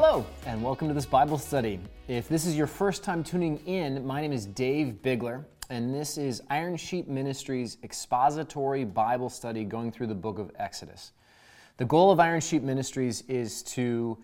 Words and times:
Hello, 0.00 0.24
and 0.46 0.62
welcome 0.62 0.86
to 0.86 0.94
this 0.94 1.06
Bible 1.06 1.38
study. 1.38 1.80
If 2.06 2.28
this 2.28 2.46
is 2.46 2.56
your 2.56 2.68
first 2.68 3.02
time 3.02 3.24
tuning 3.24 3.58
in, 3.66 4.06
my 4.06 4.20
name 4.20 4.32
is 4.32 4.46
Dave 4.46 5.02
Bigler, 5.02 5.44
and 5.70 5.92
this 5.92 6.16
is 6.16 6.40
Iron 6.50 6.76
Sheep 6.76 7.08
Ministries 7.08 7.78
expository 7.82 8.84
Bible 8.84 9.28
study 9.28 9.64
going 9.64 9.90
through 9.90 10.06
the 10.06 10.14
book 10.14 10.38
of 10.38 10.52
Exodus. 10.56 11.10
The 11.78 11.84
goal 11.84 12.12
of 12.12 12.20
Iron 12.20 12.40
Sheep 12.40 12.62
Ministries 12.62 13.22
is 13.22 13.64
to 13.74 14.16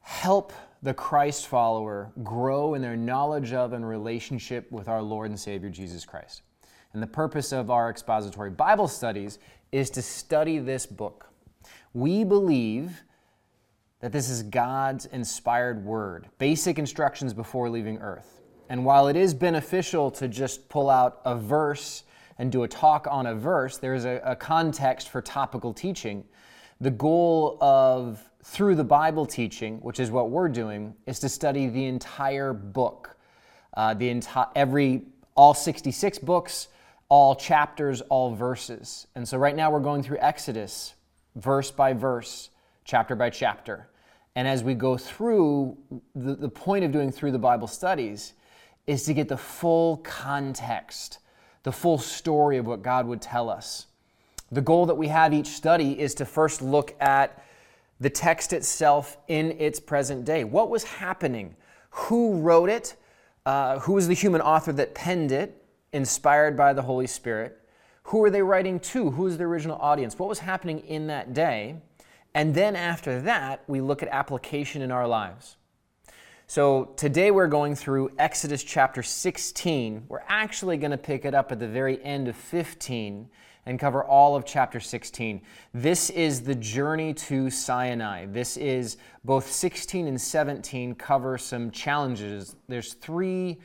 help 0.00 0.52
the 0.82 0.92
Christ 0.92 1.46
follower 1.46 2.12
grow 2.22 2.74
in 2.74 2.82
their 2.82 2.98
knowledge 2.98 3.54
of 3.54 3.72
and 3.72 3.88
relationship 3.88 4.70
with 4.70 4.88
our 4.88 5.00
Lord 5.00 5.30
and 5.30 5.40
Savior 5.40 5.70
Jesus 5.70 6.04
Christ. 6.04 6.42
And 6.92 7.02
the 7.02 7.06
purpose 7.06 7.52
of 7.52 7.70
our 7.70 7.88
expository 7.88 8.50
Bible 8.50 8.88
studies 8.88 9.38
is 9.72 9.88
to 9.88 10.02
study 10.02 10.58
this 10.58 10.84
book. 10.84 11.30
We 11.94 12.24
believe 12.24 13.00
that 14.00 14.12
this 14.12 14.28
is 14.30 14.42
God's 14.42 15.06
inspired 15.06 15.84
word, 15.84 16.28
basic 16.38 16.78
instructions 16.78 17.34
before 17.34 17.68
leaving 17.68 17.98
earth. 17.98 18.40
And 18.68 18.84
while 18.84 19.08
it 19.08 19.16
is 19.16 19.34
beneficial 19.34 20.10
to 20.12 20.28
just 20.28 20.68
pull 20.68 20.88
out 20.88 21.20
a 21.24 21.36
verse 21.36 22.04
and 22.38 22.50
do 22.50 22.62
a 22.62 22.68
talk 22.68 23.06
on 23.10 23.26
a 23.26 23.34
verse, 23.34 23.76
there 23.76 23.94
is 23.94 24.04
a, 24.04 24.20
a 24.24 24.36
context 24.36 25.08
for 25.08 25.20
topical 25.20 25.74
teaching. 25.74 26.24
The 26.80 26.90
goal 26.90 27.58
of 27.60 28.22
through 28.42 28.76
the 28.76 28.84
Bible 28.84 29.26
teaching, 29.26 29.78
which 29.82 30.00
is 30.00 30.10
what 30.10 30.30
we're 30.30 30.48
doing, 30.48 30.94
is 31.06 31.20
to 31.20 31.28
study 31.28 31.68
the 31.68 31.84
entire 31.84 32.54
book, 32.54 33.16
uh, 33.76 33.92
the 33.92 34.08
entire 34.08 34.46
every 34.56 35.02
all 35.34 35.52
66 35.52 36.18
books, 36.20 36.68
all 37.08 37.34
chapters, 37.34 38.00
all 38.02 38.34
verses. 38.34 39.06
And 39.14 39.28
so 39.28 39.36
right 39.36 39.54
now 39.54 39.70
we're 39.70 39.80
going 39.80 40.02
through 40.02 40.18
Exodus, 40.20 40.94
verse 41.34 41.70
by 41.70 41.92
verse, 41.92 42.50
chapter 42.84 43.14
by 43.14 43.30
chapter. 43.30 43.88
And 44.36 44.46
as 44.46 44.62
we 44.62 44.74
go 44.74 44.96
through, 44.96 45.76
the, 46.14 46.34
the 46.34 46.48
point 46.48 46.84
of 46.84 46.92
doing 46.92 47.10
through 47.10 47.32
the 47.32 47.38
Bible 47.38 47.66
studies 47.66 48.34
is 48.86 49.04
to 49.04 49.14
get 49.14 49.28
the 49.28 49.36
full 49.36 49.98
context, 49.98 51.18
the 51.62 51.72
full 51.72 51.98
story 51.98 52.56
of 52.56 52.66
what 52.66 52.82
God 52.82 53.06
would 53.06 53.20
tell 53.20 53.50
us. 53.50 53.86
The 54.52 54.60
goal 54.60 54.86
that 54.86 54.96
we 54.96 55.08
have 55.08 55.32
each 55.32 55.48
study 55.48 55.98
is 56.00 56.14
to 56.14 56.24
first 56.24 56.62
look 56.62 56.94
at 57.00 57.42
the 58.00 58.10
text 58.10 58.52
itself 58.52 59.18
in 59.28 59.52
its 59.60 59.78
present 59.78 60.24
day. 60.24 60.42
What 60.44 60.70
was 60.70 60.84
happening? 60.84 61.54
Who 61.90 62.40
wrote 62.40 62.70
it? 62.70 62.96
Uh, 63.46 63.78
who 63.80 63.92
was 63.92 64.08
the 64.08 64.14
human 64.14 64.40
author 64.40 64.72
that 64.72 64.94
penned 64.94 65.32
it, 65.32 65.64
inspired 65.92 66.56
by 66.56 66.72
the 66.72 66.82
Holy 66.82 67.06
Spirit? 67.06 67.58
Who 68.04 68.24
are 68.24 68.30
they 68.30 68.42
writing 68.42 68.80
to? 68.80 69.10
Who 69.10 69.26
is 69.26 69.38
the 69.38 69.44
original 69.44 69.76
audience? 69.80 70.18
What 70.18 70.28
was 70.28 70.38
happening 70.38 70.80
in 70.80 71.06
that 71.08 71.32
day? 71.34 71.76
And 72.34 72.54
then 72.54 72.76
after 72.76 73.20
that, 73.22 73.64
we 73.66 73.80
look 73.80 74.02
at 74.02 74.08
application 74.08 74.82
in 74.82 74.90
our 74.90 75.06
lives. 75.06 75.56
So 76.46 76.92
today 76.96 77.30
we're 77.30 77.46
going 77.46 77.76
through 77.76 78.10
Exodus 78.18 78.62
chapter 78.62 79.02
16. 79.02 80.04
We're 80.08 80.22
actually 80.28 80.76
going 80.76 80.90
to 80.90 80.98
pick 80.98 81.24
it 81.24 81.34
up 81.34 81.52
at 81.52 81.58
the 81.60 81.68
very 81.68 82.02
end 82.02 82.28
of 82.28 82.36
15 82.36 83.28
and 83.66 83.78
cover 83.78 84.02
all 84.02 84.34
of 84.34 84.44
chapter 84.44 84.80
16. 84.80 85.42
This 85.74 86.10
is 86.10 86.42
the 86.42 86.54
journey 86.54 87.14
to 87.14 87.50
Sinai. 87.50 88.26
This 88.26 88.56
is 88.56 88.96
both 89.24 89.50
16 89.50 90.08
and 90.08 90.20
17 90.20 90.94
cover 90.94 91.38
some 91.38 91.70
challenges. 91.70 92.56
There's 92.68 92.94
three 92.94 93.58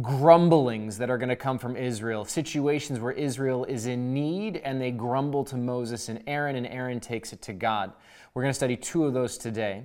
grumblings 0.00 0.96
that 0.96 1.10
are 1.10 1.18
going 1.18 1.28
to 1.28 1.36
come 1.36 1.58
from 1.58 1.76
Israel, 1.76 2.24
situations 2.24 2.98
where 2.98 3.12
Israel 3.12 3.64
is 3.66 3.84
in 3.86 4.14
need 4.14 4.56
and 4.64 4.80
they 4.80 4.90
grumble 4.90 5.44
to 5.44 5.56
Moses 5.56 6.08
and 6.08 6.22
Aaron, 6.26 6.56
and 6.56 6.66
Aaron 6.66 6.98
takes 6.98 7.32
it 7.34 7.42
to 7.42 7.52
God. 7.52 7.92
We're 8.32 8.42
going 8.42 8.50
to 8.50 8.56
study 8.56 8.76
two 8.76 9.04
of 9.04 9.12
those 9.12 9.36
today. 9.36 9.84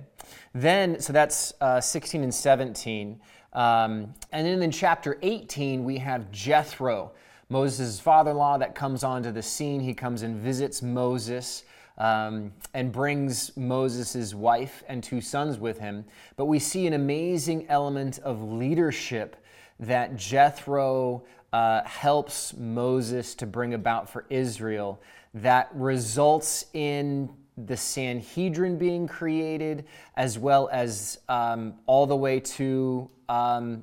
Then, 0.54 1.00
so 1.00 1.12
that's 1.12 1.52
uh, 1.60 1.82
16 1.82 2.22
and 2.22 2.34
17. 2.34 3.20
Um, 3.52 4.14
and 4.32 4.46
then 4.46 4.62
in 4.62 4.70
chapter 4.70 5.18
18, 5.20 5.84
we 5.84 5.98
have 5.98 6.30
Jethro, 6.32 7.12
Moses' 7.50 8.00
father 8.00 8.30
in 8.30 8.38
law, 8.38 8.56
that 8.56 8.74
comes 8.74 9.04
onto 9.04 9.30
the 9.30 9.42
scene. 9.42 9.80
He 9.80 9.92
comes 9.92 10.22
and 10.22 10.36
visits 10.36 10.80
Moses. 10.80 11.64
Um, 11.98 12.52
and 12.74 12.92
brings 12.92 13.56
Moses' 13.56 14.32
wife 14.32 14.84
and 14.86 15.02
two 15.02 15.20
sons 15.20 15.58
with 15.58 15.80
him. 15.80 16.04
But 16.36 16.44
we 16.44 16.60
see 16.60 16.86
an 16.86 16.92
amazing 16.92 17.66
element 17.68 18.20
of 18.20 18.40
leadership 18.40 19.34
that 19.80 20.16
Jethro 20.16 21.24
uh, 21.52 21.82
helps 21.84 22.54
Moses 22.56 23.34
to 23.36 23.46
bring 23.46 23.74
about 23.74 24.10
for 24.10 24.24
Israel 24.28 25.00
that 25.34 25.68
results 25.74 26.66
in 26.72 27.30
the 27.56 27.76
Sanhedrin 27.76 28.78
being 28.78 29.06
created, 29.06 29.84
as 30.16 30.38
well 30.38 30.68
as 30.72 31.18
um, 31.28 31.74
all 31.86 32.06
the 32.06 32.16
way 32.16 32.40
to 32.40 33.10
um, 33.28 33.82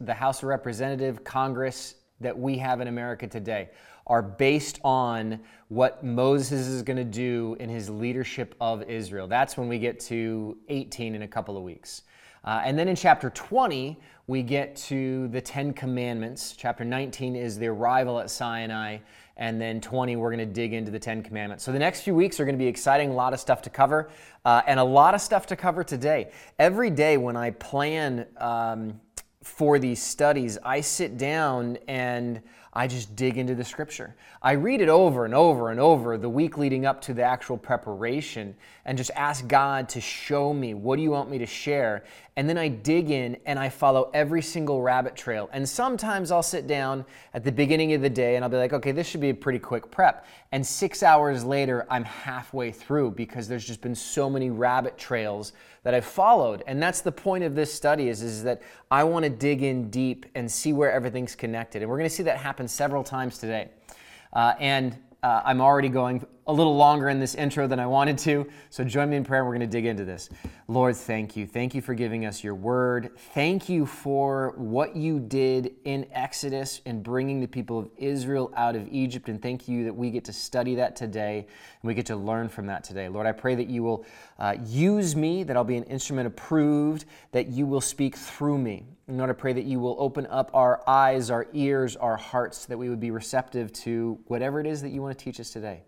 the 0.00 0.14
House 0.14 0.42
of 0.42 0.48
Representative, 0.48 1.22
Congress 1.22 1.94
that 2.20 2.36
we 2.36 2.58
have 2.58 2.80
in 2.80 2.88
America 2.88 3.26
today, 3.26 3.70
are 4.06 4.22
based 4.22 4.80
on 4.84 5.40
what 5.68 6.04
Moses 6.04 6.66
is 6.66 6.82
going 6.82 6.96
to 6.96 7.04
do 7.04 7.56
in 7.58 7.68
his 7.68 7.90
leadership 7.90 8.54
of 8.60 8.82
Israel. 8.84 9.26
That's 9.26 9.56
when 9.56 9.68
we 9.68 9.78
get 9.78 10.00
to 10.00 10.56
18 10.68 11.14
in 11.14 11.22
a 11.22 11.28
couple 11.28 11.56
of 11.56 11.62
weeks. 11.62 12.02
Uh, 12.46 12.62
and 12.64 12.78
then 12.78 12.88
in 12.88 12.94
chapter 12.94 13.28
20, 13.28 13.98
we 14.28 14.42
get 14.42 14.76
to 14.76 15.28
the 15.28 15.40
Ten 15.40 15.72
Commandments. 15.72 16.54
Chapter 16.56 16.84
19 16.84 17.34
is 17.34 17.58
the 17.58 17.66
arrival 17.66 18.20
at 18.20 18.30
Sinai. 18.30 18.98
And 19.36 19.60
then 19.60 19.80
20, 19.80 20.16
we're 20.16 20.30
going 20.30 20.46
to 20.46 20.52
dig 20.52 20.72
into 20.72 20.90
the 20.90 20.98
Ten 20.98 21.22
Commandments. 21.22 21.64
So 21.64 21.72
the 21.72 21.78
next 21.78 22.00
few 22.02 22.14
weeks 22.14 22.40
are 22.40 22.44
going 22.44 22.54
to 22.54 22.62
be 22.62 22.68
exciting, 22.68 23.10
a 23.10 23.14
lot 23.14 23.34
of 23.34 23.40
stuff 23.40 23.62
to 23.62 23.70
cover, 23.70 24.08
uh, 24.44 24.62
and 24.66 24.80
a 24.80 24.84
lot 24.84 25.14
of 25.14 25.20
stuff 25.20 25.46
to 25.46 25.56
cover 25.56 25.84
today. 25.84 26.30
Every 26.58 26.88
day 26.88 27.18
when 27.18 27.36
I 27.36 27.50
plan 27.50 28.26
um, 28.38 29.00
for 29.42 29.78
these 29.78 30.02
studies, 30.02 30.56
I 30.64 30.80
sit 30.80 31.18
down 31.18 31.78
and 31.86 32.40
I 32.76 32.86
just 32.86 33.16
dig 33.16 33.38
into 33.38 33.54
the 33.54 33.64
scripture. 33.64 34.14
I 34.42 34.52
read 34.52 34.82
it 34.82 34.90
over 34.90 35.24
and 35.24 35.32
over 35.32 35.70
and 35.70 35.80
over 35.80 36.18
the 36.18 36.28
week 36.28 36.58
leading 36.58 36.84
up 36.84 37.00
to 37.02 37.14
the 37.14 37.22
actual 37.22 37.56
preparation 37.56 38.54
and 38.84 38.98
just 38.98 39.10
ask 39.16 39.48
God 39.48 39.88
to 39.90 40.00
show 40.00 40.52
me 40.52 40.74
what 40.74 40.96
do 40.96 41.02
you 41.02 41.10
want 41.10 41.30
me 41.30 41.38
to 41.38 41.46
share. 41.46 42.04
And 42.38 42.46
then 42.46 42.58
I 42.58 42.68
dig 42.68 43.10
in 43.10 43.38
and 43.46 43.58
I 43.58 43.70
follow 43.70 44.10
every 44.12 44.42
single 44.42 44.82
rabbit 44.82 45.16
trail. 45.16 45.48
And 45.54 45.66
sometimes 45.66 46.30
I'll 46.30 46.42
sit 46.42 46.66
down 46.66 47.06
at 47.32 47.44
the 47.44 47.52
beginning 47.52 47.94
of 47.94 48.02
the 48.02 48.10
day 48.10 48.36
and 48.36 48.44
I'll 48.44 48.50
be 48.50 48.58
like, 48.58 48.74
okay, 48.74 48.92
this 48.92 49.06
should 49.06 49.22
be 49.22 49.30
a 49.30 49.34
pretty 49.34 49.58
quick 49.58 49.90
prep. 49.90 50.26
And 50.52 50.64
six 50.64 51.02
hours 51.02 51.44
later, 51.44 51.86
I'm 51.88 52.04
halfway 52.04 52.72
through 52.72 53.12
because 53.12 53.48
there's 53.48 53.64
just 53.64 53.80
been 53.80 53.94
so 53.94 54.28
many 54.28 54.50
rabbit 54.50 54.98
trails 54.98 55.54
that 55.82 55.94
I've 55.94 56.04
followed. 56.04 56.62
And 56.66 56.82
that's 56.82 57.00
the 57.00 57.12
point 57.12 57.42
of 57.42 57.54
this 57.54 57.72
study 57.72 58.08
is, 58.10 58.20
is 58.20 58.42
that 58.42 58.60
I 58.90 59.04
want 59.04 59.24
to 59.24 59.30
dig 59.30 59.62
in 59.62 59.88
deep 59.88 60.26
and 60.34 60.50
see 60.50 60.74
where 60.74 60.92
everything's 60.92 61.34
connected. 61.34 61.80
And 61.80 61.90
we're 61.90 61.98
going 61.98 62.10
to 62.10 62.14
see 62.14 62.24
that 62.24 62.36
happen 62.36 62.68
several 62.68 63.02
times 63.02 63.38
today. 63.38 63.70
Uh, 64.34 64.52
and 64.60 64.98
uh, 65.22 65.42
I'm 65.44 65.60
already 65.60 65.88
going 65.88 66.24
a 66.46 66.52
little 66.52 66.76
longer 66.76 67.08
in 67.08 67.18
this 67.18 67.34
intro 67.34 67.66
than 67.66 67.80
I 67.80 67.86
wanted 67.86 68.18
to, 68.18 68.46
so 68.70 68.84
join 68.84 69.10
me 69.10 69.16
in 69.16 69.24
prayer. 69.24 69.44
We're 69.44 69.50
going 69.52 69.60
to 69.60 69.66
dig 69.66 69.84
into 69.84 70.04
this. 70.04 70.28
Lord, 70.68 70.94
thank 70.94 71.36
you. 71.36 71.46
Thank 71.46 71.74
you 71.74 71.82
for 71.82 71.94
giving 71.94 72.24
us 72.24 72.44
your 72.44 72.54
word. 72.54 73.10
Thank 73.34 73.68
you 73.68 73.84
for 73.86 74.54
what 74.56 74.94
you 74.94 75.18
did 75.18 75.74
in 75.84 76.06
Exodus 76.12 76.82
and 76.86 77.02
bringing 77.02 77.40
the 77.40 77.48
people 77.48 77.78
of 77.78 77.90
Israel 77.96 78.52
out 78.56 78.76
of 78.76 78.86
Egypt. 78.92 79.28
And 79.28 79.42
thank 79.42 79.66
you 79.66 79.84
that 79.84 79.92
we 79.92 80.10
get 80.10 80.24
to 80.26 80.32
study 80.32 80.76
that 80.76 80.94
today 80.94 81.38
and 81.38 81.88
we 81.88 81.94
get 81.94 82.06
to 82.06 82.16
learn 82.16 82.48
from 82.48 82.66
that 82.66 82.84
today. 82.84 83.08
Lord, 83.08 83.26
I 83.26 83.32
pray 83.32 83.56
that 83.56 83.68
you 83.68 83.82
will 83.82 84.06
uh, 84.38 84.54
use 84.64 85.16
me, 85.16 85.42
that 85.42 85.56
I'll 85.56 85.64
be 85.64 85.76
an 85.76 85.84
instrument 85.84 86.28
approved, 86.28 87.06
that 87.32 87.48
you 87.48 87.66
will 87.66 87.80
speak 87.80 88.14
through 88.16 88.58
me. 88.58 88.84
And 89.08 89.18
Lord, 89.18 89.30
I 89.30 89.34
pray 89.34 89.52
that 89.52 89.64
you 89.64 89.78
will 89.78 89.94
open 90.00 90.26
up 90.26 90.50
our 90.52 90.82
eyes, 90.88 91.30
our 91.30 91.46
ears, 91.52 91.94
our 91.94 92.16
hearts, 92.16 92.66
that 92.66 92.76
we 92.76 92.88
would 92.88 92.98
be 92.98 93.12
receptive 93.12 93.72
to 93.74 94.18
whatever 94.26 94.58
it 94.60 94.66
is 94.66 94.82
that 94.82 94.88
you 94.88 95.00
want 95.00 95.16
to 95.16 95.24
teach 95.24 95.38
us 95.38 95.50
today. 95.50 95.84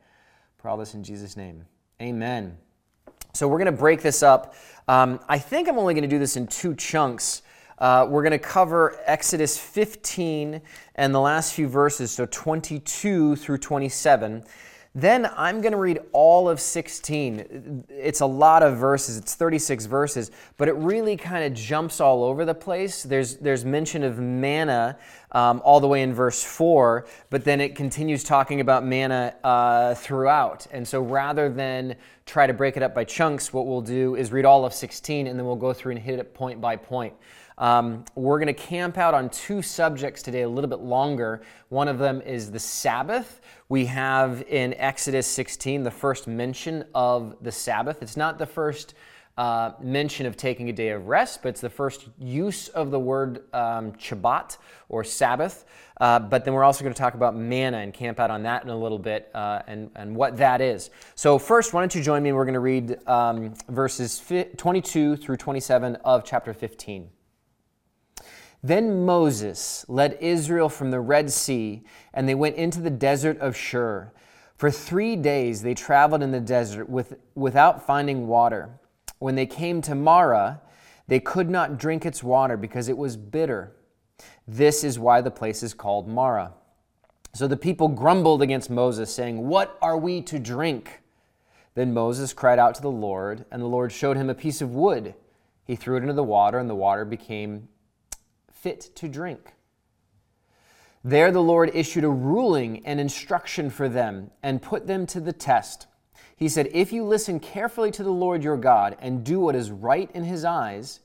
For 0.59 0.69
all 0.69 0.77
this 0.77 0.95
in 0.95 1.03
Jesus' 1.03 1.37
name. 1.37 1.65
Amen. 2.01 2.57
So 3.35 3.49
we're 3.49 3.59
going 3.59 3.67
to 3.67 3.73
break 3.73 4.03
this 4.03 4.23
up. 4.23 4.55
Um, 4.87 5.19
I 5.29 5.39
think 5.39 5.69
I'm 5.69 5.79
only 5.79 5.95
going 5.95 6.03
to 6.03 6.09
do 6.09 6.21
this 6.21 6.37
in 6.37 6.47
two 6.47 6.77
chunks. 6.77 7.43
Uh, 7.79 8.07
we're 8.09 8.23
going 8.23 8.33
to 8.33 8.39
cover 8.39 9.01
Exodus 9.05 9.59
15 9.59 10.61
and 10.95 11.15
the 11.15 11.21
last 11.21 11.55
few 11.55 11.69
verses, 11.69 12.13
so 12.13 12.27
22 12.27 13.35
through 13.37 13.59
27. 13.59 14.45
Then 14.95 15.31
I'm 15.37 15.61
going 15.61 15.73
to 15.73 15.79
read 15.79 16.01
all 16.13 16.49
of 16.49 16.61
16. 16.61 17.85
It's 17.89 18.21
a 18.21 18.27
lot 18.27 18.63
of 18.63 18.79
verses, 18.79 19.17
it's 19.17 19.35
36 19.35 19.87
verses, 19.87 20.31
but 20.57 20.69
it 20.69 20.75
really 20.75 21.17
kind 21.17 21.45
of 21.45 21.53
jumps 21.53 22.01
all 22.01 22.25
over 22.25 22.45
the 22.45 22.55
place. 22.55 23.03
There's, 23.03 23.37
there's 23.37 23.65
mention 23.65 24.03
of 24.03 24.19
manna 24.19 24.99
um, 25.33 25.61
all 25.65 25.81
the 25.81 25.89
way 25.89 26.03
in 26.03 26.15
verse 26.15 26.43
4, 26.43 27.07
but 27.31 27.45
then 27.45 27.61
it 27.61 27.75
continues 27.75 28.25
talking 28.25 28.61
about 28.61 28.85
manna 28.85 29.35
uh, 29.45 29.95
throughout. 29.95 30.67
And 30.71 30.87
so 30.87 31.03
rather 31.03 31.49
than 31.49 31.97
try 32.27 32.47
to 32.47 32.53
break 32.53 32.77
it 32.77 32.83
up 32.83 32.95
by 32.95 33.05
chunks, 33.05 33.53
what 33.53 33.67
we'll 33.67 33.81
do 33.81 34.15
is 34.15 34.33
read 34.33 34.45
all 34.45 34.65
of 34.65 34.73
16 34.73 35.27
and 35.27 35.39
then 35.39 35.47
we'll 35.47 35.57
go 35.57 35.73
through 35.73 35.93
and 35.93 36.01
hit 36.01 36.19
it 36.19 36.35
point 36.35 36.61
by 36.61 36.77
point. 36.77 37.15
Um, 37.59 38.05
we're 38.15 38.39
going 38.39 38.47
to 38.47 38.53
camp 38.55 38.99
out 38.99 39.15
on 39.15 39.31
two 39.31 39.63
subjects 39.63 40.23
today, 40.23 40.43
a 40.43 40.49
little 40.49 40.71
bit 40.71 40.79
longer. 40.79 41.43
One 41.71 41.89
of 41.89 41.99
them 41.99 42.23
is 42.23 42.53
the 42.53 42.61
Sabbath. 42.61 43.41
We 43.69 43.87
have 43.87 44.45
in 44.49 44.75
Exodus 44.75 45.27
16 45.27 45.83
the 45.83 45.91
first 45.91 46.29
mention 46.29 46.85
of 46.95 47.37
the 47.43 47.51
Sabbath. 47.51 48.01
It's 48.01 48.17
not 48.17 48.39
the 48.39 48.47
first 48.47 48.95
uh, 49.39 49.73
mention 49.81 50.27
of 50.27 50.37
taking 50.37 50.69
a 50.69 50.73
day 50.73 50.89
of 50.91 51.07
rest, 51.07 51.43
but 51.43 51.51
it's 51.51 51.61
the 51.61 51.71
first 51.71 52.09
use 52.19 52.67
of 52.69 52.91
the 52.91 52.99
word 52.99 53.45
um, 53.55 53.93
Shabbat 53.93 54.59
or 54.89 55.05
Sabbath. 55.05 55.65
Uh, 56.01 56.19
but 56.19 56.45
then 56.45 56.55
we're 56.55 56.65
also 56.65 56.83
going 56.83 56.93
to 56.93 56.99
talk 56.99 57.15
about 57.15 57.37
manna 57.37 57.79
and 57.79 57.95
camp 57.95 58.19
out 58.19 58.33
on 58.33 58.43
that 58.43 58.65
in 58.65 58.69
a 58.69 58.77
little 58.77 58.99
bit 58.99 59.31
uh, 59.35 59.63
and, 59.69 59.91
and 59.95 60.15
what 60.15 60.37
that 60.37 60.61
is. 60.61 60.91
So, 61.15 61.39
first, 61.39 61.73
why 61.73 61.81
don't 61.81 61.95
you 61.95 62.03
join 62.03 62.23
me? 62.23 62.33
We're 62.33 62.45
going 62.45 62.55
to 62.55 62.61
read 62.61 62.99
um, 63.07 63.55
verses 63.69 64.21
22 64.57 65.17
through 65.17 65.37
27 65.37 65.97
of 66.05 66.25
chapter 66.25 66.53
15. 66.53 67.09
Then 68.61 69.07
Moses 69.07 69.85
led 69.89 70.19
Israel 70.21 70.69
from 70.69 70.91
the 70.91 70.99
Red 70.99 71.31
Sea, 71.31 71.85
and 72.13 72.29
they 72.29 72.35
went 72.35 72.57
into 72.57 72.81
the 72.81 72.91
desert 72.91 73.39
of 73.39 73.57
Shur. 73.57 74.13
For 74.57 74.73
three 74.73 75.15
days 75.15 75.63
they 75.63 75.75
traveled 75.75 76.25
in 76.25 76.33
the 76.33 76.41
desert 76.41 76.89
with, 76.89 77.15
without 77.37 77.87
finding 77.87 78.27
water. 78.27 78.81
When 79.19 79.35
they 79.35 79.47
came 79.47 79.83
to 79.83 79.95
Marah, 79.95 80.61
they 81.07 81.21
could 81.21 81.51
not 81.51 81.79
drink 81.79 82.07
its 82.07 82.23
water 82.23 82.57
because 82.57 82.89
it 82.89 82.97
was 82.97 83.17
bitter. 83.17 83.73
This 84.47 84.85
is 84.85 84.99
why 84.99 85.21
the 85.21 85.31
place 85.31 85.63
is 85.63 85.75
called 85.75 86.07
Marah. 86.09 86.53
So 87.35 87.47
the 87.47 87.57
people 87.57 87.89
grumbled 87.89 88.43
against 88.43 88.71
Moses, 88.71 89.15
saying, 89.15 89.47
What 89.47 89.79
are 89.83 89.97
we 89.97 90.23
to 90.23 90.39
drink? 90.39 91.03
Then 91.75 91.95
Moses 91.95 92.33
cried 92.33 92.59
out 92.59 92.75
to 92.77 92.83
the 92.83 92.91
Lord, 92.91 93.45
and 93.51 93.63
the 93.63 93.67
Lord 93.67 93.93
showed 93.93 94.17
him 94.17 94.31
a 94.31 94.35
piece 94.35 94.61
of 94.61 94.75
wood. 94.75 95.15
He 95.65 95.77
threw 95.77 95.97
it 95.97 96.01
into 96.03 96.15
the 96.15 96.25
water, 96.25 96.59
and 96.59 96.69
the 96.69 96.75
water 96.75 97.05
became 97.05 97.69
fit 98.51 98.91
to 98.97 99.09
drink. 99.09 99.55
There 101.05 101.31
the 101.31 101.43
Lord 101.43 101.71
issued 101.75 102.05
a 102.05 102.09
ruling 102.09 102.85
and 102.85 102.99
instruction 102.99 103.71
for 103.71 103.89
them 103.89 104.31
and 104.43 104.61
put 104.61 104.87
them 104.87 105.07
to 105.07 105.21
the 105.21 105.33
test. 105.33 105.87
He 106.39 106.49
said, 106.49 106.71
If 106.73 106.93
you 106.93 107.03
listen 107.03 107.41
carefully 107.41 107.91
to 107.91 108.05
the 108.05 108.13
Lord 108.13 108.45
your 108.45 108.57
God 108.57 108.97
and 109.01 109.25
do 109.25 109.41
what 109.41 109.57
is 109.57 109.73
right 109.73 110.09
in 110.15 110.23
his 110.23 110.45
eyes, 110.45 111.01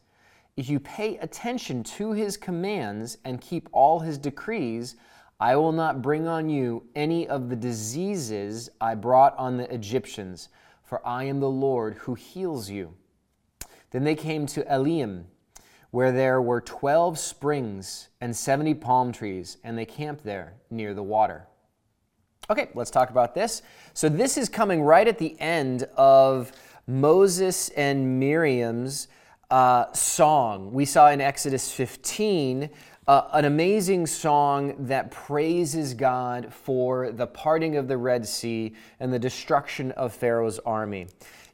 if 0.56 0.70
you 0.70 0.80
pay 0.80 1.18
attention 1.18 1.84
to 1.84 2.12
his 2.12 2.38
commands 2.38 3.18
and 3.26 3.42
keep 3.42 3.68
all 3.72 4.00
his 4.00 4.20
decrees, 4.20 4.96
I 5.40 5.56
will 5.56 5.72
not 5.72 6.04
bring 6.04 6.28
on 6.28 6.50
you 6.50 6.84
any 6.94 7.28
of 7.28 7.50
the 7.50 7.56
diseases 7.56 8.70
I 8.80 8.94
brought 8.94 9.36
on 9.36 9.58
the 9.58 9.74
Egyptians, 9.74 10.50
for 10.84 11.06
I 11.06 11.24
am 11.24 11.40
the 11.40 11.50
Lord 11.50 11.96
who 11.96 12.14
heals 12.14 12.70
you. 12.70 12.94
Then 13.90 14.04
they 14.04 14.16
came 14.16 14.46
to 14.46 14.72
Elim, 14.72 15.26
where 15.90 16.12
there 16.12 16.44
were 16.44 16.62
12 16.62 17.18
springs 17.18 18.10
and 18.22 18.36
70 18.36 18.76
palm 18.76 19.12
trees, 19.12 19.58
and 19.64 19.76
they 19.76 19.86
camped 19.86 20.24
there 20.24 20.54
near 20.70 20.94
the 20.94 21.02
water. 21.02 21.48
Okay, 22.50 22.68
let's 22.74 22.92
talk 22.92 23.10
about 23.10 23.34
this. 23.34 23.62
So, 23.94 24.10
this 24.10 24.38
is 24.38 24.50
coming 24.50 24.81
right 24.81 25.07
at 25.07 25.18
the 25.18 25.40
end 25.40 25.84
of 25.95 26.51
Moses 26.86 27.69
and 27.69 28.19
Miriam's 28.19 29.07
uh, 29.50 29.94
song. 29.94 30.74
We 30.74 30.84
saw 30.84 31.10
in 31.12 31.22
Exodus 31.22 31.72
15 31.72 32.69
uh, 33.07 33.22
an 33.31 33.45
amazing 33.45 34.07
song 34.07 34.75
that 34.88 35.10
praises 35.10 35.94
God 35.94 36.54
for 36.54 37.13
the 37.13 37.28
parting 37.28 37.78
of 37.78 37.88
the 37.88 37.98
Red 37.98 38.28
Sea 38.28 38.74
and 39.00 39.13
the 39.13 39.19
destruction 39.19 39.92
of 39.92 40.12
Pharaoh's 40.13 40.60
army. 40.60 41.07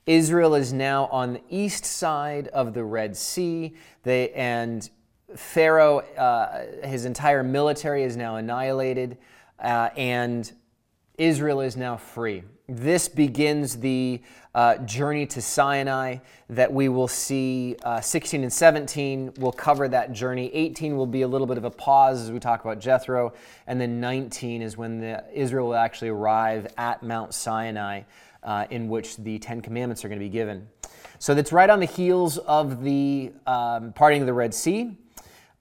Israel 0.07 0.56
is 0.56 0.74
now 0.74 1.06
on 1.12 1.33
the 1.33 1.42
east 1.50 1.85
side 1.85 2.47
of 2.47 2.74
the 2.74 2.83
Red 2.83 3.15
Sea, 3.15 3.75
they, 4.01 4.31
and 4.31 4.89
Pharaoh, 5.35 6.00
uh, 6.00 6.88
his 6.88 7.06
entire 7.06 7.44
military 7.44 8.01
is 8.01 8.18
now 8.18 8.38
annihilated, 8.38 9.19
uh, 9.59 9.89
and 9.95 10.51
Israel 11.19 11.60
is 11.60 11.75
now 11.75 11.98
free. 11.98 12.44
This 12.68 13.10
begins 13.10 13.77
the 13.77 14.21
uh, 14.56 14.77
journey 14.77 15.25
to 15.27 15.42
Sinai 15.42 16.19
that 16.50 16.71
we 16.71 16.88
will 16.88 17.10
see. 17.10 17.75
Uh, 17.83 18.00
16 18.00 18.44
and 18.44 18.54
17 18.54 19.33
will 19.38 19.51
cover 19.51 19.89
that 19.89 20.13
journey. 20.13 20.50
18 20.54 20.95
will 20.95 21.06
be 21.06 21.24
a 21.24 21.27
little 21.27 21.45
bit 21.45 21.57
of 21.57 21.66
a 21.66 21.71
pause 21.71 22.21
as 22.21 22.31
we 22.31 22.39
talk 22.39 22.63
about 22.63 22.80
Jethro. 22.80 23.33
And 23.68 23.81
then 23.81 24.00
19 24.00 24.62
is 24.62 24.77
when 24.77 25.01
the, 25.01 25.24
Israel 25.33 25.68
will 25.68 25.75
actually 25.75 26.10
arrive 26.10 26.68
at 26.77 27.04
Mount 27.04 27.33
Sinai, 27.33 28.04
uh, 28.44 28.66
in 28.69 28.88
which 28.88 29.18
the 29.18 29.39
Ten 29.39 29.62
Commandments 29.62 30.06
are 30.06 30.07
going 30.07 30.19
to 30.19 30.25
be 30.25 30.30
given. 30.30 30.68
So 31.19 31.36
that's 31.36 31.51
right 31.51 31.69
on 31.69 31.81
the 31.81 31.86
heels 31.86 32.38
of 32.38 32.81
the 32.81 33.33
um, 33.45 33.92
parting 33.92 34.21
of 34.21 34.25
the 34.25 34.33
Red 34.33 34.54
Sea. 34.54 34.95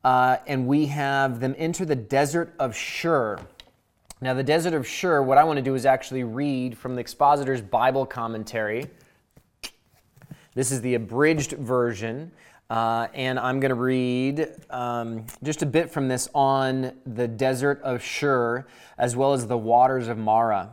Uh, 0.05 0.37
and 0.46 0.69
we 0.69 0.87
have 0.87 1.40
them 1.40 1.55
enter 1.58 1.84
the 1.84 1.96
desert 1.96 2.55
of 2.60 2.76
Shur. 2.76 3.40
Now, 4.20 4.35
the 4.35 4.43
desert 4.43 4.75
of 4.75 4.85
Shur, 4.85 5.23
what 5.23 5.38
I 5.38 5.44
want 5.44 5.59
to 5.59 5.62
do 5.62 5.76
is 5.76 5.87
actually 5.87 6.25
read 6.25 6.76
from 6.76 6.97
the 6.97 7.00
expositor's 7.00 7.62
Bible 7.62 8.05
commentary. 8.05 8.87
This 10.55 10.73
is 10.73 10.81
the 10.81 10.94
abridged 10.94 11.53
version, 11.53 12.32
uh, 12.69 13.06
and 13.15 13.38
I'm 13.38 13.61
going 13.61 13.69
to 13.69 13.76
read 13.76 14.49
um, 14.70 15.25
just 15.44 15.62
a 15.62 15.67
bit 15.67 15.88
from 15.88 16.09
this 16.09 16.29
on 16.35 16.94
the 17.06 17.29
desert 17.29 17.81
of 17.82 18.03
Shur 18.03 18.67
as 18.99 19.15
well 19.15 19.35
as 19.35 19.47
the 19.47 19.56
waters 19.56 20.09
of 20.09 20.19
Marah. 20.19 20.70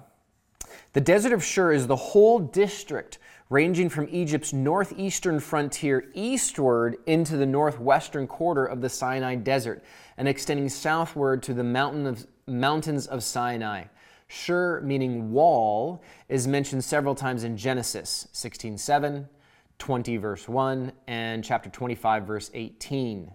The 0.94 1.02
desert 1.02 1.32
of 1.32 1.44
Shur 1.44 1.72
is 1.72 1.86
the 1.86 1.96
whole 1.96 2.40
district 2.40 3.20
ranging 3.52 3.90
from 3.90 4.08
Egypt's 4.10 4.54
northeastern 4.54 5.40
frontier 5.40 6.10
eastward 6.16 6.98
into 7.06 7.38
the 7.38 7.46
northwestern 7.46 8.26
quarter 8.26 8.66
of 8.66 8.82
the 8.82 8.90
Sinai 8.90 9.36
Desert 9.36 9.84
and 10.18 10.28
extending 10.28 10.68
southward 10.68 11.44
to 11.44 11.54
the 11.54 11.64
mountain 11.64 12.08
of, 12.08 12.26
mountains 12.48 13.08
of 13.08 13.24
Sinai. 13.24 13.86
Shur, 14.28 14.82
meaning 14.82 15.32
wall, 15.32 16.04
is 16.30 16.48
mentioned 16.48 16.84
several 16.84 17.16
times 17.16 17.44
in 17.44 17.58
Genesis 17.58 18.28
16:7, 18.34 19.28
20 19.80 20.18
verse 20.18 20.48
1, 20.48 20.92
and 21.08 21.44
chapter 21.44 21.70
25 21.70 22.24
verse 22.26 22.52
18. 22.54 23.32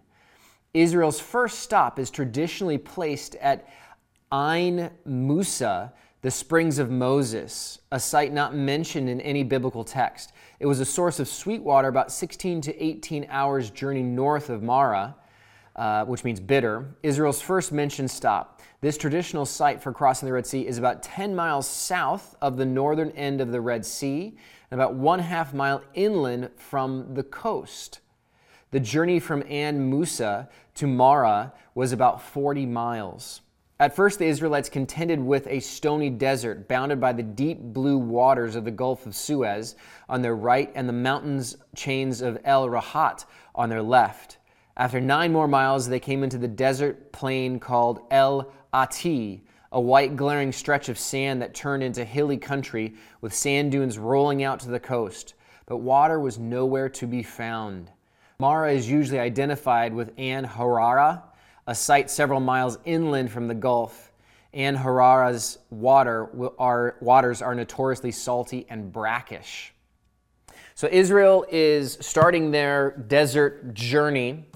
Israel's 0.75 1.19
first 1.19 1.59
stop 1.59 1.99
is 1.99 2.11
traditionally 2.11 2.79
placed 2.79 3.35
at 3.37 3.67
Ain 4.33 4.91
Musa, 5.05 5.93
the 6.23 6.31
springs 6.31 6.79
of 6.79 6.91
Moses, 6.91 7.81
a 7.91 7.99
site 7.99 8.33
not 8.33 8.55
mentioned 8.55 9.09
in 9.09 9.21
any 9.23 9.43
biblical 9.43 9.83
text. 9.83 10.33
It 10.61 10.67
was 10.67 10.79
a 10.79 10.85
source 10.85 11.19
of 11.19 11.27
sweet 11.27 11.63
water 11.63 11.89
about 11.89 12.13
16 12.13 12.61
to 12.61 12.85
18 12.85 13.27
hours' 13.29 13.71
journey 13.71 14.03
north 14.03 14.51
of 14.51 14.63
Marah, 14.63 15.17
uh, 15.75 16.05
which 16.05 16.23
means 16.23 16.39
bitter, 16.39 16.95
Israel's 17.03 17.41
first 17.41 17.73
mentioned 17.73 18.11
stop. 18.11 18.60
This 18.83 18.97
traditional 18.97 19.45
site 19.45 19.83
for 19.83 19.93
crossing 19.93 20.27
the 20.27 20.33
Red 20.33 20.47
Sea 20.47 20.67
is 20.67 20.79
about 20.79 21.03
10 21.03 21.35
miles 21.35 21.69
south 21.69 22.35
of 22.41 22.57
the 22.57 22.65
northern 22.65 23.11
end 23.11 23.43
of 23.43 23.53
the 23.53 23.61
Red 23.61 23.85
Sea 23.85 24.35
and 24.71 24.81
about 24.81 24.95
one 24.95 25.19
half 25.19 25.53
mile 25.53 25.83
inland 25.93 26.49
from 26.57 27.13
the 27.13 27.23
coast. 27.23 28.01
The 28.71 28.81
journey 28.81 29.21
from 29.21 29.43
An 29.51 29.91
Musa 29.91 30.49
to 30.77 30.87
Marah 30.87 31.53
was 31.75 31.93
about 31.93 32.23
40 32.23 32.65
miles. 32.65 33.43
At 33.79 33.95
first, 33.95 34.19
the 34.19 34.27
Israelites 34.27 34.71
contended 34.71 35.21
with 35.21 35.47
a 35.49 35.61
stony 35.61 36.09
desert 36.09 36.67
bounded 36.67 37.01
by 37.01 37.13
the 37.13 37.23
deep 37.23 37.59
blue 37.61 37.99
waters 37.99 38.57
of 38.57 38.65
the 38.65 38.71
Gulf 38.71 39.05
of 39.05 39.15
Suez 39.15 39.77
on 40.09 40.23
their 40.23 40.37
right 40.37 40.73
and 40.75 40.89
the 40.89 40.95
mountains 40.95 41.55
chains 41.77 42.23
of 42.23 42.39
El 42.45 42.67
Rahat 42.67 43.27
on 43.55 43.69
their 43.69 43.83
left. 43.83 44.39
After 44.75 45.01
nine 45.01 45.33
more 45.33 45.49
miles, 45.49 45.89
they 45.89 46.01
came 46.01 46.23
into 46.23 46.39
the 46.39 46.49
desert 46.49 47.13
plain 47.13 47.59
called 47.59 48.01
El 48.11 48.51
Ati, 48.73 49.43
a 49.73 49.81
white 49.81 50.17
glaring 50.17 50.53
stretch 50.53 50.89
of 50.89 50.99
sand 50.99 51.43
that 51.43 51.55
turned 51.55 51.83
into 51.83 52.05
hilly 52.05 52.37
country 52.37 52.95
with 53.21 53.35
sand 53.35 53.73
dunes 53.73 53.99
rolling 53.99 54.43
out 54.43 54.61
to 54.61 54.69
the 54.69 54.81
coast. 54.81 55.35
But 55.67 55.79
water 55.79 56.19
was 56.19 56.39
nowhere 56.39 56.89
to 56.89 57.07
be 57.07 57.23
found. 57.23 57.91
Marah 58.39 58.73
is 58.73 58.91
usually 58.91 59.21
identified 59.21 59.93
with 59.95 60.13
Ain 60.19 60.45
Harar, 60.45 61.23
a 61.67 61.75
site 61.75 62.11
several 62.11 62.41
miles 62.41 62.79
inland 62.85 63.31
from 63.31 63.47
the 63.47 63.55
Gulf. 63.55 64.13
Ain 64.55 64.75
Harar's 64.75 65.59
water 65.71 66.29
are, 66.59 66.97
waters 67.01 67.43
are 67.43 67.55
notoriously 67.55 68.11
salty 68.11 68.67
and 68.69 68.91
brackish. 68.91 69.73
So 70.75 70.89
Israel 70.91 71.45
is 71.51 71.99
starting 72.01 72.51
their 72.51 72.93
desert 73.07 73.75
journey, 73.75 74.47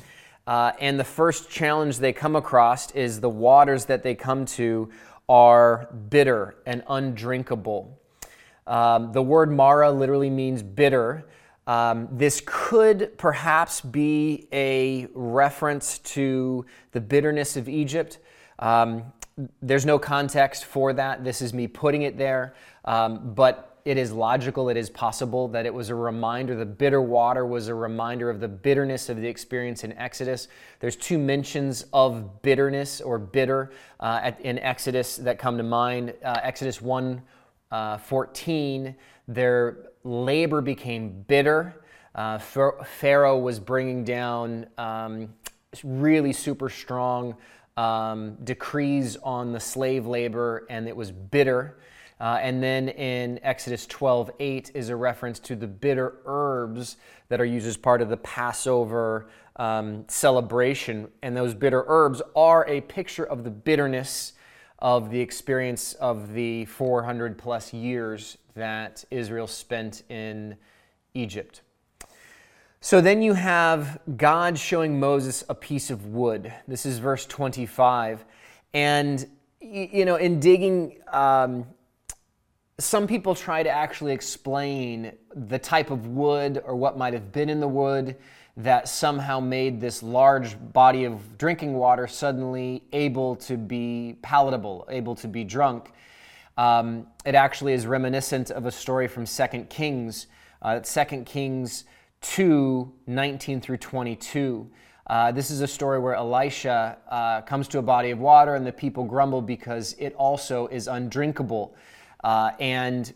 uh, 0.46 0.72
and 0.78 1.00
the 1.00 1.04
first 1.04 1.50
challenge 1.50 1.98
they 1.98 2.12
come 2.12 2.36
across 2.36 2.90
is 2.92 3.20
the 3.20 3.28
waters 3.28 3.86
that 3.86 4.02
they 4.02 4.14
come 4.14 4.44
to 4.44 4.90
are 5.28 5.88
bitter 6.10 6.56
and 6.66 6.82
undrinkable. 6.88 7.98
Um, 8.66 9.12
the 9.12 9.22
word 9.22 9.50
Marah 9.50 9.90
literally 9.90 10.30
means 10.30 10.62
bitter. 10.62 11.26
Um, 11.66 12.08
this 12.12 12.42
could 12.44 13.16
perhaps 13.16 13.80
be 13.80 14.48
a 14.52 15.06
reference 15.14 15.98
to 16.00 16.66
the 16.92 17.00
bitterness 17.00 17.56
of 17.56 17.68
Egypt. 17.68 18.18
Um, 18.58 19.04
there's 19.62 19.86
no 19.86 19.98
context 19.98 20.66
for 20.66 20.92
that. 20.92 21.24
This 21.24 21.42
is 21.42 21.54
me 21.54 21.66
putting 21.66 22.02
it 22.02 22.18
there. 22.18 22.54
Um, 22.84 23.34
but 23.34 23.73
it 23.84 23.98
is 23.98 24.12
logical, 24.12 24.70
it 24.70 24.78
is 24.78 24.88
possible 24.88 25.46
that 25.48 25.66
it 25.66 25.74
was 25.74 25.90
a 25.90 25.94
reminder, 25.94 26.54
the 26.56 26.64
bitter 26.64 27.02
water 27.02 27.44
was 27.44 27.68
a 27.68 27.74
reminder 27.74 28.30
of 28.30 28.40
the 28.40 28.48
bitterness 28.48 29.10
of 29.10 29.18
the 29.18 29.28
experience 29.28 29.84
in 29.84 29.92
Exodus. 29.92 30.48
There's 30.80 30.96
two 30.96 31.18
mentions 31.18 31.84
of 31.92 32.40
bitterness 32.40 33.02
or 33.02 33.18
bitter 33.18 33.72
uh, 34.00 34.20
at, 34.22 34.40
in 34.40 34.58
Exodus 34.58 35.16
that 35.16 35.38
come 35.38 35.58
to 35.58 35.62
mind. 35.62 36.14
Uh, 36.24 36.40
Exodus 36.42 36.80
1 36.80 37.20
uh, 37.70 37.98
14, 37.98 38.96
their 39.28 39.76
labor 40.02 40.62
became 40.62 41.22
bitter. 41.26 41.74
Uh, 42.14 42.38
Pharaoh 42.38 43.38
was 43.38 43.60
bringing 43.60 44.02
down 44.02 44.66
um, 44.78 45.28
really 45.82 46.32
super 46.32 46.70
strong 46.70 47.36
um, 47.76 48.36
decrees 48.44 49.16
on 49.16 49.52
the 49.52 49.60
slave 49.60 50.06
labor, 50.06 50.66
and 50.70 50.88
it 50.88 50.96
was 50.96 51.10
bitter. 51.10 51.76
Uh, 52.20 52.38
and 52.40 52.62
then 52.62 52.88
in 52.90 53.40
Exodus 53.42 53.86
12 53.86 54.30
8 54.38 54.70
is 54.74 54.88
a 54.88 54.96
reference 54.96 55.38
to 55.40 55.56
the 55.56 55.66
bitter 55.66 56.18
herbs 56.24 56.96
that 57.28 57.40
are 57.40 57.44
used 57.44 57.66
as 57.66 57.76
part 57.76 58.00
of 58.00 58.08
the 58.08 58.16
Passover 58.18 59.28
um, 59.56 60.04
celebration. 60.08 61.08
And 61.22 61.36
those 61.36 61.54
bitter 61.54 61.84
herbs 61.86 62.22
are 62.36 62.66
a 62.68 62.80
picture 62.82 63.24
of 63.24 63.44
the 63.44 63.50
bitterness 63.50 64.32
of 64.78 65.10
the 65.10 65.20
experience 65.20 65.94
of 65.94 66.34
the 66.34 66.64
400 66.66 67.38
plus 67.38 67.72
years 67.72 68.38
that 68.54 69.04
Israel 69.10 69.46
spent 69.46 70.02
in 70.08 70.56
Egypt. 71.14 71.62
So 72.80 73.00
then 73.00 73.22
you 73.22 73.32
have 73.32 73.98
God 74.16 74.58
showing 74.58 75.00
Moses 75.00 75.42
a 75.48 75.54
piece 75.54 75.90
of 75.90 76.08
wood. 76.08 76.52
This 76.68 76.84
is 76.84 76.98
verse 76.98 77.24
25. 77.24 78.26
And, 78.74 79.26
you 79.60 80.04
know, 80.04 80.16
in 80.16 80.38
digging, 80.38 80.98
um, 81.10 81.64
some 82.78 83.06
people 83.06 83.34
try 83.34 83.62
to 83.62 83.70
actually 83.70 84.12
explain 84.12 85.12
the 85.34 85.58
type 85.58 85.90
of 85.90 86.08
wood 86.08 86.60
or 86.64 86.74
what 86.74 86.98
might 86.98 87.12
have 87.12 87.30
been 87.30 87.48
in 87.48 87.60
the 87.60 87.68
wood 87.68 88.16
that 88.56 88.88
somehow 88.88 89.40
made 89.40 89.80
this 89.80 90.02
large 90.02 90.56
body 90.72 91.04
of 91.04 91.38
drinking 91.38 91.74
water 91.74 92.06
suddenly 92.06 92.82
able 92.92 93.36
to 93.36 93.56
be 93.56 94.16
palatable, 94.22 94.86
able 94.90 95.14
to 95.14 95.28
be 95.28 95.44
drunk. 95.44 95.92
Um, 96.56 97.06
it 97.24 97.34
actually 97.34 97.72
is 97.72 97.86
reminiscent 97.86 98.50
of 98.50 98.66
a 98.66 98.72
story 98.72 99.08
from 99.08 99.26
2 99.26 99.66
Kings, 99.70 100.26
uh, 100.62 100.80
2 100.80 101.22
Kings 101.24 101.84
2 102.22 102.92
19 103.06 103.60
through 103.60 103.76
22. 103.76 104.70
Uh, 105.06 105.30
this 105.30 105.50
is 105.50 105.60
a 105.60 105.66
story 105.66 105.98
where 105.98 106.14
Elisha 106.14 106.96
uh, 107.08 107.42
comes 107.42 107.68
to 107.68 107.78
a 107.78 107.82
body 107.82 108.10
of 108.10 108.18
water 108.18 108.54
and 108.54 108.66
the 108.66 108.72
people 108.72 109.04
grumble 109.04 109.42
because 109.42 109.94
it 109.98 110.14
also 110.14 110.66
is 110.68 110.88
undrinkable. 110.88 111.76
Uh, 112.24 112.52
and 112.58 113.12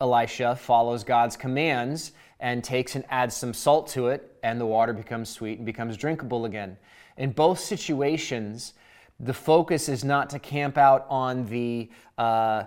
Elisha 0.00 0.54
follows 0.54 1.02
God's 1.02 1.36
commands 1.36 2.12
and 2.38 2.62
takes 2.62 2.94
and 2.94 3.04
adds 3.10 3.34
some 3.34 3.52
salt 3.52 3.88
to 3.88 4.06
it, 4.06 4.38
and 4.44 4.60
the 4.60 4.66
water 4.66 4.92
becomes 4.92 5.28
sweet 5.28 5.58
and 5.58 5.66
becomes 5.66 5.96
drinkable 5.96 6.44
again. 6.44 6.76
In 7.16 7.32
both 7.32 7.58
situations, 7.58 8.74
the 9.18 9.34
focus 9.34 9.88
is 9.88 10.04
not 10.04 10.30
to 10.30 10.38
camp 10.38 10.78
out 10.78 11.04
on 11.10 11.44
the, 11.46 11.90
uh, 12.16 12.64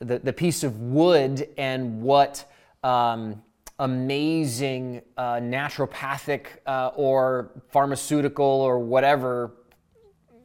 the, 0.00 0.18
the, 0.18 0.32
piece 0.32 0.64
of 0.64 0.80
wood 0.80 1.48
and 1.56 2.02
what 2.02 2.44
um, 2.82 3.40
amazing 3.78 5.02
uh, 5.16 5.34
naturopathic 5.34 6.46
uh, 6.66 6.90
or 6.96 7.52
pharmaceutical 7.70 8.44
or 8.44 8.80
whatever 8.80 9.52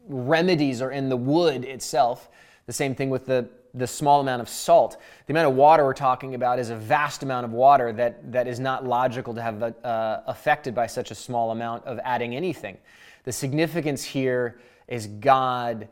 remedies 0.07 0.83
are 0.83 0.91
in 0.91 1.09
the 1.09 1.17
wood 1.17 1.65
itself. 1.65 2.29
The 2.67 2.74
same 2.74 2.93
thing 2.93 3.09
with 3.09 3.25
the 3.25 3.50
the 3.77 3.88
small 3.88 4.21
amount 4.21 4.41
of 4.41 4.50
salt. 4.50 4.97
The 5.25 5.33
amount 5.33 5.47
of 5.47 5.55
water 5.55 5.83
we're 5.83 5.93
talking 5.93 6.36
about 6.36 6.59
is 6.59 6.69
a 6.69 6.75
vast 6.75 7.24
amount 7.24 7.45
of 7.45 7.51
water 7.51 7.93
that, 7.93 8.31
that 8.31 8.47
is 8.47 8.59
not 8.59 8.86
logical 8.86 9.33
to 9.33 9.41
have 9.41 9.62
uh, 9.62 10.21
affected 10.25 10.74
by 10.74 10.88
such 10.88 11.12
a 11.12 11.15
small 11.15 11.51
amount 11.51 11.86
of 11.86 12.00
adding 12.03 12.36
anything. 12.36 12.77
The 13.24 13.31
significance 13.31 14.03
here 14.03 14.59
is 14.88 15.07
God 15.07 15.88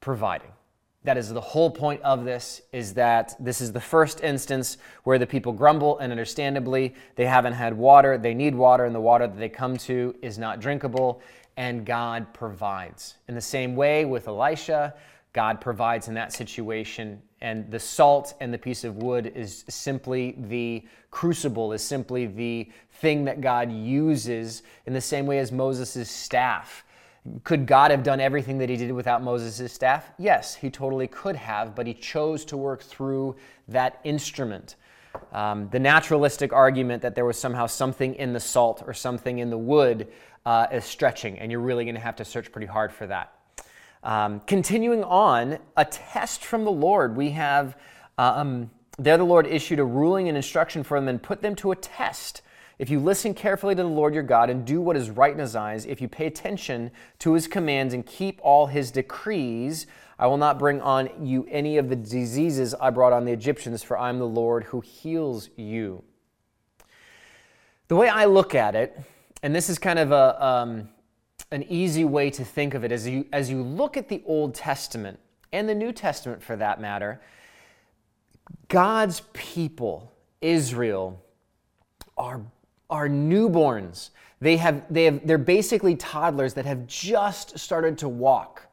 providing. 0.00 0.50
That 1.04 1.16
is 1.16 1.32
the 1.32 1.40
whole 1.40 1.70
point 1.70 2.02
of 2.02 2.26
this 2.26 2.60
is 2.72 2.92
that 2.94 3.34
this 3.40 3.62
is 3.62 3.72
the 3.72 3.80
first 3.80 4.22
instance 4.22 4.76
where 5.04 5.18
the 5.18 5.26
people 5.26 5.52
grumble 5.52 5.98
and 5.98 6.12
understandably 6.12 6.94
they 7.16 7.24
haven't 7.24 7.54
had 7.54 7.72
water, 7.72 8.18
they 8.18 8.34
need 8.34 8.54
water 8.54 8.84
and 8.84 8.94
the 8.94 9.00
water 9.00 9.26
that 9.26 9.38
they 9.38 9.48
come 9.48 9.78
to 9.78 10.14
is 10.20 10.36
not 10.36 10.60
drinkable 10.60 11.22
and 11.56 11.86
God 11.86 12.34
provides. 12.34 13.14
In 13.28 13.34
the 13.34 13.40
same 13.40 13.76
way 13.76 14.04
with 14.04 14.28
Elisha, 14.28 14.94
God 15.32 15.60
provides 15.60 16.08
in 16.08 16.14
that 16.14 16.32
situation. 16.32 17.22
And 17.40 17.70
the 17.70 17.78
salt 17.78 18.34
and 18.40 18.52
the 18.52 18.58
piece 18.58 18.84
of 18.84 18.96
wood 18.96 19.32
is 19.34 19.64
simply 19.68 20.36
the 20.38 20.86
crucible, 21.10 21.72
is 21.72 21.82
simply 21.82 22.26
the 22.26 22.70
thing 22.94 23.24
that 23.24 23.40
God 23.40 23.72
uses 23.72 24.62
in 24.86 24.92
the 24.92 25.00
same 25.00 25.26
way 25.26 25.38
as 25.38 25.52
Moses' 25.52 26.10
staff. 26.10 26.84
Could 27.44 27.66
God 27.66 27.90
have 27.90 28.02
done 28.02 28.18
everything 28.18 28.58
that 28.58 28.68
he 28.68 28.76
did 28.76 28.92
without 28.92 29.22
Moses' 29.22 29.72
staff? 29.72 30.10
Yes, 30.18 30.54
he 30.54 30.70
totally 30.70 31.06
could 31.06 31.36
have, 31.36 31.74
but 31.74 31.86
he 31.86 31.94
chose 31.94 32.44
to 32.46 32.56
work 32.56 32.82
through 32.82 33.36
that 33.68 34.00
instrument. 34.04 34.76
Um, 35.32 35.68
the 35.70 35.78
naturalistic 35.78 36.52
argument 36.52 37.02
that 37.02 37.14
there 37.14 37.24
was 37.24 37.38
somehow 37.38 37.66
something 37.66 38.14
in 38.14 38.32
the 38.32 38.40
salt 38.40 38.82
or 38.86 38.94
something 38.94 39.38
in 39.38 39.50
the 39.50 39.58
wood 39.58 40.08
uh, 40.46 40.66
is 40.72 40.84
stretching, 40.84 41.38
and 41.38 41.50
you're 41.50 41.60
really 41.60 41.84
going 41.84 41.94
to 41.94 42.00
have 42.00 42.16
to 42.16 42.24
search 42.24 42.50
pretty 42.50 42.66
hard 42.66 42.92
for 42.92 43.06
that. 43.06 43.34
Um, 44.02 44.40
continuing 44.40 45.04
on, 45.04 45.58
a 45.76 45.84
test 45.84 46.44
from 46.44 46.64
the 46.64 46.70
Lord. 46.70 47.16
We 47.16 47.30
have, 47.30 47.76
um, 48.16 48.70
there 48.98 49.18
the 49.18 49.24
Lord 49.24 49.46
issued 49.46 49.78
a 49.78 49.84
ruling 49.84 50.28
and 50.28 50.36
instruction 50.36 50.82
for 50.82 50.98
them 50.98 51.08
and 51.08 51.22
put 51.22 51.42
them 51.42 51.54
to 51.56 51.72
a 51.72 51.76
test. 51.76 52.42
If 52.78 52.88
you 52.88 52.98
listen 52.98 53.34
carefully 53.34 53.74
to 53.74 53.82
the 53.82 53.88
Lord 53.88 54.14
your 54.14 54.22
God 54.22 54.48
and 54.48 54.64
do 54.64 54.80
what 54.80 54.96
is 54.96 55.10
right 55.10 55.34
in 55.34 55.38
his 55.38 55.54
eyes, 55.54 55.84
if 55.84 56.00
you 56.00 56.08
pay 56.08 56.24
attention 56.24 56.90
to 57.18 57.34
his 57.34 57.46
commands 57.46 57.92
and 57.92 58.06
keep 58.06 58.40
all 58.42 58.68
his 58.68 58.90
decrees, 58.90 59.86
I 60.18 60.26
will 60.28 60.38
not 60.38 60.58
bring 60.58 60.80
on 60.80 61.10
you 61.20 61.46
any 61.50 61.76
of 61.76 61.90
the 61.90 61.96
diseases 61.96 62.74
I 62.74 62.88
brought 62.88 63.12
on 63.12 63.26
the 63.26 63.32
Egyptians, 63.32 63.82
for 63.82 63.98
I 63.98 64.08
am 64.08 64.18
the 64.18 64.26
Lord 64.26 64.64
who 64.64 64.80
heals 64.80 65.50
you. 65.56 66.02
The 67.88 67.96
way 67.96 68.08
I 68.08 68.24
look 68.24 68.54
at 68.54 68.74
it, 68.74 68.98
and 69.42 69.54
this 69.54 69.68
is 69.68 69.78
kind 69.78 69.98
of 69.98 70.12
a, 70.12 70.42
um, 70.42 70.88
an 71.52 71.64
easy 71.64 72.04
way 72.04 72.30
to 72.30 72.44
think 72.44 72.74
of 72.74 72.84
it 72.84 72.92
as 72.92 73.06
you, 73.06 73.26
as 73.32 73.50
you 73.50 73.62
look 73.62 73.96
at 73.96 74.08
the 74.08 74.22
Old 74.26 74.54
Testament 74.54 75.18
and 75.52 75.68
the 75.68 75.74
New 75.74 75.92
Testament 75.92 76.42
for 76.42 76.56
that 76.56 76.80
matter, 76.80 77.20
God's 78.68 79.22
people, 79.32 80.12
Israel, 80.40 81.22
are, 82.16 82.40
are 82.88 83.08
newborns. 83.08 84.10
They 84.40 84.56
have, 84.58 84.84
they 84.88 85.04
have, 85.04 85.26
they're 85.26 85.38
basically 85.38 85.96
toddlers 85.96 86.54
that 86.54 86.66
have 86.66 86.86
just 86.86 87.58
started 87.58 87.98
to 87.98 88.08
walk. 88.08 88.66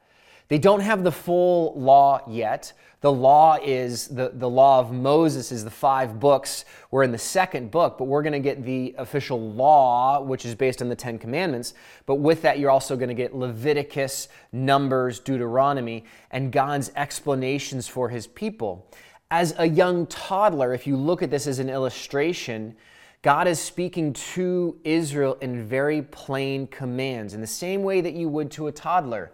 They 0.48 0.58
don't 0.58 0.80
have 0.80 1.04
the 1.04 1.12
full 1.12 1.74
law 1.80 2.22
yet. 2.30 2.74
The 3.02 3.12
law 3.12 3.58
is 3.62 4.08
the, 4.08 4.32
the 4.34 4.50
law 4.50 4.80
of 4.80 4.92
Moses 4.92 5.52
is 5.52 5.64
the 5.64 5.70
five 5.70 6.20
books. 6.20 6.66
We're 6.90 7.04
in 7.04 7.12
the 7.12 7.18
second 7.18 7.70
book, 7.70 7.98
but 7.98 8.06
we're 8.06 8.24
going 8.24 8.34
to 8.34 8.40
get 8.40 8.64
the 8.64 8.96
official 8.98 9.40
law, 9.52 10.22
which 10.22 10.46
is 10.46 10.56
based 10.56 10.82
on 10.82 10.90
the 10.90 10.96
Ten 10.96 11.20
Commandments. 11.20 11.74
But 12.06 12.16
with 12.16 12.42
that, 12.42 12.60
you're 12.60 12.72
also 12.72 12.96
going 12.96 13.10
to 13.10 13.14
get 13.14 13.36
Leviticus, 13.36 14.30
Numbers, 14.52 15.20
Deuteronomy, 15.20 16.06
and 16.32 16.52
God's 16.52 16.92
explanations 16.96 17.88
for 17.88 18.10
his 18.10 18.26
people. 18.26 18.90
As 19.30 19.54
a 19.58 19.68
young 19.68 20.08
toddler, 20.08 20.74
if 20.74 20.88
you 20.88 20.96
look 20.96 21.22
at 21.22 21.30
this 21.30 21.46
as 21.46 21.60
an 21.60 21.70
illustration, 21.70 22.76
God 23.22 23.48
is 23.48 23.60
speaking 23.60 24.14
to 24.14 24.80
Israel 24.84 25.38
in 25.42 25.66
very 25.66 26.02
plain 26.02 26.66
commands, 26.68 27.34
in 27.34 27.42
the 27.42 27.48
same 27.48 27.84
way 27.84 28.00
that 28.02 28.14
you 28.14 28.30
would 28.30 28.50
to 28.52 28.68
a 28.68 28.72
toddler. 28.72 29.34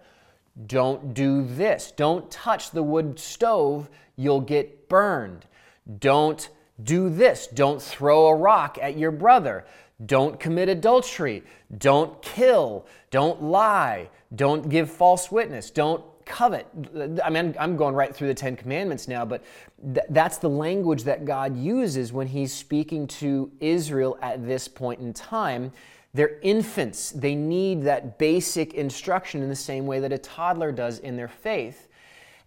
Don't 0.66 1.14
do 1.14 1.44
this. 1.44 1.92
Don't 1.96 2.30
touch 2.30 2.70
the 2.70 2.82
wood 2.82 3.18
stove, 3.18 3.90
you'll 4.16 4.40
get 4.40 4.88
burned. 4.88 5.46
Don't 5.98 6.48
do 6.82 7.08
this. 7.10 7.46
Don't 7.48 7.82
throw 7.82 8.26
a 8.26 8.34
rock 8.34 8.78
at 8.80 8.96
your 8.96 9.10
brother. 9.10 9.64
Don't 10.06 10.38
commit 10.38 10.68
adultery. 10.68 11.42
Don't 11.78 12.20
kill. 12.22 12.86
Don't 13.10 13.42
lie. 13.42 14.08
Don't 14.34 14.68
give 14.68 14.90
false 14.90 15.30
witness. 15.30 15.70
Don't 15.70 16.04
covet. 16.24 16.66
I 17.22 17.30
mean, 17.30 17.54
I'm 17.58 17.76
going 17.76 17.94
right 17.94 18.14
through 18.14 18.28
the 18.28 18.34
Ten 18.34 18.56
Commandments 18.56 19.08
now, 19.08 19.24
but 19.24 19.42
th- 19.82 20.06
that's 20.10 20.38
the 20.38 20.48
language 20.48 21.04
that 21.04 21.24
God 21.24 21.56
uses 21.56 22.12
when 22.12 22.26
He's 22.26 22.52
speaking 22.52 23.06
to 23.08 23.50
Israel 23.60 24.18
at 24.22 24.44
this 24.46 24.66
point 24.66 25.00
in 25.00 25.12
time 25.12 25.72
they're 26.14 26.38
infants. 26.42 27.10
They 27.10 27.34
need 27.34 27.82
that 27.82 28.18
basic 28.18 28.74
instruction 28.74 29.42
in 29.42 29.48
the 29.48 29.56
same 29.56 29.86
way 29.86 29.98
that 30.00 30.12
a 30.12 30.18
toddler 30.18 30.70
does 30.70 31.00
in 31.00 31.16
their 31.16 31.28
faith. 31.28 31.88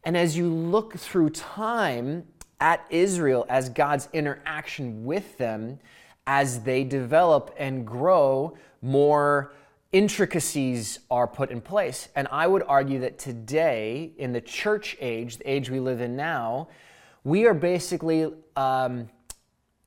And 0.05 0.15
as 0.15 0.37
you 0.37 0.47
look 0.47 0.97
through 0.97 1.31
time 1.31 2.25
at 2.61 2.85
Israel 2.89 3.45
as 3.49 3.67
God's 3.69 4.07
interaction 4.13 5.03
with 5.03 5.37
them, 5.37 5.79
as 6.25 6.61
they 6.61 6.85
develop 6.85 7.53
and 7.57 7.85
grow, 7.85 8.57
more 8.81 9.53
intricacies 9.91 10.99
are 11.11 11.27
put 11.27 11.51
in 11.51 11.61
place. 11.61 12.09
And 12.15 12.27
I 12.31 12.47
would 12.47 12.63
argue 12.67 12.99
that 12.99 13.19
today, 13.19 14.13
in 14.17 14.31
the 14.31 14.41
church 14.41 14.95
age, 14.99 15.37
the 15.37 15.49
age 15.49 15.69
we 15.69 15.79
live 15.79 16.01
in 16.01 16.15
now, 16.15 16.69
we 17.23 17.45
are 17.45 17.53
basically 17.53 18.31
um, 18.55 19.09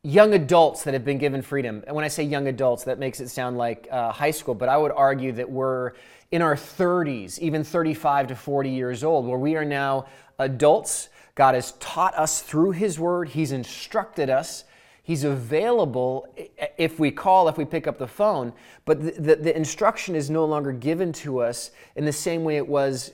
young 0.03 0.33
adults 0.33 0.85
that 0.85 0.95
have 0.95 1.05
been 1.05 1.19
given 1.19 1.43
freedom. 1.43 1.83
And 1.87 1.95
when 1.95 2.05
I 2.05 2.09
say 2.09 2.23
young 2.23 2.49
adults, 2.49 2.85
that 2.85 2.99
makes 2.99 3.21
it 3.21 3.29
sound 3.29 3.59
like 3.59 3.87
uh, 3.91 4.13
high 4.13 4.31
school, 4.31 4.55
but 4.55 4.69
I 4.69 4.77
would 4.77 4.93
argue 4.93 5.33
that 5.33 5.51
we're 5.51 5.93
in 6.31 6.43
our 6.43 6.55
30s, 6.55 7.39
even 7.39 7.65
35 7.65 8.29
to 8.29 8.37
40 8.37 8.71
years 8.71 9.05
old, 9.05 9.27
where 9.27 9.39
we 9.39 9.57
are 9.57 9.65
now 9.65 10.07
adults. 10.39 11.09
God 11.35 11.55
has 11.55 11.73
taught 11.73 12.15
us 12.17 12.41
through 12.41 12.73
His 12.73 12.99
Word, 12.99 13.29
He's 13.29 13.53
instructed 13.53 14.31
us, 14.31 14.65
He's 15.03 15.25
available 15.25 16.33
if 16.79 16.99
we 16.99 17.11
call, 17.11 17.49
if 17.49 17.59
we 17.59 17.65
pick 17.65 17.87
up 17.87 17.99
the 17.99 18.07
phone, 18.07 18.53
but 18.85 19.03
the, 19.03 19.11
the, 19.11 19.37
the, 19.37 19.57
instruction 19.57 20.15
is 20.15 20.31
no 20.31 20.45
longer 20.45 20.73
given 20.73 21.13
to 21.15 21.41
us 21.41 21.73
in 21.97 22.05
the 22.05 22.13
same 22.13 22.45
way 22.45 22.57
it 22.57 22.69
was 22.69 23.13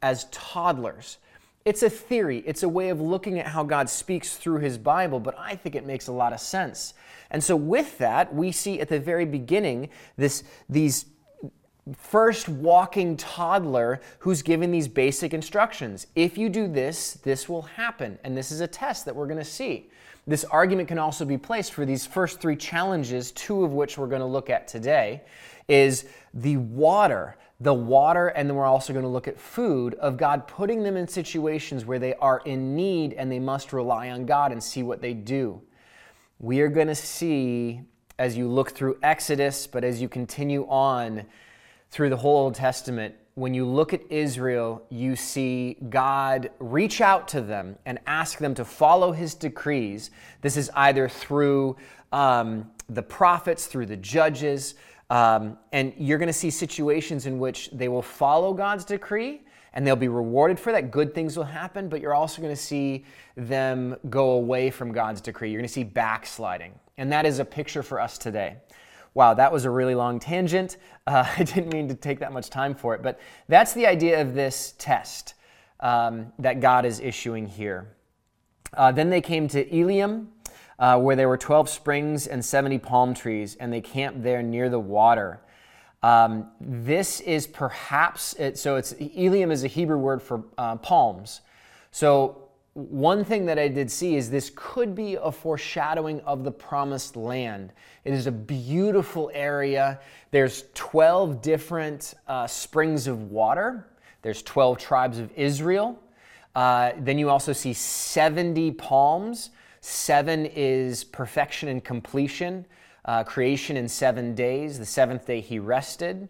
as 0.00 0.24
toddlers. 0.30 1.18
It's 1.68 1.82
a 1.82 1.90
theory, 1.90 2.42
it's 2.46 2.62
a 2.62 2.68
way 2.68 2.88
of 2.88 2.98
looking 2.98 3.38
at 3.38 3.46
how 3.46 3.62
God 3.62 3.90
speaks 3.90 4.36
through 4.38 4.60
His 4.60 4.78
Bible, 4.78 5.20
but 5.20 5.38
I 5.38 5.54
think 5.54 5.74
it 5.74 5.84
makes 5.84 6.08
a 6.08 6.12
lot 6.12 6.32
of 6.32 6.40
sense. 6.40 6.94
And 7.30 7.44
so, 7.44 7.56
with 7.56 7.98
that, 7.98 8.34
we 8.34 8.52
see 8.52 8.80
at 8.80 8.88
the 8.88 8.98
very 8.98 9.26
beginning 9.26 9.90
this, 10.16 10.44
these 10.70 11.04
first 11.94 12.48
walking 12.48 13.18
toddler 13.18 14.00
who's 14.20 14.40
given 14.40 14.70
these 14.70 14.88
basic 14.88 15.34
instructions. 15.34 16.06
If 16.16 16.38
you 16.38 16.48
do 16.48 16.68
this, 16.68 17.18
this 17.22 17.50
will 17.50 17.60
happen. 17.60 18.18
And 18.24 18.34
this 18.34 18.50
is 18.50 18.62
a 18.62 18.66
test 18.66 19.04
that 19.04 19.14
we're 19.14 19.26
going 19.26 19.36
to 19.36 19.44
see. 19.44 19.90
This 20.26 20.44
argument 20.44 20.88
can 20.88 20.98
also 20.98 21.26
be 21.26 21.36
placed 21.36 21.74
for 21.74 21.84
these 21.84 22.06
first 22.06 22.40
three 22.40 22.56
challenges, 22.56 23.30
two 23.32 23.62
of 23.62 23.74
which 23.74 23.98
we're 23.98 24.06
going 24.06 24.20
to 24.20 24.26
look 24.26 24.48
at 24.48 24.68
today, 24.68 25.20
is 25.68 26.06
the 26.32 26.56
water, 26.56 27.36
the 27.60 27.74
water, 27.74 28.28
and 28.28 28.48
then 28.48 28.56
we're 28.56 28.64
also 28.64 28.92
going 28.92 29.04
to 29.04 29.08
look 29.08 29.26
at 29.26 29.38
food 29.38 29.94
of 29.94 30.16
God 30.16 30.46
putting 30.46 30.84
them 30.84 30.96
in 30.96 31.08
situations 31.08 31.84
where 31.84 31.98
they 31.98 32.14
are 32.14 32.40
in 32.44 32.76
need 32.76 33.14
and 33.14 33.30
they 33.32 33.40
must 33.40 33.72
rely 33.72 34.10
on 34.10 34.26
God 34.26 34.52
and 34.52 34.62
see 34.62 34.82
what 34.82 35.02
they 35.02 35.12
do. 35.12 35.60
We 36.38 36.60
are 36.60 36.68
going 36.68 36.86
to 36.86 36.94
see 36.94 37.80
as 38.18 38.36
you 38.36 38.48
look 38.48 38.70
through 38.70 38.98
Exodus, 39.02 39.66
but 39.66 39.84
as 39.84 40.00
you 40.00 40.08
continue 40.08 40.66
on 40.68 41.24
through 41.90 42.10
the 42.10 42.16
whole 42.16 42.44
Old 42.44 42.54
Testament, 42.54 43.14
when 43.34 43.54
you 43.54 43.64
look 43.64 43.92
at 43.92 44.00
Israel, 44.10 44.84
you 44.88 45.14
see 45.14 45.76
God 45.88 46.50
reach 46.58 47.00
out 47.00 47.28
to 47.28 47.40
them 47.40 47.76
and 47.86 48.00
ask 48.06 48.38
them 48.38 48.54
to 48.54 48.64
follow 48.64 49.12
his 49.12 49.34
decrees. 49.34 50.10
This 50.42 50.56
is 50.56 50.70
either 50.74 51.08
through 51.08 51.76
um, 52.10 52.70
the 52.88 53.02
prophets, 53.02 53.66
through 53.66 53.86
the 53.86 53.96
judges, 53.96 54.74
um, 55.10 55.58
and 55.72 55.92
you're 55.96 56.18
going 56.18 56.28
to 56.28 56.32
see 56.32 56.50
situations 56.50 57.26
in 57.26 57.38
which 57.38 57.70
they 57.72 57.88
will 57.88 58.02
follow 58.02 58.52
God's 58.52 58.84
decree 58.84 59.42
and 59.72 59.86
they'll 59.86 59.96
be 59.96 60.08
rewarded 60.08 60.58
for 60.58 60.72
that. 60.72 60.90
Good 60.90 61.14
things 61.14 61.36
will 61.36 61.44
happen, 61.44 61.88
but 61.88 62.00
you're 62.00 62.14
also 62.14 62.42
going 62.42 62.54
to 62.54 62.60
see 62.60 63.04
them 63.36 63.96
go 64.10 64.30
away 64.32 64.70
from 64.70 64.92
God's 64.92 65.20
decree. 65.20 65.50
You're 65.50 65.60
going 65.60 65.68
to 65.68 65.72
see 65.72 65.84
backsliding. 65.84 66.72
And 66.96 67.12
that 67.12 67.26
is 67.26 67.38
a 67.38 67.44
picture 67.44 67.82
for 67.82 68.00
us 68.00 68.18
today. 68.18 68.56
Wow, 69.14 69.34
that 69.34 69.52
was 69.52 69.64
a 69.64 69.70
really 69.70 69.94
long 69.94 70.18
tangent. 70.18 70.76
Uh, 71.06 71.24
I 71.38 71.44
didn't 71.44 71.72
mean 71.72 71.88
to 71.88 71.94
take 71.94 72.20
that 72.20 72.32
much 72.32 72.50
time 72.50 72.74
for 72.74 72.94
it, 72.94 73.02
but 73.02 73.20
that's 73.48 73.72
the 73.72 73.86
idea 73.86 74.20
of 74.20 74.34
this 74.34 74.74
test 74.78 75.34
um, 75.80 76.32
that 76.38 76.60
God 76.60 76.84
is 76.84 77.00
issuing 77.00 77.46
here. 77.46 77.88
Uh, 78.74 78.92
then 78.92 79.08
they 79.08 79.20
came 79.20 79.48
to 79.48 79.74
Elim, 79.74 80.28
uh, 80.78 80.98
where 80.98 81.16
there 81.16 81.28
were 81.28 81.36
12 81.36 81.68
springs 81.68 82.26
and 82.26 82.44
70 82.44 82.78
palm 82.78 83.14
trees, 83.14 83.56
and 83.56 83.72
they 83.72 83.80
camped 83.80 84.22
there 84.22 84.42
near 84.42 84.68
the 84.68 84.78
water. 84.78 85.40
Um, 86.02 86.48
this 86.60 87.20
is 87.20 87.46
perhaps, 87.46 88.34
it, 88.34 88.56
so 88.56 88.76
it's 88.76 88.92
Elim 88.92 89.50
is 89.50 89.64
a 89.64 89.66
Hebrew 89.66 89.98
word 89.98 90.22
for 90.22 90.44
uh, 90.56 90.76
palms. 90.76 91.40
So 91.90 92.48
one 92.74 93.24
thing 93.24 93.46
that 93.46 93.58
I 93.58 93.66
did 93.66 93.90
see 93.90 94.14
is 94.14 94.30
this 94.30 94.52
could 94.54 94.94
be 94.94 95.16
a 95.20 95.32
foreshadowing 95.32 96.20
of 96.20 96.44
the 96.44 96.52
promised 96.52 97.16
land. 97.16 97.72
It 98.04 98.12
is 98.12 98.28
a 98.28 98.32
beautiful 98.32 99.32
area. 99.34 99.98
There's 100.30 100.64
12 100.74 101.42
different 101.42 102.14
uh, 102.28 102.46
springs 102.46 103.08
of 103.08 103.32
water. 103.32 103.88
There's 104.22 104.42
12 104.42 104.78
tribes 104.78 105.18
of 105.18 105.32
Israel. 105.36 105.98
Uh, 106.54 106.92
then 106.98 107.18
you 107.18 107.30
also 107.30 107.52
see 107.52 107.72
70 107.72 108.70
palms. 108.72 109.50
Seven 109.80 110.46
is 110.46 111.04
perfection 111.04 111.68
and 111.68 111.84
completion, 111.84 112.66
uh, 113.04 113.24
creation 113.24 113.76
in 113.76 113.88
seven 113.88 114.34
days. 114.34 114.78
The 114.78 114.86
seventh 114.86 115.26
day 115.26 115.40
he 115.40 115.58
rested. 115.58 116.28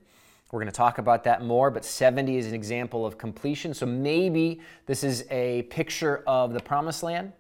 We're 0.50 0.61
going 0.61 0.72
to 0.72 0.76
talk 0.76 0.96
about 0.98 1.24
that 1.24 1.44
more, 1.44 1.70
but 1.70 1.84
70 1.84 2.38
is 2.38 2.46
an 2.46 2.54
example 2.54 3.04
of 3.04 3.18
completion. 3.18 3.74
So 3.74 3.84
maybe 3.84 4.61
this 4.87 5.04
is 5.04 5.26
a 5.30 5.62
picture 5.62 6.22
of 6.26 6.54
the 6.54 6.61
promised 6.61 7.02
land. 7.02 7.32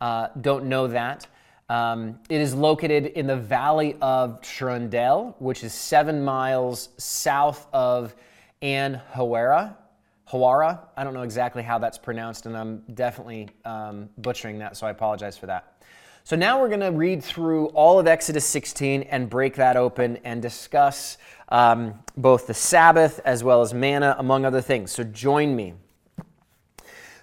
Uh, 0.00 0.28
don't 0.40 0.66
know 0.66 0.86
that. 0.86 1.26
Um, 1.68 2.20
it 2.28 2.40
is 2.40 2.54
located 2.54 3.06
in 3.06 3.26
the 3.26 3.36
valley 3.36 3.96
of 4.00 4.40
Shrundel, 4.42 5.34
which 5.38 5.64
is 5.64 5.72
seven 5.72 6.24
miles 6.24 6.90
south 6.98 7.66
of 7.72 8.14
An 8.60 9.00
Hawara. 10.30 10.80
I 10.96 11.04
don't 11.04 11.14
know 11.14 11.22
exactly 11.22 11.62
how 11.62 11.78
that's 11.78 11.98
pronounced, 11.98 12.46
and 12.46 12.56
I'm 12.56 12.82
definitely 12.94 13.48
um, 13.64 14.08
butchering 14.18 14.58
that, 14.58 14.76
so 14.76 14.86
I 14.86 14.90
apologize 14.90 15.36
for 15.36 15.46
that. 15.46 15.82
So 16.24 16.36
now 16.36 16.60
we're 16.60 16.68
going 16.68 16.80
to 16.80 16.92
read 16.92 17.22
through 17.22 17.66
all 17.68 17.98
of 17.98 18.06
Exodus 18.06 18.44
16 18.44 19.02
and 19.02 19.28
break 19.28 19.56
that 19.56 19.76
open 19.76 20.18
and 20.24 20.40
discuss 20.40 21.18
um, 21.48 21.94
both 22.16 22.46
the 22.46 22.54
Sabbath 22.54 23.20
as 23.24 23.42
well 23.42 23.60
as 23.60 23.74
manna, 23.74 24.14
among 24.18 24.44
other 24.44 24.60
things. 24.60 24.92
So 24.92 25.02
join 25.02 25.56
me. 25.56 25.74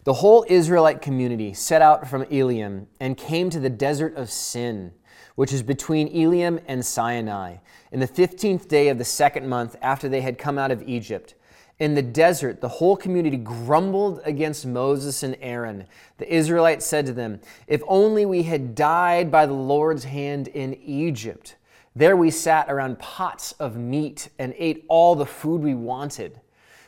The 0.03 0.13
whole 0.13 0.45
Israelite 0.49 1.01
community 1.01 1.53
set 1.53 1.81
out 1.81 2.09
from 2.09 2.23
Elim 2.23 2.87
and 2.99 3.15
came 3.15 3.49
to 3.51 3.59
the 3.59 3.69
desert 3.69 4.15
of 4.15 4.29
Sin, 4.29 4.91
which 5.35 5.53
is 5.53 5.63
between 5.63 6.07
Elim 6.09 6.59
and 6.67 6.85
Sinai, 6.85 7.57
in 7.91 7.99
the 8.01 8.07
15th 8.07 8.67
day 8.67 8.89
of 8.89 8.97
the 8.97 9.05
second 9.05 9.47
month 9.47 9.77
after 9.81 10.09
they 10.09 10.21
had 10.21 10.37
come 10.37 10.57
out 10.57 10.71
of 10.71 10.83
Egypt. 10.87 11.35
In 11.79 11.95
the 11.95 12.01
desert, 12.01 12.59
the 12.59 12.67
whole 12.67 12.97
community 12.97 13.37
grumbled 13.37 14.19
against 14.25 14.65
Moses 14.65 15.23
and 15.23 15.37
Aaron. 15.39 15.85
The 16.17 16.33
Israelites 16.33 16.85
said 16.85 17.05
to 17.05 17.13
them, 17.13 17.39
If 17.67 17.81
only 17.87 18.25
we 18.25 18.43
had 18.43 18.75
died 18.75 19.31
by 19.31 19.45
the 19.45 19.53
Lord's 19.53 20.03
hand 20.03 20.49
in 20.49 20.73
Egypt. 20.73 21.55
There 21.95 22.17
we 22.17 22.31
sat 22.31 22.69
around 22.69 22.99
pots 22.99 23.53
of 23.53 23.77
meat 23.77 24.27
and 24.37 24.53
ate 24.57 24.83
all 24.89 25.15
the 25.15 25.25
food 25.25 25.61
we 25.61 25.73
wanted. 25.73 26.41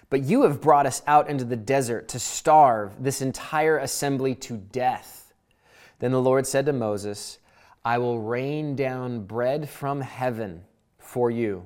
But 0.10 0.24
you 0.24 0.42
have 0.42 0.60
brought 0.60 0.86
us 0.86 1.02
out 1.08 1.30
into 1.30 1.46
the 1.46 1.56
desert 1.56 2.10
to 2.10 2.20
starve 2.20 3.02
this 3.02 3.22
entire 3.22 3.78
assembly 3.78 4.36
to 4.36 4.58
death. 4.58 5.34
Then 6.00 6.12
the 6.12 6.22
Lord 6.22 6.46
said 6.46 6.66
to 6.66 6.74
Moses, 6.74 7.40
I 7.86 7.98
will 7.98 8.20
rain 8.20 8.76
down 8.76 9.26
bread 9.26 9.70
from 9.70 10.02
heaven 10.02 10.66
for 11.00 11.32
you 11.32 11.66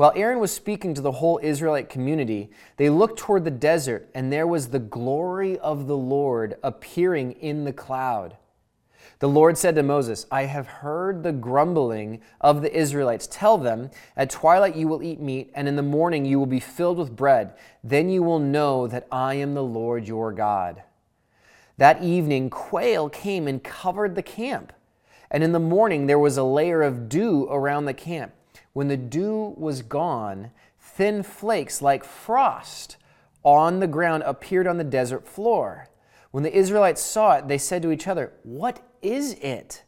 While 0.00 0.14
Aaron 0.16 0.38
was 0.38 0.50
speaking 0.50 0.94
to 0.94 1.02
the 1.02 1.12
whole 1.12 1.38
Israelite 1.42 1.90
community, 1.90 2.50
they 2.78 2.88
looked 2.88 3.18
toward 3.18 3.44
the 3.44 3.50
desert, 3.50 4.08
and 4.14 4.32
there 4.32 4.46
was 4.46 4.68
the 4.68 4.78
glory 4.78 5.58
of 5.58 5.86
the 5.86 5.96
Lord 5.98 6.56
appearing 6.62 7.32
in 7.32 7.64
the 7.64 7.72
cloud. 7.74 8.38
The 9.18 9.28
Lord 9.28 9.58
said 9.58 9.74
to 9.74 9.82
Moses, 9.82 10.24
I 10.30 10.44
have 10.44 10.66
heard 10.66 11.22
the 11.22 11.32
grumbling 11.32 12.22
of 12.40 12.62
the 12.62 12.74
Israelites. 12.74 13.28
Tell 13.30 13.58
them, 13.58 13.90
at 14.16 14.30
twilight 14.30 14.74
you 14.74 14.88
will 14.88 15.02
eat 15.02 15.20
meat, 15.20 15.50
and 15.54 15.68
in 15.68 15.76
the 15.76 15.82
morning 15.82 16.24
you 16.24 16.38
will 16.38 16.46
be 16.46 16.60
filled 16.60 16.96
with 16.96 17.14
bread. 17.14 17.52
Then 17.84 18.08
you 18.08 18.22
will 18.22 18.38
know 18.38 18.86
that 18.86 19.06
I 19.12 19.34
am 19.34 19.52
the 19.52 19.62
Lord 19.62 20.08
your 20.08 20.32
God. 20.32 20.82
That 21.76 22.02
evening, 22.02 22.48
quail 22.48 23.10
came 23.10 23.46
and 23.46 23.62
covered 23.62 24.14
the 24.14 24.22
camp. 24.22 24.72
And 25.30 25.44
in 25.44 25.52
the 25.52 25.60
morning, 25.60 26.06
there 26.06 26.18
was 26.18 26.38
a 26.38 26.42
layer 26.42 26.80
of 26.80 27.10
dew 27.10 27.46
around 27.50 27.84
the 27.84 27.92
camp. 27.92 28.32
When 28.72 28.88
the 28.88 28.96
dew 28.96 29.54
was 29.56 29.82
gone, 29.82 30.52
thin 30.78 31.22
flakes 31.22 31.82
like 31.82 32.04
frost 32.04 32.96
on 33.42 33.80
the 33.80 33.86
ground 33.86 34.22
appeared 34.24 34.66
on 34.66 34.78
the 34.78 34.84
desert 34.84 35.26
floor. 35.26 35.88
When 36.30 36.44
the 36.44 36.56
Israelites 36.56 37.02
saw 37.02 37.36
it, 37.36 37.48
they 37.48 37.58
said 37.58 37.82
to 37.82 37.90
each 37.90 38.06
other, 38.06 38.32
What 38.42 38.80
is 39.02 39.32
it? 39.34 39.82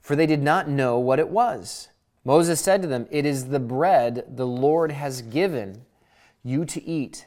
For 0.00 0.16
they 0.16 0.26
did 0.26 0.42
not 0.42 0.68
know 0.68 0.98
what 0.98 1.18
it 1.18 1.28
was. 1.28 1.88
Moses 2.24 2.60
said 2.60 2.82
to 2.82 2.88
them, 2.88 3.06
It 3.10 3.24
is 3.24 3.48
the 3.48 3.60
bread 3.60 4.24
the 4.28 4.46
Lord 4.46 4.92
has 4.92 5.22
given 5.22 5.86
you 6.42 6.64
to 6.66 6.84
eat. 6.84 7.26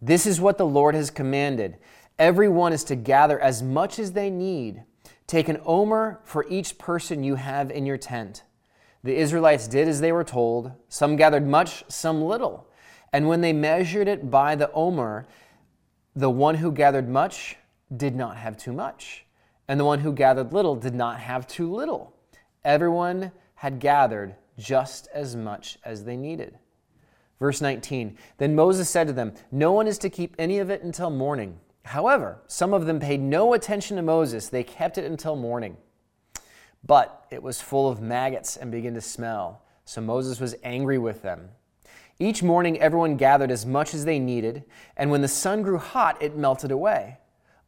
This 0.00 0.26
is 0.26 0.40
what 0.40 0.58
the 0.58 0.66
Lord 0.66 0.94
has 0.94 1.10
commanded. 1.10 1.76
Everyone 2.18 2.72
is 2.72 2.84
to 2.84 2.96
gather 2.96 3.40
as 3.40 3.62
much 3.62 3.98
as 3.98 4.12
they 4.12 4.30
need. 4.30 4.84
Take 5.26 5.48
an 5.48 5.60
omer 5.64 6.20
for 6.24 6.46
each 6.48 6.78
person 6.78 7.24
you 7.24 7.36
have 7.36 7.70
in 7.70 7.86
your 7.86 7.96
tent. 7.96 8.44
The 9.02 9.16
Israelites 9.16 9.66
did 9.66 9.88
as 9.88 10.00
they 10.00 10.12
were 10.12 10.24
told. 10.24 10.72
Some 10.88 11.16
gathered 11.16 11.46
much, 11.46 11.84
some 11.88 12.22
little. 12.22 12.66
And 13.12 13.28
when 13.28 13.40
they 13.40 13.52
measured 13.52 14.08
it 14.08 14.30
by 14.30 14.54
the 14.54 14.70
omer, 14.72 15.26
the 16.14 16.30
one 16.30 16.56
who 16.56 16.70
gathered 16.72 17.08
much 17.08 17.56
did 17.96 18.14
not 18.14 18.36
have 18.36 18.56
too 18.56 18.72
much, 18.72 19.24
and 19.68 19.80
the 19.80 19.84
one 19.84 20.00
who 20.00 20.12
gathered 20.12 20.52
little 20.52 20.76
did 20.76 20.94
not 20.94 21.18
have 21.18 21.46
too 21.46 21.72
little. 21.72 22.14
Everyone 22.64 23.32
had 23.54 23.80
gathered 23.80 24.36
just 24.58 25.08
as 25.14 25.34
much 25.34 25.78
as 25.84 26.04
they 26.04 26.16
needed. 26.16 26.58
Verse 27.38 27.60
19 27.60 28.16
Then 28.38 28.54
Moses 28.54 28.88
said 28.88 29.06
to 29.06 29.12
them, 29.12 29.32
No 29.50 29.72
one 29.72 29.86
is 29.86 29.98
to 29.98 30.10
keep 30.10 30.36
any 30.38 30.58
of 30.58 30.70
it 30.70 30.82
until 30.82 31.10
morning. 31.10 31.58
However, 31.84 32.42
some 32.46 32.74
of 32.74 32.86
them 32.86 33.00
paid 33.00 33.20
no 33.20 33.54
attention 33.54 33.96
to 33.96 34.02
Moses, 34.02 34.48
they 34.48 34.62
kept 34.62 34.98
it 34.98 35.04
until 35.04 35.34
morning. 35.34 35.76
But 36.84 37.26
it 37.30 37.42
was 37.42 37.60
full 37.60 37.88
of 37.88 38.00
maggots 38.00 38.56
and 38.56 38.72
began 38.72 38.94
to 38.94 39.00
smell. 39.00 39.62
So 39.84 40.00
Moses 40.00 40.40
was 40.40 40.54
angry 40.62 40.98
with 40.98 41.22
them. 41.22 41.50
Each 42.18 42.42
morning, 42.42 42.78
everyone 42.78 43.16
gathered 43.16 43.50
as 43.50 43.64
much 43.64 43.94
as 43.94 44.04
they 44.04 44.18
needed, 44.18 44.64
and 44.96 45.10
when 45.10 45.22
the 45.22 45.28
sun 45.28 45.62
grew 45.62 45.78
hot, 45.78 46.22
it 46.22 46.36
melted 46.36 46.70
away. 46.70 47.18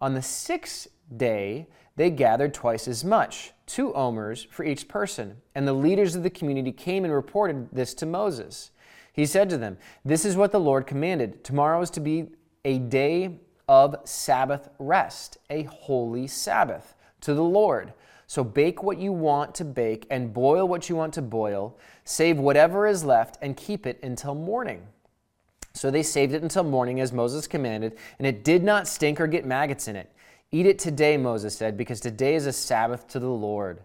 On 0.00 0.12
the 0.12 0.20
sixth 0.20 0.88
day, 1.16 1.68
they 1.96 2.10
gathered 2.10 2.54
twice 2.54 2.88
as 2.88 3.04
much, 3.04 3.52
two 3.66 3.94
omers 3.94 4.46
for 4.50 4.64
each 4.64 4.88
person. 4.88 5.36
And 5.54 5.66
the 5.66 5.72
leaders 5.72 6.14
of 6.14 6.22
the 6.22 6.30
community 6.30 6.72
came 6.72 7.04
and 7.04 7.12
reported 7.12 7.68
this 7.72 7.94
to 7.94 8.06
Moses. 8.06 8.70
He 9.12 9.26
said 9.26 9.50
to 9.50 9.58
them, 9.58 9.78
This 10.04 10.24
is 10.24 10.36
what 10.36 10.52
the 10.52 10.60
Lord 10.60 10.86
commanded. 10.86 11.44
Tomorrow 11.44 11.82
is 11.82 11.90
to 11.90 12.00
be 12.00 12.28
a 12.64 12.78
day 12.78 13.40
of 13.68 13.96
Sabbath 14.04 14.68
rest, 14.78 15.38
a 15.50 15.64
holy 15.64 16.26
Sabbath 16.26 16.94
to 17.20 17.34
the 17.34 17.42
Lord. 17.42 17.92
So 18.32 18.42
bake 18.42 18.82
what 18.82 18.96
you 18.96 19.12
want 19.12 19.54
to 19.56 19.64
bake 19.66 20.06
and 20.08 20.32
boil 20.32 20.66
what 20.66 20.88
you 20.88 20.96
want 20.96 21.12
to 21.12 21.20
boil. 21.20 21.76
Save 22.04 22.38
whatever 22.38 22.86
is 22.86 23.04
left 23.04 23.36
and 23.42 23.54
keep 23.54 23.86
it 23.86 24.00
until 24.02 24.34
morning. 24.34 24.86
So 25.74 25.90
they 25.90 26.02
saved 26.02 26.32
it 26.32 26.42
until 26.42 26.64
morning 26.64 26.98
as 26.98 27.12
Moses 27.12 27.46
commanded, 27.46 27.98
and 28.16 28.26
it 28.26 28.42
did 28.42 28.64
not 28.64 28.88
stink 28.88 29.20
or 29.20 29.26
get 29.26 29.44
maggots 29.44 29.86
in 29.86 29.96
it. 29.96 30.10
Eat 30.50 30.64
it 30.64 30.78
today, 30.78 31.18
Moses 31.18 31.54
said, 31.54 31.76
because 31.76 32.00
today 32.00 32.34
is 32.34 32.46
a 32.46 32.54
Sabbath 32.54 33.06
to 33.08 33.18
the 33.18 33.28
Lord. 33.28 33.82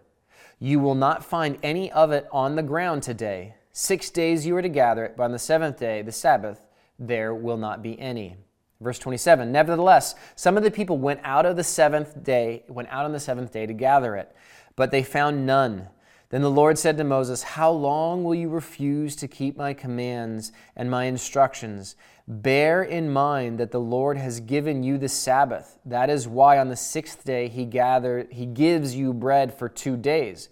You 0.58 0.80
will 0.80 0.94
not 0.94 1.22
find 1.22 1.58
any 1.62 1.92
of 1.92 2.10
it 2.10 2.26
on 2.32 2.56
the 2.56 2.62
ground 2.62 3.02
today. 3.02 3.54
Six 3.72 4.08
days 4.08 4.46
you 4.46 4.56
are 4.56 4.62
to 4.62 4.70
gather 4.70 5.04
it, 5.04 5.14
but 5.14 5.24
on 5.24 5.32
the 5.32 5.38
seventh 5.38 5.78
day, 5.78 6.00
the 6.00 6.10
Sabbath, 6.10 6.66
there 6.98 7.34
will 7.34 7.58
not 7.58 7.82
be 7.82 8.00
any. 8.00 8.38
Verse 8.80 8.98
27 8.98 9.50
Nevertheless, 9.50 10.14
some 10.36 10.56
of 10.56 10.62
the 10.62 10.70
people 10.70 10.98
went 10.98 11.20
out 11.24 11.46
of 11.46 11.56
the 11.56 11.64
seventh 11.64 12.22
day, 12.22 12.62
went 12.68 12.88
out 12.90 13.04
on 13.04 13.12
the 13.12 13.20
seventh 13.20 13.52
day 13.52 13.66
to 13.66 13.72
gather 13.72 14.16
it, 14.16 14.34
but 14.76 14.90
they 14.90 15.02
found 15.02 15.46
none. 15.46 15.88
Then 16.30 16.42
the 16.42 16.50
Lord 16.50 16.78
said 16.78 16.98
to 16.98 17.04
Moses, 17.04 17.42
How 17.42 17.70
long 17.70 18.22
will 18.22 18.34
you 18.34 18.50
refuse 18.50 19.16
to 19.16 19.28
keep 19.28 19.56
my 19.56 19.72
commands 19.72 20.52
and 20.76 20.90
my 20.90 21.04
instructions? 21.04 21.96
Bear 22.28 22.82
in 22.82 23.10
mind 23.10 23.58
that 23.58 23.70
the 23.70 23.80
Lord 23.80 24.18
has 24.18 24.40
given 24.40 24.82
you 24.82 24.98
the 24.98 25.08
Sabbath. 25.08 25.78
That 25.86 26.10
is 26.10 26.28
why 26.28 26.58
on 26.58 26.68
the 26.68 26.76
sixth 26.76 27.24
day 27.24 27.48
he 27.48 27.64
gathered, 27.64 28.30
he 28.30 28.44
gives 28.44 28.94
you 28.94 29.14
bread 29.14 29.54
for 29.54 29.70
two 29.70 29.96
days. 29.96 30.50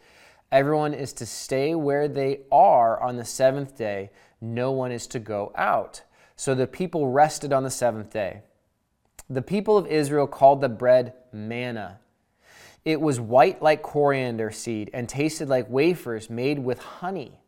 Everyone 0.51 0.95
is 0.95 1.13
to 1.15 1.27
stay 1.27 1.75
where 1.75 2.09
they 2.09 2.41
are 2.51 2.99
on 3.03 3.17
the 3.17 3.25
seventh 3.27 3.77
day. 3.77 4.11
No 4.41 4.73
one 4.73 4.93
is 4.93 5.07
to 5.09 5.19
go 5.19 5.53
out. 5.55 6.03
So 6.37 6.55
the 6.55 6.67
people 6.67 7.09
rested 7.09 7.53
on 7.53 7.65
the 7.65 7.71
seventh 7.71 8.11
day. 8.13 8.43
The 9.29 9.43
people 9.43 9.77
of 9.77 9.87
Israel 9.87 10.27
called 10.27 10.61
the 10.61 10.69
bread 10.69 11.15
manna. 11.33 11.99
It 12.85 13.01
was 13.01 13.19
white 13.19 13.61
like 13.61 13.83
coriander 13.83 14.53
seed 14.53 14.91
and 14.93 15.09
tasted 15.09 15.49
like 15.49 15.69
wafers 15.69 16.31
made 16.31 16.61
with 16.61 16.79
honey. 16.79 17.41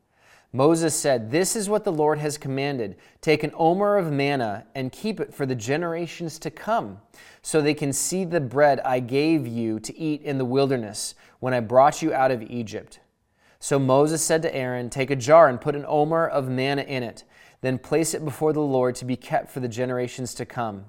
Moses 0.52 0.94
said, 0.94 1.30
This 1.30 1.54
is 1.54 1.68
what 1.68 1.84
the 1.84 1.92
Lord 1.92 2.18
has 2.18 2.38
commanded. 2.38 2.96
Take 3.20 3.44
an 3.44 3.52
omer 3.54 3.96
of 3.96 4.10
manna 4.10 4.64
and 4.74 4.90
keep 4.90 5.20
it 5.20 5.32
for 5.32 5.44
the 5.44 5.54
generations 5.54 6.38
to 6.40 6.50
come, 6.50 6.98
so 7.42 7.60
they 7.60 7.74
can 7.74 7.92
see 7.92 8.24
the 8.24 8.40
bread 8.40 8.80
I 8.80 9.00
gave 9.00 9.46
you 9.46 9.78
to 9.80 9.96
eat 9.96 10.22
in 10.22 10.38
the 10.38 10.44
wilderness 10.46 11.14
when 11.38 11.52
I 11.52 11.60
brought 11.60 12.02
you 12.02 12.14
out 12.14 12.30
of 12.30 12.42
Egypt. 12.42 12.98
So 13.60 13.78
Moses 13.78 14.22
said 14.22 14.42
to 14.42 14.54
Aaron, 14.54 14.88
Take 14.88 15.10
a 15.10 15.16
jar 15.16 15.48
and 15.48 15.60
put 15.60 15.76
an 15.76 15.84
omer 15.86 16.26
of 16.26 16.48
manna 16.48 16.82
in 16.82 17.02
it, 17.02 17.24
then 17.60 17.78
place 17.78 18.14
it 18.14 18.24
before 18.24 18.52
the 18.52 18.60
Lord 18.60 18.94
to 18.96 19.04
be 19.04 19.16
kept 19.16 19.50
for 19.50 19.60
the 19.60 19.68
generations 19.68 20.34
to 20.34 20.46
come. 20.46 20.86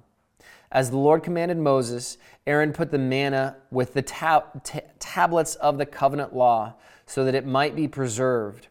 As 0.72 0.92
the 0.92 0.98
Lord 0.98 1.24
commanded 1.24 1.58
Moses, 1.58 2.18
Aaron 2.46 2.74
put 2.74 2.92
the 2.92 3.00
manna 3.00 3.58
with 3.72 3.94
the 3.94 4.04
t- 4.04 4.82
tablets 5.00 5.56
of 5.56 5.78
the 5.78 5.86
covenant 5.86 6.36
law 6.36 6.76
so 7.08 7.26
that 7.26 7.34
it 7.34 7.46
might 7.46 7.76
be 7.76 7.88
preserved. 7.88 8.68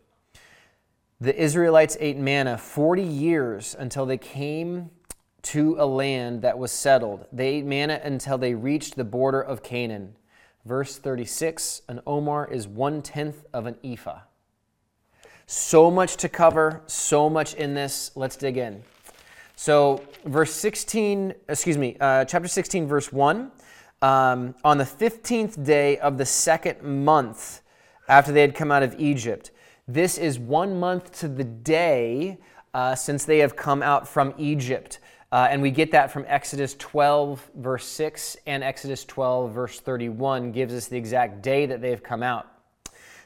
The 1.20 1.36
Israelites 1.36 1.96
ate 1.98 2.16
manna 2.16 2.56
40 2.56 3.02
years 3.02 3.74
until 3.76 4.06
they 4.06 4.18
came 4.18 4.90
to 5.42 5.76
a 5.78 5.86
land 5.86 6.42
that 6.42 6.58
was 6.58 6.70
settled. 6.70 7.26
They 7.32 7.48
ate 7.54 7.64
manna 7.64 8.00
until 8.04 8.38
they 8.38 8.54
reached 8.54 8.94
the 8.94 9.04
border 9.04 9.40
of 9.40 9.64
Canaan. 9.64 10.14
Verse 10.64 10.98
36 10.98 11.82
An 11.88 12.00
omer 12.06 12.48
is 12.48 12.68
one 12.68 13.02
tenth 13.02 13.44
of 13.52 13.66
an 13.66 13.76
ephah. 13.82 14.20
So 15.50 15.90
much 15.90 16.18
to 16.18 16.28
cover, 16.28 16.82
so 16.88 17.30
much 17.30 17.54
in 17.54 17.72
this. 17.72 18.10
Let's 18.14 18.36
dig 18.36 18.58
in. 18.58 18.82
So, 19.56 20.02
verse 20.26 20.52
16, 20.52 21.32
excuse 21.48 21.78
me, 21.78 21.96
uh, 22.00 22.26
chapter 22.26 22.48
16, 22.48 22.86
verse 22.86 23.10
1. 23.10 23.50
Um, 24.02 24.54
on 24.62 24.76
the 24.76 24.84
15th 24.84 25.64
day 25.64 25.96
of 26.00 26.18
the 26.18 26.26
second 26.26 26.82
month 26.82 27.62
after 28.10 28.30
they 28.30 28.42
had 28.42 28.54
come 28.54 28.70
out 28.70 28.82
of 28.82 28.94
Egypt, 29.00 29.50
this 29.88 30.18
is 30.18 30.38
one 30.38 30.78
month 30.78 31.18
to 31.20 31.28
the 31.28 31.44
day 31.44 32.36
uh, 32.74 32.94
since 32.94 33.24
they 33.24 33.38
have 33.38 33.56
come 33.56 33.82
out 33.82 34.06
from 34.06 34.34
Egypt. 34.36 34.98
Uh, 35.32 35.48
and 35.50 35.62
we 35.62 35.70
get 35.70 35.90
that 35.92 36.10
from 36.10 36.26
Exodus 36.28 36.74
12, 36.78 37.52
verse 37.54 37.86
6, 37.86 38.36
and 38.46 38.62
Exodus 38.62 39.02
12, 39.06 39.50
verse 39.50 39.80
31 39.80 40.52
gives 40.52 40.74
us 40.74 40.88
the 40.88 40.98
exact 40.98 41.40
day 41.40 41.64
that 41.64 41.80
they've 41.80 42.02
come 42.02 42.22
out. 42.22 42.57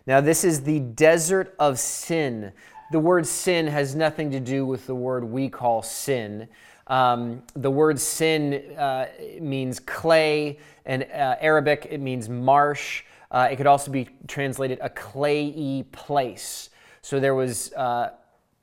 Now, 0.07 0.21
this 0.21 0.45
is 0.45 0.63
the 0.63 0.81
desert 0.81 1.55
of 1.59 1.79
sin 1.79 2.53
the 2.93 3.01
word 3.01 3.27
sin 3.27 3.67
has 3.69 3.95
nothing 3.95 4.31
to 4.33 4.39
do 4.39 4.67
with 4.67 4.87
the 4.87 4.95
word 4.95 5.25
we 5.25 5.49
call 5.49 5.83
sin. 5.83 6.47
Um, 6.89 7.43
the 7.55 7.71
word 7.71 7.99
sin 7.99 8.77
uh, 8.77 9.07
means 9.41 9.81
clay, 9.81 10.59
and 10.85 11.05
uh, 11.05 11.37
Arabic 11.41 11.87
it 11.91 12.03
means 12.03 12.29
marsh. 12.29 13.03
Uh, 13.31 13.49
it 13.51 13.57
could 13.57 13.67
also 13.67 13.91
be 13.91 14.11
translated 14.29 14.79
a 14.83 14.91
clayey 14.91 15.91
place. 15.91 16.69
So 17.01 17.19
there 17.19 17.35
was 17.35 17.73
uh, 17.73 18.11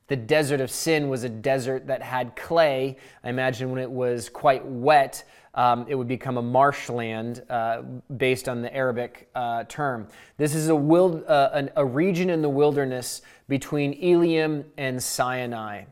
the 0.10 0.16
desert 0.16 0.62
of 0.62 0.70
sin 0.70 1.10
was 1.10 1.24
a 1.24 1.30
desert 1.30 1.88
that 1.88 2.04
had 2.04 2.36
clay. 2.36 2.98
I 3.24 3.30
imagine 3.30 3.72
when 3.72 3.82
it 3.82 3.90
was 3.90 4.30
quite 4.30 4.64
wet, 4.64 5.24
um, 5.56 5.86
it 5.88 5.96
would 5.96 6.08
become 6.08 6.38
a 6.38 6.42
marshland 6.42 7.44
uh, 7.50 7.82
based 8.18 8.48
on 8.48 8.62
the 8.62 8.74
Arabic 8.74 9.30
uh, 9.36 9.64
term. 9.66 10.08
This 10.38 10.54
is 10.54 10.70
a, 10.70 10.76
wild, 10.76 11.24
uh, 11.26 11.50
an, 11.54 11.70
a, 11.76 11.86
region 11.86 12.30
in 12.30 12.42
the 12.42 12.50
wilderness 12.50 13.22
between 13.48 13.94
Elim 13.94 14.66
and 14.78 15.02
Sinai. 15.02 15.86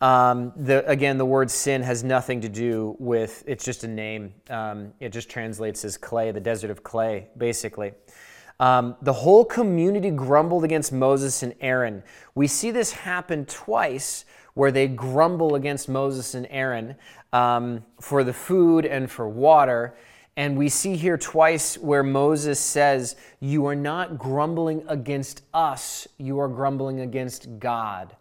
Um, 0.00 0.52
the, 0.56 0.86
again, 0.88 1.18
the 1.18 1.24
word 1.24 1.50
sin 1.50 1.82
has 1.82 2.04
nothing 2.04 2.40
to 2.42 2.48
do 2.48 2.96
with, 2.98 3.44
it's 3.46 3.64
just 3.64 3.84
a 3.84 3.88
name. 3.88 4.34
Um, 4.50 4.92
it 5.00 5.10
just 5.10 5.30
translates 5.30 5.84
as 5.84 5.96
clay, 5.96 6.30
the 6.32 6.40
desert 6.40 6.70
of 6.70 6.82
clay, 6.82 7.28
basically. 7.36 7.92
Um, 8.58 8.96
the 9.02 9.12
whole 9.12 9.44
community 9.44 10.10
grumbled 10.10 10.64
against 10.64 10.92
Moses 10.92 11.42
and 11.42 11.54
Aaron. 11.60 12.02
We 12.34 12.46
see 12.46 12.70
this 12.70 12.92
happen 12.92 13.44
twice 13.46 14.24
where 14.54 14.72
they 14.72 14.88
grumble 14.88 15.54
against 15.54 15.88
Moses 15.88 16.34
and 16.34 16.46
Aaron 16.48 16.96
um, 17.36 17.84
for 18.00 18.24
the 18.24 18.32
food 18.32 18.86
and 18.86 19.10
for 19.10 19.28
water. 19.28 19.94
And 20.38 20.56
we 20.56 20.70
see 20.70 20.96
here 20.96 21.18
twice 21.18 21.76
where 21.76 22.02
Moses 22.02 22.58
says, 22.58 23.14
You 23.40 23.66
are 23.66 23.74
not 23.76 24.18
grumbling 24.18 24.84
against 24.88 25.42
us, 25.52 26.08
you 26.16 26.40
are 26.40 26.48
grumbling 26.48 27.00
against 27.00 27.58
God. 27.58 28.16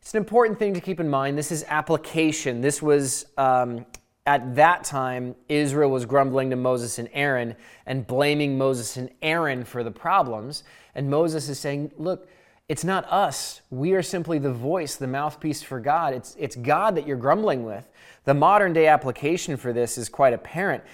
It's 0.00 0.14
an 0.14 0.18
important 0.18 0.58
thing 0.58 0.72
to 0.72 0.80
keep 0.80 0.98
in 0.98 1.10
mind. 1.10 1.36
This 1.36 1.52
is 1.52 1.64
application. 1.68 2.62
This 2.62 2.80
was, 2.80 3.26
um, 3.36 3.84
at 4.24 4.54
that 4.54 4.82
time, 4.84 5.34
Israel 5.50 5.90
was 5.90 6.06
grumbling 6.06 6.48
to 6.48 6.56
Moses 6.56 6.98
and 6.98 7.10
Aaron 7.12 7.54
and 7.84 8.06
blaming 8.06 8.56
Moses 8.56 8.96
and 8.96 9.10
Aaron 9.20 9.62
for 9.64 9.84
the 9.84 9.90
problems. 9.90 10.64
And 10.94 11.10
Moses 11.10 11.50
is 11.50 11.58
saying, 11.58 11.92
Look, 11.98 12.28
it's 12.68 12.84
not 12.84 13.10
us. 13.10 13.62
We 13.70 13.94
are 13.94 14.02
simply 14.02 14.38
the 14.38 14.52
voice, 14.52 14.96
the 14.96 15.06
mouthpiece 15.06 15.62
for 15.62 15.80
God. 15.80 16.12
It's, 16.12 16.36
it's 16.38 16.54
God 16.54 16.96
that 16.96 17.06
you're 17.06 17.16
grumbling 17.16 17.64
with. 17.64 17.88
The 18.24 18.34
modern 18.34 18.74
day 18.74 18.88
application 18.88 19.56
for 19.56 19.72
this 19.72 19.96
is 19.96 20.08
quite 20.08 20.34
apparent. 20.34 20.84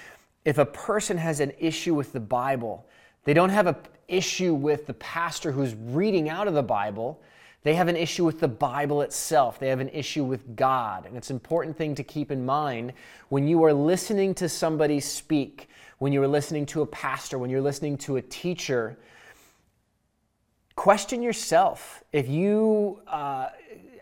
If 0.45 0.59
a 0.59 0.67
person 0.67 1.19
has 1.19 1.41
an 1.41 1.53
issue 1.59 1.95
with 1.95 2.13
the 2.13 2.21
Bible, 2.21 2.87
They 3.25 3.35
don't 3.35 3.51
have 3.51 3.67
an 3.67 3.77
issue 4.07 4.55
with 4.55 4.87
the 4.87 4.95
pastor 4.95 5.51
who's 5.51 5.75
reading 5.75 6.29
out 6.29 6.47
of 6.47 6.55
the 6.55 6.63
Bible. 6.63 7.21
They 7.63 7.75
have 7.75 7.89
an 7.89 7.97
issue 7.97 8.25
with 8.25 8.41
the 8.41 8.49
Bible 8.49 9.01
itself. 9.01 9.59
They 9.59 9.69
have 9.69 9.81
an 9.81 9.89
issue 9.89 10.25
with 10.25 10.55
God. 10.55 11.07
And 11.07 11.17
it's 11.17 11.31
an 11.31 11.37
important 11.37 11.77
thing 11.77 11.95
to 11.95 12.05
keep 12.05 12.31
in 12.31 12.45
mind 12.45 12.93
when 13.31 13.49
you 13.49 13.65
are 13.65 13.73
listening 13.73 14.35
to 14.35 14.49
somebody 14.49 15.01
speak, 15.01 15.69
when 15.99 16.13
you 16.13 16.23
are 16.23 16.29
listening 16.29 16.67
to 16.67 16.83
a 16.83 16.87
pastor, 16.87 17.39
when 17.39 17.49
you're 17.49 17.63
listening 17.63 17.97
to 17.99 18.17
a 18.17 18.23
teacher. 18.23 18.99
Question 20.77 21.23
yourself 21.23 22.03
if 22.13 22.29
you 22.29 23.01
uh, 23.07 23.49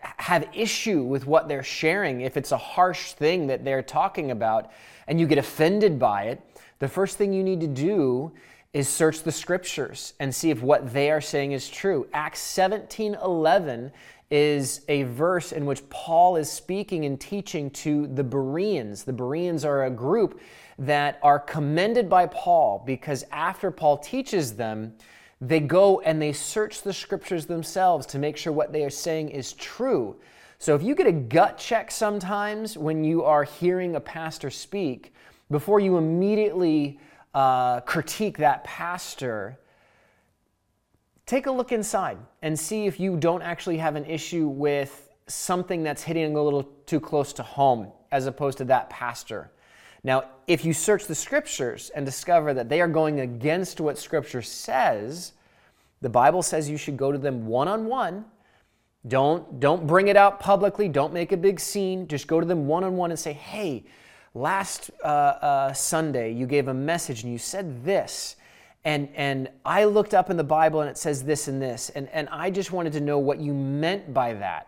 have 0.01 0.47
issue 0.53 1.03
with 1.03 1.27
what 1.27 1.47
they're 1.47 1.63
sharing, 1.63 2.21
if 2.21 2.35
it's 2.35 2.51
a 2.51 2.57
harsh 2.57 3.13
thing 3.13 3.47
that 3.47 3.63
they're 3.63 3.83
talking 3.83 4.31
about, 4.31 4.71
and 5.07 5.19
you 5.19 5.27
get 5.27 5.37
offended 5.37 5.99
by 5.99 6.23
it. 6.23 6.41
The 6.79 6.87
first 6.87 7.17
thing 7.17 7.31
you 7.31 7.43
need 7.43 7.61
to 7.61 7.67
do 7.67 8.31
is 8.73 8.89
search 8.89 9.21
the 9.21 9.31
scriptures 9.31 10.13
and 10.19 10.33
see 10.33 10.49
if 10.49 10.63
what 10.63 10.91
they 10.93 11.11
are 11.11 11.21
saying 11.21 11.51
is 11.51 11.69
true. 11.69 12.07
Acts 12.11 12.39
17 12.41 13.15
11 13.23 13.91
is 14.31 14.81
a 14.87 15.03
verse 15.03 15.51
in 15.51 15.67
which 15.67 15.87
Paul 15.89 16.37
is 16.37 16.51
speaking 16.51 17.05
and 17.05 17.21
teaching 17.21 17.69
to 17.69 18.07
the 18.07 18.23
Bereans. 18.23 19.03
The 19.03 19.13
Bereans 19.13 19.63
are 19.63 19.85
a 19.85 19.91
group 19.91 20.41
that 20.79 21.19
are 21.21 21.37
commended 21.37 22.09
by 22.09 22.25
Paul 22.25 22.81
because 22.83 23.23
after 23.31 23.69
Paul 23.69 23.99
teaches 23.99 24.53
them, 24.53 24.95
they 25.47 25.59
go 25.59 25.99
and 26.01 26.21
they 26.21 26.31
search 26.31 26.81
the 26.81 26.93
scriptures 26.93 27.45
themselves 27.45 28.05
to 28.07 28.19
make 28.19 28.37
sure 28.37 28.53
what 28.53 28.71
they 28.71 28.83
are 28.85 28.89
saying 28.89 29.29
is 29.29 29.53
true. 29.53 30.15
So 30.57 30.73
if 30.75 30.81
you 30.81 30.95
get 30.95 31.07
a 31.07 31.11
gut 31.11 31.57
check 31.57 31.91
sometimes 31.91 32.77
when 32.77 33.03
you 33.03 33.23
are 33.23 33.43
hearing 33.43 33.95
a 33.95 33.99
pastor 33.99 34.49
speak, 34.49 35.13
before 35.51 35.81
you 35.81 35.97
immediately 35.97 36.99
uh, 37.33 37.81
critique 37.81 38.37
that 38.37 38.63
pastor, 38.63 39.59
take 41.25 41.47
a 41.47 41.51
look 41.51 41.73
inside 41.73 42.17
and 42.41 42.57
see 42.57 42.85
if 42.85 42.97
you 42.97 43.17
don't 43.17 43.41
actually 43.41 43.77
have 43.77 43.97
an 43.97 44.05
issue 44.05 44.47
with 44.47 45.09
something 45.27 45.83
that's 45.83 46.03
hitting 46.03 46.35
a 46.35 46.41
little 46.41 46.63
too 46.85 46.99
close 47.01 47.33
to 47.33 47.43
home 47.43 47.91
as 48.11 48.27
opposed 48.27 48.57
to 48.59 48.65
that 48.65 48.89
pastor. 48.89 49.51
Now, 50.03 50.25
if 50.47 50.65
you 50.65 50.73
search 50.73 51.05
the 51.05 51.15
scriptures 51.15 51.89
and 51.95 52.05
discover 52.05 52.53
that 52.53 52.67
they 52.67 52.81
are 52.81 52.87
going 52.87 53.21
against 53.21 53.79
what 53.79 53.97
scripture 53.97 54.41
says, 54.41 55.31
the 56.01 56.09
Bible 56.09 56.41
says 56.41 56.69
you 56.69 56.77
should 56.77 56.97
go 56.97 57.11
to 57.11 57.17
them 57.17 57.47
one 57.47 57.69
on 57.69 57.85
one. 57.85 58.25
Don't, 59.07 59.59
don't 59.59 59.87
bring 59.87 60.09
it 60.09 60.17
out 60.17 60.39
publicly. 60.39 60.89
Don't 60.89 61.13
make 61.13 61.31
a 61.31 61.37
big 61.37 61.59
scene. 61.59 62.07
Just 62.07 62.27
go 62.27 62.39
to 62.39 62.45
them 62.45 62.67
one 62.67 62.83
on 62.83 62.97
one 62.97 63.11
and 63.11 63.19
say, 63.19 63.33
hey, 63.33 63.85
last 64.33 64.91
uh, 65.03 65.07
uh, 65.07 65.73
Sunday 65.73 66.33
you 66.33 66.45
gave 66.47 66.67
a 66.67 66.73
message 66.73 67.23
and 67.23 67.31
you 67.31 67.37
said 67.37 67.85
this. 67.85 68.35
And, 68.85 69.07
and 69.15 69.49
I 69.63 69.85
looked 69.85 70.13
up 70.13 70.29
in 70.29 70.35
the 70.35 70.43
Bible 70.43 70.81
and 70.81 70.89
it 70.89 70.97
says 70.97 71.23
this 71.23 71.47
and 71.47 71.61
this. 71.61 71.89
And, 71.91 72.09
and 72.09 72.27
I 72.29 72.49
just 72.49 72.73
wanted 72.73 72.91
to 72.93 72.99
know 72.99 73.19
what 73.19 73.39
you 73.39 73.53
meant 73.53 74.13
by 74.13 74.33
that. 74.33 74.67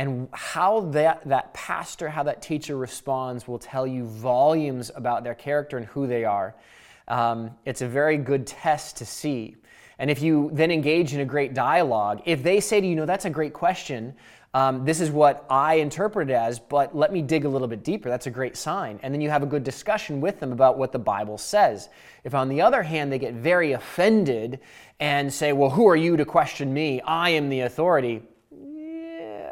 And 0.00 0.28
how 0.32 0.80
that, 0.92 1.28
that 1.28 1.52
pastor, 1.52 2.08
how 2.08 2.22
that 2.22 2.40
teacher 2.40 2.74
responds 2.74 3.46
will 3.46 3.58
tell 3.58 3.86
you 3.86 4.06
volumes 4.06 4.90
about 4.94 5.24
their 5.24 5.34
character 5.34 5.76
and 5.76 5.84
who 5.84 6.06
they 6.06 6.24
are. 6.24 6.54
Um, 7.06 7.50
it's 7.66 7.82
a 7.82 7.86
very 7.86 8.16
good 8.16 8.46
test 8.46 8.96
to 8.96 9.04
see. 9.04 9.56
And 9.98 10.10
if 10.10 10.22
you 10.22 10.48
then 10.54 10.70
engage 10.70 11.12
in 11.12 11.20
a 11.20 11.26
great 11.26 11.52
dialogue, 11.52 12.22
if 12.24 12.42
they 12.42 12.60
say 12.60 12.80
to 12.80 12.86
you, 12.86 12.96
no, 12.96 13.04
that's 13.04 13.26
a 13.26 13.30
great 13.30 13.52
question, 13.52 14.14
um, 14.54 14.86
this 14.86 15.02
is 15.02 15.10
what 15.10 15.44
I 15.50 15.74
interpret 15.74 16.30
it 16.30 16.32
as, 16.32 16.58
but 16.58 16.96
let 16.96 17.12
me 17.12 17.20
dig 17.20 17.44
a 17.44 17.48
little 17.50 17.68
bit 17.68 17.84
deeper. 17.84 18.08
That's 18.08 18.26
a 18.26 18.30
great 18.30 18.56
sign. 18.56 19.00
And 19.02 19.12
then 19.12 19.20
you 19.20 19.28
have 19.28 19.42
a 19.42 19.46
good 19.46 19.64
discussion 19.64 20.22
with 20.22 20.40
them 20.40 20.50
about 20.50 20.78
what 20.78 20.92
the 20.92 20.98
Bible 20.98 21.36
says. 21.36 21.90
If, 22.24 22.34
on 22.34 22.48
the 22.48 22.62
other 22.62 22.82
hand, 22.82 23.12
they 23.12 23.18
get 23.18 23.34
very 23.34 23.72
offended 23.72 24.60
and 24.98 25.30
say, 25.30 25.52
Well, 25.52 25.68
who 25.68 25.86
are 25.88 25.96
you 25.96 26.16
to 26.16 26.24
question 26.24 26.72
me? 26.72 27.02
I 27.02 27.30
am 27.30 27.50
the 27.50 27.60
authority. 27.60 28.22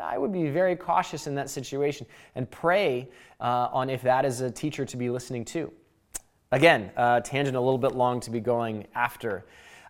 I 0.08 0.16
would 0.16 0.32
be 0.32 0.48
very 0.48 0.74
cautious 0.74 1.26
in 1.26 1.34
that 1.34 1.50
situation 1.50 2.06
and 2.34 2.50
pray 2.50 3.10
uh, 3.40 3.68
on 3.70 3.90
if 3.90 4.00
that 4.02 4.24
is 4.24 4.40
a 4.40 4.50
teacher 4.50 4.86
to 4.86 4.96
be 4.96 5.10
listening 5.10 5.44
to. 5.46 5.70
Again, 6.50 6.90
uh, 6.96 7.20
tangent 7.20 7.56
a 7.58 7.60
little 7.60 7.78
bit 7.78 7.94
long 7.94 8.20
to 8.20 8.30
be 8.30 8.40
going 8.40 8.86
after. 8.94 9.44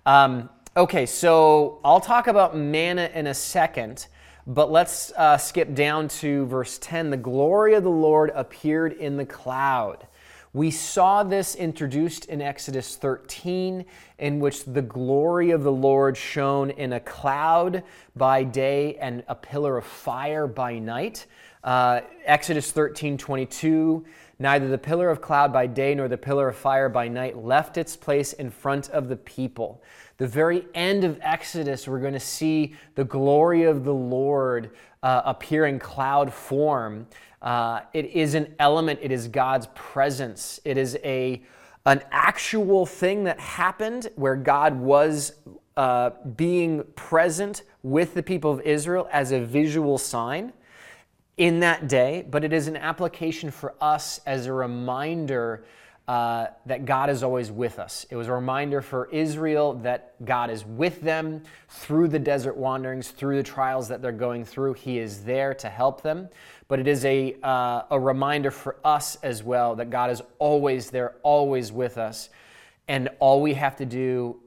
Um, 0.06 0.50
okay, 0.76 1.06
so 1.06 1.78
I'll 1.84 2.00
talk 2.00 2.26
about 2.26 2.56
manna 2.56 3.08
in 3.14 3.28
a 3.28 3.34
second. 3.34 4.08
But 4.44 4.72
let's 4.72 5.12
uh, 5.12 5.36
skip 5.36 5.74
down 5.74 6.08
to 6.08 6.46
verse 6.46 6.78
10. 6.78 7.10
The 7.10 7.16
glory 7.16 7.74
of 7.74 7.84
the 7.84 7.90
Lord 7.90 8.32
appeared 8.34 8.94
in 8.94 9.16
the 9.16 9.26
cloud. 9.26 10.06
We 10.52 10.70
saw 10.70 11.22
this 11.22 11.54
introduced 11.54 12.24
in 12.26 12.40
Exodus 12.40 12.96
13, 12.96 13.84
in 14.18 14.40
which 14.40 14.64
the 14.64 14.82
glory 14.82 15.50
of 15.50 15.62
the 15.62 15.72
Lord 15.72 16.16
shone 16.16 16.70
in 16.70 16.94
a 16.94 17.00
cloud 17.00 17.82
by 18.16 18.44
day 18.44 18.96
and 18.96 19.22
a 19.28 19.34
pillar 19.34 19.76
of 19.76 19.84
fire 19.84 20.46
by 20.46 20.78
night. 20.78 21.26
Uh, 21.62 22.00
Exodus 22.24 22.72
13 22.72 23.18
22. 23.18 24.04
Neither 24.40 24.68
the 24.68 24.78
pillar 24.78 25.10
of 25.10 25.20
cloud 25.20 25.52
by 25.52 25.66
day 25.66 25.94
nor 25.94 26.06
the 26.06 26.16
pillar 26.16 26.48
of 26.48 26.56
fire 26.56 26.88
by 26.88 27.08
night 27.08 27.36
left 27.36 27.76
its 27.76 27.96
place 27.96 28.32
in 28.32 28.50
front 28.50 28.88
of 28.90 29.08
the 29.08 29.16
people 29.16 29.82
the 30.18 30.26
very 30.26 30.66
end 30.74 31.04
of 31.04 31.18
Exodus, 31.22 31.86
we're 31.86 32.00
going 32.00 32.12
to 32.12 32.20
see 32.20 32.74
the 32.96 33.04
glory 33.04 33.62
of 33.62 33.84
the 33.84 33.94
Lord 33.94 34.70
uh, 35.00 35.22
appear 35.24 35.66
in 35.66 35.78
cloud 35.78 36.32
form. 36.32 37.06
Uh, 37.40 37.80
it 37.92 38.06
is 38.06 38.34
an 38.34 38.54
element, 38.58 38.98
it 39.02 39.12
is 39.12 39.28
God's 39.28 39.68
presence. 39.74 40.60
It 40.64 40.76
is 40.76 40.98
a, 41.04 41.42
an 41.86 42.02
actual 42.10 42.84
thing 42.84 43.24
that 43.24 43.38
happened 43.38 44.10
where 44.16 44.36
God 44.36 44.78
was 44.78 45.32
uh, 45.76 46.10
being 46.36 46.82
present 46.96 47.62
with 47.82 48.14
the 48.14 48.22
people 48.22 48.50
of 48.50 48.60
Israel 48.62 49.08
as 49.12 49.30
a 49.30 49.40
visual 49.40 49.96
sign 49.98 50.52
in 51.36 51.60
that 51.60 51.86
day, 51.86 52.26
but 52.28 52.42
it 52.42 52.52
is 52.52 52.66
an 52.66 52.76
application 52.76 53.50
for 53.50 53.74
us 53.80 54.20
as 54.26 54.46
a 54.46 54.52
reminder 54.52 55.64
uh, 56.08 56.46
that 56.64 56.86
God 56.86 57.10
is 57.10 57.22
always 57.22 57.52
with 57.52 57.78
us. 57.78 58.06
It 58.10 58.16
was 58.16 58.28
a 58.28 58.32
reminder 58.32 58.80
for 58.80 59.10
Israel 59.12 59.74
that 59.74 60.14
God 60.24 60.50
is 60.50 60.64
with 60.64 61.02
them 61.02 61.42
through 61.68 62.08
the 62.08 62.18
desert 62.18 62.56
wanderings, 62.56 63.10
through 63.10 63.36
the 63.36 63.42
trials 63.42 63.88
that 63.88 64.00
they're 64.00 64.10
going 64.10 64.44
through. 64.44 64.72
He 64.72 64.98
is 64.98 65.22
there 65.22 65.52
to 65.54 65.68
help 65.68 66.02
them. 66.02 66.30
But 66.68 66.78
it 66.78 66.86
is 66.86 67.04
a, 67.06 67.34
uh, 67.42 67.82
a 67.90 67.98
reminder 67.98 68.50
for 68.50 68.76
us 68.84 69.16
as 69.22 69.42
well 69.42 69.74
that 69.76 69.88
God 69.88 70.10
is 70.10 70.22
always 70.38 70.90
there, 70.90 71.16
always 71.22 71.72
with 71.72 71.96
us. 71.96 72.28
And 72.86 73.08
all 73.18 73.40
we 73.40 73.54
have 73.54 73.76
to 73.76 73.86
do 73.86 74.40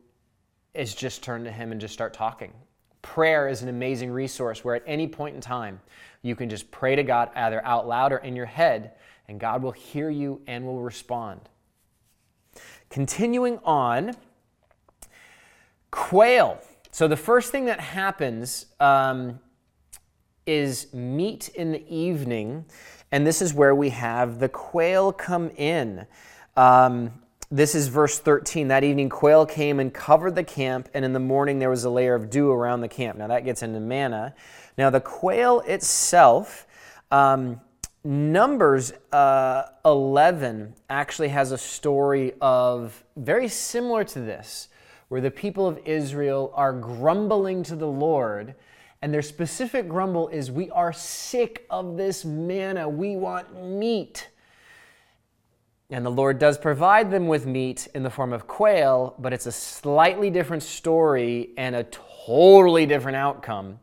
is 0.74 0.96
just 0.96 1.24
turn 1.24 1.44
to 1.44 1.52
Him 1.52 1.72
and 1.72 1.82
just 1.82 1.94
start 1.94 2.14
talking. 2.14 2.54
Prayer 3.02 3.48
is 3.48 3.64
an 3.64 3.70
amazing 3.70 4.12
resource 4.12 4.64
where 4.64 4.76
at 4.76 4.84
any 4.86 5.08
point 5.08 5.36
in 5.36 5.42
time, 5.42 5.82
you 6.22 6.36
can 6.36 6.50
just 6.50 6.70
pray 6.70 6.96
to 6.96 7.04
God 7.04 7.32
either 7.36 7.66
out 7.66 7.88
loud 7.88 8.12
or 8.12 8.18
in 8.18 8.36
your 8.36 8.46
head, 8.46 8.94
and 9.28 9.40
God 9.40 9.64
will 9.64 9.72
hear 9.72 10.10
you 10.10 10.42
and 10.46 10.66
will 10.66 10.82
respond. 10.82 11.42
Continuing 12.90 13.58
on, 13.64 14.16
quail. 15.90 16.60
So 16.92 17.08
the 17.08 17.18
first 17.18 17.52
thing 17.52 17.66
that 17.66 17.80
happens 17.80 18.68
um, 18.80 19.40
is 20.52 20.94
meat 20.94 21.50
in 21.50 21.72
the 21.72 21.84
evening, 21.88 22.66
and 23.12 23.26
this 23.26 23.42
is 23.42 23.54
where 23.54 23.74
we 23.74 23.90
have 23.90 24.40
the 24.40 24.50
quail 24.50 25.14
come 25.14 25.50
in. 25.56 26.06
Um, 26.58 27.14
this 27.50 27.76
is 27.76 27.88
verse 27.88 28.20
13. 28.20 28.68
That 28.68 28.84
evening, 28.84 29.10
quail 29.10 29.46
came 29.46 29.80
and 29.80 29.94
covered 29.94 30.36
the 30.36 30.44
camp, 30.44 30.90
and 30.94 31.06
in 31.06 31.14
the 31.14 31.20
morning 31.20 31.60
there 31.60 31.70
was 31.70 31.84
a 31.84 31.90
layer 31.90 32.16
of 32.16 32.30
dew 32.30 32.52
around 32.52 32.82
the 32.82 32.88
camp. 32.88 33.18
Now 33.18 33.28
that 33.28 33.46
gets 33.46 33.64
into 33.64 33.80
manna. 33.80 34.36
Now, 34.78 34.90
the 34.90 35.02
quail 35.02 35.62
itself 35.62 36.66
um, 37.12 37.62
Numbers 38.04 38.94
uh, 39.12 39.64
11 39.86 40.74
actually 40.90 41.28
has 41.28 41.52
a 41.52 41.58
story 41.58 42.34
of 42.42 43.04
very 43.16 43.48
similar 43.48 44.04
to 44.06 44.20
this, 44.20 44.70
where 45.10 45.22
the 45.22 45.30
people 45.30 45.68
of 45.68 45.78
Israel 45.86 46.52
are 46.56 46.74
grumbling 46.74 47.62
to 47.64 47.76
the 47.76 47.88
Lord, 47.88 48.56
and 49.02 49.14
their 49.14 49.22
specific 49.22 49.88
grumble 49.88 50.28
is, 50.28 50.52
We 50.52 50.70
are 50.70 50.94
sick 50.94 51.66
of 51.70 51.98
this 51.98 52.24
manna, 52.24 52.88
we 52.88 53.16
want 53.16 53.64
meat. 53.64 54.30
And 55.90 56.06
the 56.06 56.12
Lord 56.12 56.40
does 56.40 56.58
provide 56.58 57.12
them 57.12 57.28
with 57.28 57.46
meat 57.46 57.88
in 57.94 58.04
the 58.04 58.10
form 58.10 58.32
of 58.32 58.48
quail, 58.48 59.16
but 59.20 59.34
it's 59.34 59.46
a 59.46 59.52
slightly 59.52 60.30
different 60.30 60.64
story 60.64 61.50
and 61.58 61.76
a 61.76 61.84
totally 62.26 62.86
different 62.86 63.18
outcome. 63.18 63.80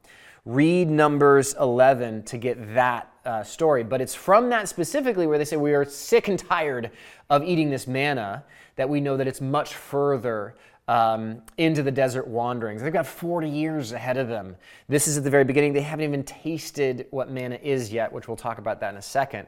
Read 0.46 0.88
Numbers 0.88 1.54
11 1.61 2.22
to 2.22 2.38
get 2.38 2.74
that 2.74 3.12
uh, 3.26 3.42
story, 3.42 3.85
but 3.85 4.00
it's 4.00 4.14
from 4.14 4.48
that 4.48 4.70
specifically 4.70 5.26
where 5.26 5.37
they 5.37 5.44
say 5.44 5.59
we 5.59 5.74
are 5.74 5.85
sick 5.85 6.28
and 6.28 6.38
tired 6.38 6.90
of 7.28 7.44
eating 7.44 7.68
this 7.68 7.87
manna 7.87 8.42
that 8.76 8.88
we 8.88 9.02
know 9.02 9.18
that 9.18 9.28
it's 9.28 9.42
much 9.42 9.74
further 9.74 10.54
um, 10.88 11.42
into 11.59 11.83
the 11.83 11.90
desert 11.90 12.27
wanderings. 12.27 12.83
They've 12.83 12.92
got 12.92 13.07
40 13.07 13.48
years 13.48 13.92
ahead 13.92 14.16
of 14.16 14.27
them. 14.27 14.57
This 14.88 15.07
is 15.07 15.18
at 15.18 15.24
the 15.24 15.31
very 15.31 15.44
beginning. 15.44 15.74
They 15.74 15.83
haven't 15.83 16.05
even 16.05 16.24
tasted 16.24 17.07
what 17.11 17.31
manna 17.31 17.59
is 17.62 17.92
yet, 17.92 18.11
which 18.11 18.27
we'll 18.27 18.38
talk 18.38 18.59
about 18.59 18.81
that 18.81 18.90
in 18.90 18.96
a 18.96 19.03
second. 19.03 19.46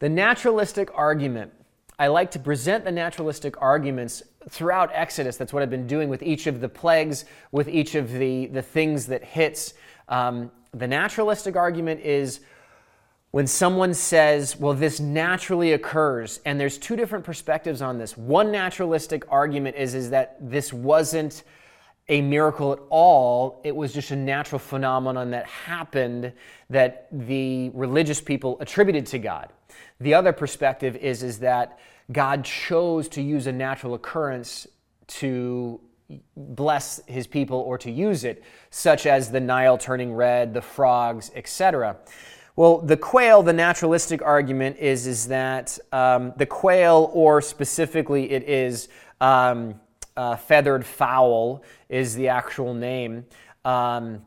The 0.00 0.08
naturalistic 0.08 0.90
argument. 0.94 1.52
I 1.96 2.08
like 2.08 2.32
to 2.32 2.40
present 2.40 2.84
the 2.84 2.90
naturalistic 2.90 3.62
arguments 3.62 4.24
throughout 4.48 4.90
Exodus, 4.92 5.36
that's 5.36 5.52
what 5.52 5.62
I've 5.62 5.70
been 5.70 5.86
doing 5.86 6.08
with 6.08 6.22
each 6.22 6.48
of 6.48 6.60
the 6.60 6.68
plagues, 6.68 7.24
with 7.52 7.68
each 7.68 7.94
of 7.94 8.12
the, 8.12 8.46
the 8.46 8.62
things 8.62 9.06
that 9.06 9.24
hits. 9.24 9.74
Um, 10.08 10.50
the 10.72 10.88
naturalistic 10.88 11.54
argument 11.54 12.00
is 12.00 12.40
when 13.34 13.48
someone 13.48 13.92
says, 13.92 14.56
well, 14.60 14.74
this 14.74 15.00
naturally 15.00 15.72
occurs, 15.72 16.38
and 16.44 16.60
there's 16.60 16.78
two 16.78 16.94
different 16.94 17.24
perspectives 17.24 17.82
on 17.82 17.98
this. 17.98 18.16
One 18.16 18.52
naturalistic 18.52 19.24
argument 19.28 19.74
is, 19.74 19.94
is 19.94 20.10
that 20.10 20.36
this 20.40 20.72
wasn't 20.72 21.42
a 22.08 22.22
miracle 22.22 22.72
at 22.72 22.78
all, 22.90 23.60
it 23.64 23.74
was 23.74 23.92
just 23.92 24.12
a 24.12 24.16
natural 24.16 24.60
phenomenon 24.60 25.32
that 25.32 25.46
happened 25.46 26.32
that 26.70 27.08
the 27.10 27.70
religious 27.70 28.20
people 28.20 28.56
attributed 28.60 29.04
to 29.06 29.18
God. 29.18 29.48
The 29.98 30.14
other 30.14 30.32
perspective 30.32 30.94
is, 30.94 31.24
is 31.24 31.40
that 31.40 31.80
God 32.12 32.44
chose 32.44 33.08
to 33.08 33.20
use 33.20 33.48
a 33.48 33.52
natural 33.52 33.94
occurrence 33.94 34.68
to 35.08 35.80
bless 36.36 37.00
his 37.08 37.26
people 37.26 37.58
or 37.58 37.78
to 37.78 37.90
use 37.90 38.22
it, 38.22 38.44
such 38.70 39.06
as 39.06 39.32
the 39.32 39.40
Nile 39.40 39.76
turning 39.76 40.14
red, 40.14 40.54
the 40.54 40.62
frogs, 40.62 41.32
etc. 41.34 41.96
Well, 42.56 42.78
the 42.78 42.96
quail, 42.96 43.42
the 43.42 43.52
naturalistic 43.52 44.22
argument 44.22 44.76
is, 44.78 45.06
is 45.06 45.26
that 45.28 45.78
um, 45.92 46.32
the 46.36 46.46
quail, 46.46 47.10
or 47.12 47.42
specifically 47.42 48.30
it 48.30 48.48
is 48.48 48.88
um, 49.20 49.80
uh, 50.16 50.36
feathered 50.36 50.86
fowl, 50.86 51.64
is 51.88 52.14
the 52.14 52.28
actual 52.28 52.72
name. 52.72 53.24
Um, 53.64 54.24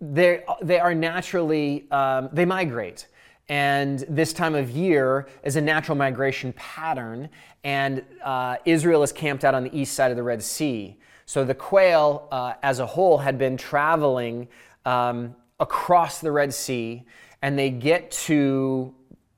they, 0.00 0.42
are 0.46 0.94
naturally, 0.94 1.90
um, 1.90 2.28
they 2.32 2.44
migrate 2.44 3.06
and 3.50 4.04
this 4.08 4.32
time 4.32 4.54
of 4.54 4.70
year 4.70 5.26
is 5.42 5.56
a 5.56 5.60
natural 5.60 5.98
migration 5.98 6.52
pattern, 6.52 7.28
and 7.64 8.04
uh, 8.24 8.56
Israel 8.64 9.02
is 9.02 9.10
camped 9.10 9.44
out 9.44 9.56
on 9.56 9.64
the 9.64 9.76
east 9.76 9.94
side 9.94 10.12
of 10.12 10.16
the 10.16 10.22
Red 10.22 10.40
Sea. 10.40 10.96
So 11.26 11.44
the 11.44 11.54
quail, 11.54 12.28
uh, 12.30 12.54
as 12.62 12.78
a 12.78 12.86
whole, 12.86 13.18
had 13.18 13.38
been 13.38 13.56
traveling 13.56 14.46
um, 14.86 15.34
across 15.60 16.20
the 16.20 16.32
Red 16.32 16.52
Sea, 16.52 17.04
and 17.42 17.58
they 17.58 17.70
get 17.70 18.10
to 18.10 18.94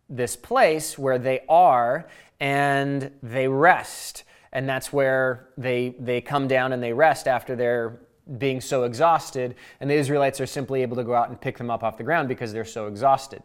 this 0.08 0.37
place 0.37 0.96
where 0.96 1.18
they 1.18 1.40
are, 1.48 2.06
and 2.40 3.11
they 3.22 3.48
rest. 3.48 4.24
And 4.52 4.68
that's 4.68 4.92
where 4.92 5.48
they, 5.56 5.94
they 5.98 6.20
come 6.20 6.46
down 6.48 6.72
and 6.72 6.82
they 6.82 6.92
rest 6.92 7.26
after 7.26 7.56
they're 7.56 8.00
being 8.38 8.61
so 8.61 8.85
exhausted. 8.85 9.54
And 9.80 9.90
the 9.90 9.94
Israelites 9.94 10.40
are 10.40 10.46
simply 10.46 10.82
able 10.82 10.96
to 10.96 11.04
go 11.04 11.14
out 11.14 11.28
and 11.28 11.40
pick 11.40 11.58
them 11.58 11.70
up 11.70 11.82
off 11.82 11.96
the 11.96 12.04
ground 12.04 12.28
because 12.28 12.52
they're 12.52 12.64
so 12.64 12.87
exhausted. 12.87 13.42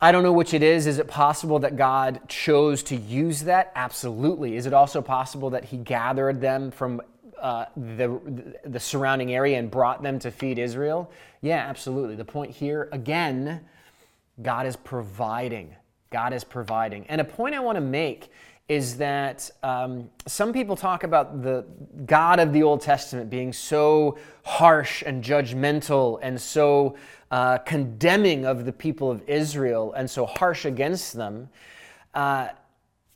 I 0.00 0.12
don't 0.12 0.22
know 0.22 0.32
which 0.32 0.52
it 0.52 0.62
is. 0.62 0.86
Is 0.86 0.98
it 0.98 1.08
possible 1.08 1.58
that 1.60 1.76
God 1.76 2.20
chose 2.28 2.82
to 2.84 2.96
use 2.96 3.42
that? 3.42 3.72
Absolutely. 3.74 4.56
Is 4.56 4.66
it 4.66 4.74
also 4.74 5.00
possible 5.00 5.50
that 5.50 5.64
He 5.64 5.78
gathered 5.78 6.40
them 6.40 6.70
from 6.70 7.00
uh, 7.40 7.66
the, 7.76 8.20
the 8.64 8.80
surrounding 8.80 9.34
area 9.34 9.58
and 9.58 9.70
brought 9.70 10.02
them 10.02 10.18
to 10.20 10.30
feed 10.30 10.58
Israel? 10.58 11.10
Yeah, 11.40 11.58
absolutely. 11.58 12.16
The 12.16 12.24
point 12.24 12.50
here, 12.50 12.88
again, 12.92 13.60
God 14.42 14.66
is 14.66 14.76
providing. 14.76 15.74
God 16.10 16.32
is 16.32 16.44
providing. 16.44 17.06
And 17.08 17.20
a 17.20 17.24
point 17.24 17.54
I 17.54 17.60
want 17.60 17.76
to 17.76 17.80
make 17.82 18.30
is 18.68 18.96
that 18.96 19.48
um, 19.62 20.10
some 20.26 20.52
people 20.52 20.74
talk 20.74 21.04
about 21.04 21.42
the 21.42 21.64
God 22.04 22.40
of 22.40 22.52
the 22.52 22.64
Old 22.64 22.80
Testament 22.80 23.30
being 23.30 23.52
so 23.52 24.18
harsh 24.44 25.02
and 25.06 25.22
judgmental 25.22 26.18
and 26.20 26.40
so 26.40 26.96
uh, 27.30 27.58
condemning 27.58 28.44
of 28.44 28.64
the 28.64 28.72
people 28.72 29.10
of 29.10 29.22
Israel 29.28 29.92
and 29.92 30.10
so 30.10 30.26
harsh 30.26 30.64
against 30.64 31.12
them. 31.12 31.48
Uh, 32.12 32.48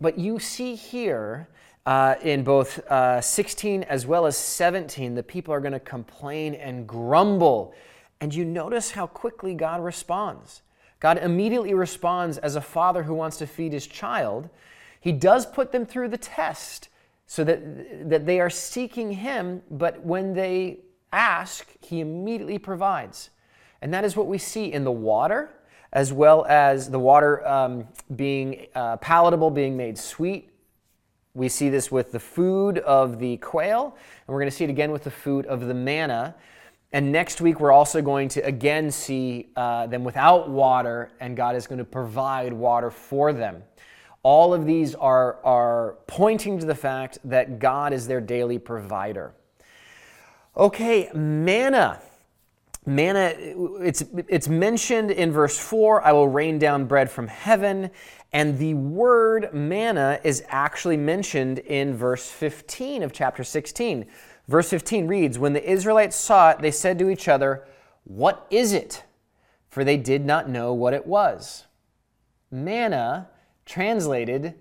but 0.00 0.18
you 0.18 0.38
see 0.38 0.76
here 0.76 1.48
uh, 1.86 2.14
in 2.22 2.44
both 2.44 2.78
uh, 2.90 3.20
16 3.20 3.82
as 3.84 4.06
well 4.06 4.26
as 4.26 4.36
17, 4.36 5.14
the 5.14 5.22
people 5.22 5.54
are 5.54 5.60
going 5.60 5.72
to 5.72 5.80
complain 5.80 6.54
and 6.54 6.86
grumble. 6.86 7.74
And 8.20 8.34
you 8.34 8.44
notice 8.44 8.90
how 8.92 9.06
quickly 9.06 9.54
God 9.54 9.82
responds. 9.82 10.62
God 11.00 11.18
immediately 11.18 11.72
responds 11.72 12.36
as 12.38 12.56
a 12.56 12.60
father 12.60 13.04
who 13.04 13.14
wants 13.14 13.38
to 13.38 13.46
feed 13.46 13.72
his 13.72 13.86
child. 13.86 14.50
He 15.00 15.12
does 15.12 15.46
put 15.46 15.72
them 15.72 15.86
through 15.86 16.08
the 16.08 16.18
test 16.18 16.90
so 17.30 17.44
that, 17.44 18.10
that 18.10 18.26
they 18.26 18.40
are 18.40 18.50
seeking 18.50 19.12
Him, 19.12 19.62
but 19.70 20.04
when 20.04 20.34
they 20.34 20.80
ask, 21.12 21.64
He 21.80 22.00
immediately 22.00 22.58
provides. 22.58 23.30
And 23.80 23.94
that 23.94 24.04
is 24.04 24.16
what 24.16 24.26
we 24.26 24.36
see 24.36 24.72
in 24.72 24.82
the 24.82 24.90
water, 24.90 25.54
as 25.92 26.12
well 26.12 26.44
as 26.46 26.90
the 26.90 26.98
water 26.98 27.46
um, 27.46 27.86
being 28.16 28.66
uh, 28.74 28.96
palatable, 28.96 29.50
being 29.50 29.76
made 29.76 29.96
sweet. 29.96 30.49
We 31.34 31.48
see 31.48 31.68
this 31.68 31.92
with 31.92 32.10
the 32.10 32.18
food 32.18 32.78
of 32.78 33.18
the 33.18 33.36
quail, 33.36 33.96
and 33.96 34.28
we're 34.28 34.40
going 34.40 34.50
to 34.50 34.56
see 34.56 34.64
it 34.64 34.70
again 34.70 34.90
with 34.90 35.04
the 35.04 35.10
food 35.10 35.46
of 35.46 35.66
the 35.66 35.74
manna. 35.74 36.34
And 36.92 37.12
next 37.12 37.40
week, 37.40 37.60
we're 37.60 37.70
also 37.70 38.02
going 38.02 38.28
to 38.30 38.40
again 38.40 38.90
see 38.90 39.50
uh, 39.54 39.86
them 39.86 40.02
without 40.02 40.50
water, 40.50 41.12
and 41.20 41.36
God 41.36 41.54
is 41.54 41.68
going 41.68 41.78
to 41.78 41.84
provide 41.84 42.52
water 42.52 42.90
for 42.90 43.32
them. 43.32 43.62
All 44.22 44.52
of 44.52 44.66
these 44.66 44.94
are, 44.96 45.38
are 45.44 45.98
pointing 46.08 46.58
to 46.58 46.66
the 46.66 46.74
fact 46.74 47.18
that 47.24 47.58
God 47.58 47.92
is 47.92 48.08
their 48.08 48.20
daily 48.20 48.58
provider. 48.58 49.32
Okay, 50.56 51.10
manna. 51.14 52.00
Manna, 52.90 53.32
it's, 53.36 54.02
it's 54.26 54.48
mentioned 54.48 55.12
in 55.12 55.30
verse 55.30 55.56
4 55.58 56.04
I 56.04 56.12
will 56.12 56.28
rain 56.28 56.58
down 56.58 56.86
bread 56.86 57.10
from 57.10 57.28
heaven. 57.28 57.90
And 58.32 58.58
the 58.58 58.74
word 58.74 59.54
manna 59.54 60.20
is 60.24 60.42
actually 60.48 60.96
mentioned 60.96 61.60
in 61.60 61.94
verse 61.94 62.28
15 62.28 63.02
of 63.02 63.12
chapter 63.12 63.44
16. 63.44 64.06
Verse 64.48 64.68
15 64.68 65.06
reads 65.06 65.38
When 65.38 65.52
the 65.52 65.68
Israelites 65.68 66.16
saw 66.16 66.50
it, 66.50 66.60
they 66.60 66.70
said 66.70 66.98
to 66.98 67.10
each 67.10 67.28
other, 67.28 67.64
What 68.04 68.46
is 68.50 68.72
it? 68.72 69.04
For 69.68 69.84
they 69.84 69.96
did 69.96 70.24
not 70.24 70.48
know 70.48 70.74
what 70.74 70.94
it 70.94 71.06
was. 71.06 71.66
Manna 72.50 73.28
translated 73.64 74.54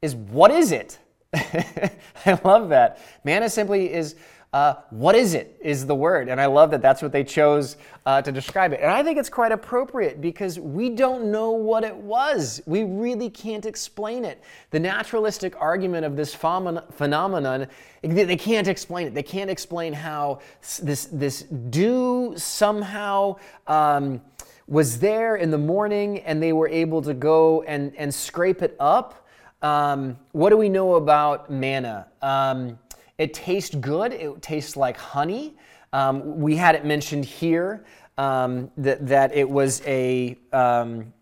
is 0.00 0.14
what 0.14 0.50
is 0.50 0.72
it? 0.72 0.98
I 1.34 2.40
love 2.42 2.70
that. 2.70 3.00
Manna 3.24 3.50
simply 3.50 3.92
is 3.92 4.14
uh, 4.52 4.74
what 4.90 5.14
is 5.14 5.34
it 5.34 5.56
is 5.60 5.86
the 5.86 5.94
word 5.94 6.28
and 6.28 6.40
i 6.40 6.46
love 6.46 6.70
that 6.70 6.80
that's 6.80 7.02
what 7.02 7.12
they 7.12 7.22
chose 7.22 7.76
uh, 8.06 8.22
to 8.22 8.32
describe 8.32 8.72
it 8.72 8.80
and 8.80 8.90
i 8.90 9.02
think 9.02 9.18
it's 9.18 9.28
quite 9.28 9.52
appropriate 9.52 10.20
because 10.20 10.58
we 10.58 10.88
don't 10.88 11.30
know 11.30 11.50
what 11.50 11.84
it 11.84 11.96
was 11.96 12.60
we 12.66 12.84
really 12.84 13.28
can't 13.28 13.66
explain 13.66 14.24
it 14.24 14.42
the 14.70 14.80
naturalistic 14.80 15.54
argument 15.60 16.04
of 16.04 16.16
this 16.16 16.34
phenomenon 16.34 17.66
they 18.02 18.36
can't 18.36 18.68
explain 18.68 19.06
it 19.06 19.14
they 19.14 19.22
can't 19.22 19.50
explain 19.50 19.92
how 19.92 20.40
this, 20.82 21.06
this 21.12 21.42
dew 21.42 22.32
somehow 22.36 23.36
um, 23.66 24.20
was 24.68 24.98
there 24.98 25.36
in 25.36 25.50
the 25.50 25.58
morning 25.58 26.20
and 26.20 26.42
they 26.42 26.52
were 26.52 26.68
able 26.68 27.00
to 27.02 27.14
go 27.14 27.62
and, 27.62 27.92
and 27.96 28.14
scrape 28.14 28.62
it 28.62 28.76
up. 28.78 29.26
Um, 29.62 30.18
what 30.32 30.50
do 30.50 30.56
we 30.56 30.68
know 30.68 30.94
about 30.94 31.50
manna? 31.50 32.06
Um, 32.20 32.78
it 33.18 33.34
tastes 33.34 33.74
good, 33.74 34.12
it 34.12 34.40
tastes 34.40 34.76
like 34.76 34.96
honey. 34.96 35.56
Um, 35.92 36.40
we 36.40 36.56
had 36.56 36.74
it 36.74 36.84
mentioned 36.84 37.24
here 37.24 37.84
um, 38.16 38.70
that, 38.76 39.06
that 39.08 39.34
it 39.34 39.48
was 39.48 39.82
a, 39.86 40.36
um, 40.52 41.12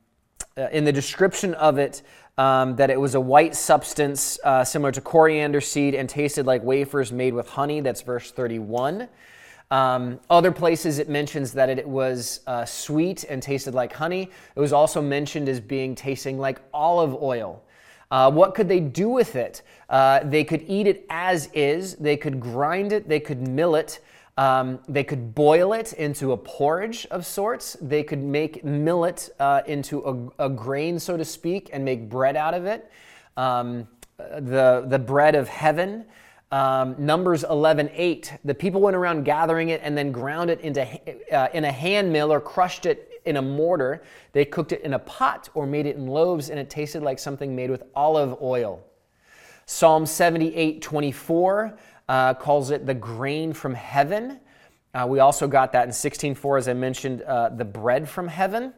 uh, 0.57 0.69
in 0.73 0.85
the 0.85 0.93
description 0.93 1.55
of 1.55 1.79
it, 1.79 2.03
um, 2.39 2.77
that 2.77 2.91
it 2.91 3.01
was 3.01 3.15
a 3.15 3.21
white 3.21 3.55
substance 3.57 4.39
uh, 4.45 4.63
similar 4.63 4.93
to 4.93 5.01
coriander 5.01 5.61
seed 5.61 5.95
and 5.95 6.09
tasted 6.09 6.45
like 6.45 6.63
wafers 6.63 7.11
made 7.13 7.33
with 7.33 7.49
honey. 7.49 7.81
That's 7.81 8.03
verse 8.03 8.31
31. 8.31 9.09
Um, 9.71 10.21
other 10.31 10.53
places 10.53 10.99
it 10.99 11.09
mentions 11.09 11.53
that 11.53 11.71
it 11.71 11.89
was 11.89 12.41
uh, 12.47 12.65
sweet 12.65 13.25
and 13.25 13.43
tasted 13.43 13.75
like 13.75 13.93
honey. 13.93 14.31
It 14.55 14.61
was 14.61 14.73
also 14.73 15.01
mentioned 15.01 15.49
as 15.49 15.61
being 15.61 15.95
tasting 15.95 16.39
like 16.39 16.61
olive 16.73 17.15
oil. 17.21 17.63
Uh, 18.11 18.31
what 18.31 18.55
could 18.55 18.69
they 18.69 18.81
do 18.81 19.09
with 19.09 19.35
it? 19.35 19.63
Uh, 19.89 20.21
they 20.25 20.45
could 20.45 20.65
eat 20.67 20.87
it 20.87 21.07
as 21.11 21.49
is, 21.53 21.95
they 21.97 22.17
could 22.17 22.41
grind 22.41 22.93
it, 22.93 23.09
they 23.09 23.21
could 23.21 23.47
mill 23.47 23.77
it. 23.77 24.01
Um, 24.39 24.81
they 24.87 25.03
could 25.03 25.35
boil 25.35 25.73
it 25.73 25.95
into 25.95 26.33
a 26.33 26.37
porridge 26.37 27.07
of 27.11 27.25
sorts. 27.25 27.75
They 27.81 28.03
could 28.03 28.23
make 28.23 28.63
millet 28.63 29.31
uh, 29.41 29.63
into 29.67 30.31
a, 30.39 30.45
a, 30.45 30.51
grain, 30.51 30.99
so 30.99 31.17
to 31.17 31.25
speak, 31.25 31.71
and 31.73 31.83
make 31.83 32.11
bread 32.11 32.37
out 32.37 32.53
of 32.53 32.67
it. 32.67 32.91
Um, 33.39 33.89
the, 34.19 34.85
the 34.89 34.99
bread 34.99 35.35
of 35.35 35.49
heaven. 35.49 36.05
Um, 36.53 36.95
Numbers 36.99 37.45
11, 37.45 37.91
8, 37.93 38.35
the 38.45 38.55
people 38.55 38.81
went 38.81 38.95
around 38.95 39.25
gathering 39.25 39.71
it 39.71 39.81
and 39.83 39.97
then 39.99 40.13
ground 40.13 40.49
it 40.51 40.61
into, 40.61 40.87
uh, 41.35 41.49
in 41.53 41.65
a 41.65 41.73
hand 41.73 42.13
mill 42.13 42.33
or 42.33 42.41
crushed 42.41 42.87
it 42.87 43.23
in 43.25 43.39
a 43.39 43.43
mortar. 43.43 44.05
They 44.33 44.45
cooked 44.45 44.73
it 44.73 44.83
in 44.83 44.93
a 44.93 44.99
pot 44.99 45.49
or 45.55 45.67
made 45.67 45.87
it 45.87 45.97
in 45.97 46.07
loaves, 46.07 46.51
and 46.51 46.59
it 46.59 46.71
tasted 46.71 47.03
like 47.03 47.19
something 47.19 47.57
made 47.57 47.71
with 47.71 47.83
olive 47.95 48.41
oil. 48.41 48.85
Psalm 49.69 50.07
78, 50.07 50.81
24 50.81 51.77
uh, 52.09 52.35
calls 52.35 52.71
it 52.71 52.87
the 52.87 52.95
grain 52.95 53.53
from 53.53 53.75
heaven. 53.75 54.39
Uh, 54.95 55.07
we 55.09 55.19
also 55.19 55.49
got 55.49 55.73
that 55.73 55.85
in 55.85 55.91
16.4, 55.91 56.59
as 56.59 56.69
I 56.69 56.73
mentioned, 56.73 57.23
uh, 57.23 57.49
the 57.49 57.65
bread 57.65 58.09
from 58.09 58.29
heaven. 58.29 58.73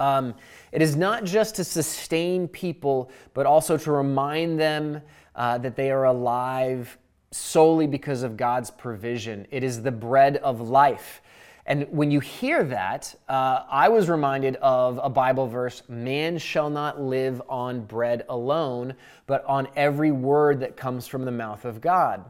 Um, 0.00 0.34
it 0.72 0.82
is 0.82 0.96
not 0.96 1.24
just 1.24 1.54
to 1.56 1.64
sustain 1.64 2.48
people, 2.48 3.10
but 3.34 3.46
also 3.46 3.76
to 3.78 3.92
remind 3.92 4.58
them 4.58 5.00
uh, 5.36 5.58
that 5.58 5.76
they 5.76 5.92
are 5.92 6.04
alive 6.04 6.98
solely 7.30 7.86
because 7.86 8.24
of 8.24 8.36
God's 8.36 8.72
provision. 8.72 9.46
It 9.52 9.62
is 9.62 9.82
the 9.82 9.92
bread 9.92 10.38
of 10.38 10.60
life. 10.60 11.22
And 11.66 11.86
when 11.90 12.10
you 12.10 12.20
hear 12.20 12.62
that, 12.64 13.14
uh, 13.28 13.62
I 13.70 13.88
was 13.88 14.08
reminded 14.08 14.56
of 14.56 15.00
a 15.02 15.08
Bible 15.08 15.46
verse 15.46 15.82
man 15.88 16.36
shall 16.36 16.68
not 16.68 17.00
live 17.00 17.40
on 17.48 17.86
bread 17.86 18.24
alone, 18.28 18.94
but 19.26 19.44
on 19.46 19.68
every 19.74 20.12
word 20.12 20.60
that 20.60 20.76
comes 20.76 21.06
from 21.06 21.24
the 21.24 21.30
mouth 21.30 21.64
of 21.64 21.80
God. 21.80 22.24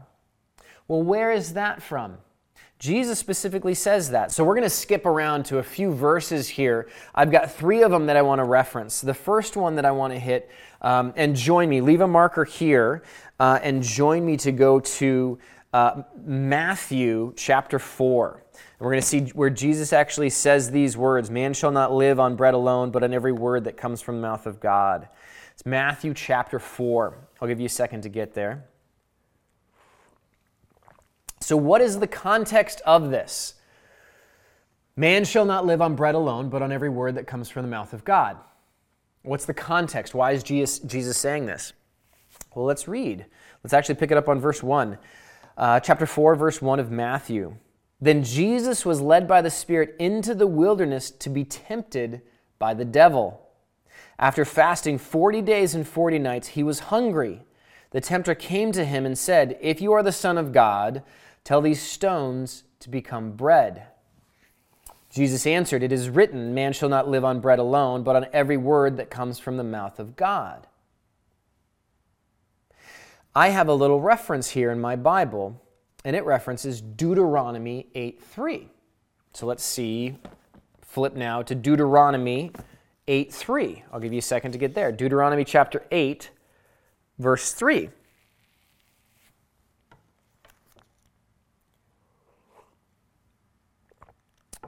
Well, 0.87 1.01
where 1.01 1.31
is 1.31 1.53
that 1.53 1.81
from? 1.81 2.17
Jesus 2.77 3.17
specifically 3.17 3.73
says 3.73 4.11
that. 4.11 4.31
So 4.31 4.43
we're 4.43 4.53
going 4.53 4.63
to 4.63 4.69
skip 4.69 5.05
around 5.05 5.45
to 5.45 5.57
a 5.57 5.63
few 5.63 5.91
verses 5.93 6.47
here. 6.47 6.87
I've 7.13 7.31
got 7.31 7.51
three 7.51 7.83
of 7.83 7.91
them 7.91 8.05
that 8.05 8.17
I 8.17 8.21
want 8.21 8.39
to 8.39 8.43
reference. 8.43 9.01
The 9.01 9.13
first 9.13 9.55
one 9.55 9.75
that 9.75 9.85
I 9.85 9.91
want 9.91 10.13
to 10.13 10.19
hit, 10.19 10.49
um, 10.81 11.13
and 11.15 11.35
join 11.35 11.69
me, 11.69 11.81
leave 11.81 12.01
a 12.01 12.07
marker 12.07 12.43
here, 12.43 13.03
uh, 13.39 13.59
and 13.63 13.81
join 13.81 14.25
me 14.25 14.37
to 14.37 14.51
go 14.51 14.79
to 14.79 15.39
uh, 15.73 16.03
Matthew 16.23 17.33
chapter 17.35 17.79
4. 17.79 18.44
And 18.77 18.85
we're 18.85 18.91
going 18.91 19.01
to 19.01 19.07
see 19.07 19.21
where 19.31 19.49
Jesus 19.49 19.93
actually 19.93 20.29
says 20.29 20.71
these 20.71 20.97
words 20.97 21.31
Man 21.31 21.53
shall 21.53 21.71
not 21.71 21.93
live 21.93 22.19
on 22.19 22.35
bread 22.35 22.53
alone, 22.53 22.91
but 22.91 23.03
on 23.03 23.13
every 23.13 23.31
word 23.31 23.63
that 23.65 23.77
comes 23.77 24.01
from 24.01 24.17
the 24.17 24.21
mouth 24.21 24.45
of 24.45 24.59
God. 24.59 25.07
It's 25.53 25.65
Matthew 25.65 26.13
chapter 26.13 26.59
4. 26.59 27.17
I'll 27.41 27.47
give 27.47 27.61
you 27.61 27.67
a 27.67 27.69
second 27.69 28.01
to 28.01 28.09
get 28.09 28.33
there. 28.33 28.65
So, 31.39 31.55
what 31.55 31.79
is 31.79 31.99
the 31.99 32.07
context 32.07 32.81
of 32.85 33.11
this? 33.11 33.53
Man 34.97 35.23
shall 35.25 35.45
not 35.45 35.65
live 35.65 35.81
on 35.81 35.95
bread 35.95 36.15
alone, 36.15 36.49
but 36.49 36.61
on 36.61 36.71
every 36.71 36.89
word 36.89 37.15
that 37.15 37.27
comes 37.27 37.49
from 37.49 37.63
the 37.63 37.69
mouth 37.69 37.93
of 37.93 38.03
God. 38.03 38.37
What's 39.23 39.45
the 39.45 39.53
context? 39.53 40.13
Why 40.13 40.31
is 40.31 40.43
Jesus, 40.43 40.79
Jesus 40.79 41.17
saying 41.17 41.45
this? 41.45 41.73
Well, 42.53 42.65
let's 42.65 42.87
read. 42.87 43.25
Let's 43.63 43.73
actually 43.73 43.95
pick 43.95 44.11
it 44.11 44.17
up 44.17 44.29
on 44.29 44.39
verse 44.39 44.61
1. 44.61 44.97
Uh, 45.57 45.79
chapter 45.79 46.05
4, 46.05 46.35
verse 46.35 46.61
1 46.61 46.79
of 46.79 46.91
Matthew. 46.91 47.55
Then 47.99 48.23
Jesus 48.23 48.85
was 48.85 49.01
led 49.01 49.27
by 49.27 49.41
the 49.41 49.49
Spirit 49.49 49.95
into 49.99 50.35
the 50.35 50.47
wilderness 50.47 51.09
to 51.11 51.29
be 51.29 51.45
tempted 51.45 52.21
by 52.59 52.73
the 52.73 52.85
devil. 52.85 53.41
After 54.19 54.45
fasting 54.45 54.97
40 54.97 55.41
days 55.41 55.75
and 55.75 55.87
40 55.87 56.19
nights, 56.19 56.49
he 56.49 56.63
was 56.63 56.79
hungry. 56.91 57.43
The 57.91 58.01
tempter 58.01 58.35
came 58.35 58.71
to 58.73 58.85
him 58.85 59.05
and 59.05 59.17
said, 59.17 59.57
If 59.61 59.81
you 59.81 59.93
are 59.93 60.03
the 60.03 60.11
Son 60.11 60.37
of 60.37 60.51
God, 60.51 61.03
Tell 61.45 61.61
these 61.61 61.81
stones 61.81 62.63
to 62.79 62.89
become 62.89 63.33
bread. 63.33 63.83
Jesus 65.11 65.45
answered, 65.47 65.83
It 65.83 65.91
is 65.91 66.09
written, 66.09 66.55
Man 66.55 66.73
shall 66.73 66.89
not 66.89 67.07
live 67.07 67.23
on 67.23 67.39
bread 67.39 67.59
alone, 67.59 68.03
but 68.03 68.15
on 68.15 68.25
every 68.33 68.57
word 68.57 68.97
that 68.97 69.11
comes 69.11 69.39
from 69.39 69.55
the 69.55 69.63
mouth 69.63 69.99
of 69.99 70.15
God. 70.15 70.67
I 73.35 73.49
have 73.49 73.67
a 73.67 73.75
little 73.75 74.01
reference 74.01 74.49
here 74.49 74.71
in 74.71 74.81
my 74.81 74.95
Bible, 74.95 75.61
and 76.05 76.15
it 76.15 76.23
references 76.23 76.79
Deuteronomy 76.79 77.87
8 77.93 78.21
3. 78.21 78.69
So 79.33 79.45
let's 79.45 79.63
see, 79.63 80.15
flip 80.81 81.15
now 81.15 81.41
to 81.41 81.53
Deuteronomy 81.53 82.51
8 83.09 83.33
3. 83.33 83.83
I'll 83.91 83.99
give 83.99 84.13
you 84.13 84.19
a 84.19 84.21
second 84.21 84.53
to 84.53 84.57
get 84.57 84.73
there. 84.73 84.93
Deuteronomy 84.93 85.43
chapter 85.43 85.85
8, 85.91 86.29
verse 87.19 87.51
3. 87.51 87.89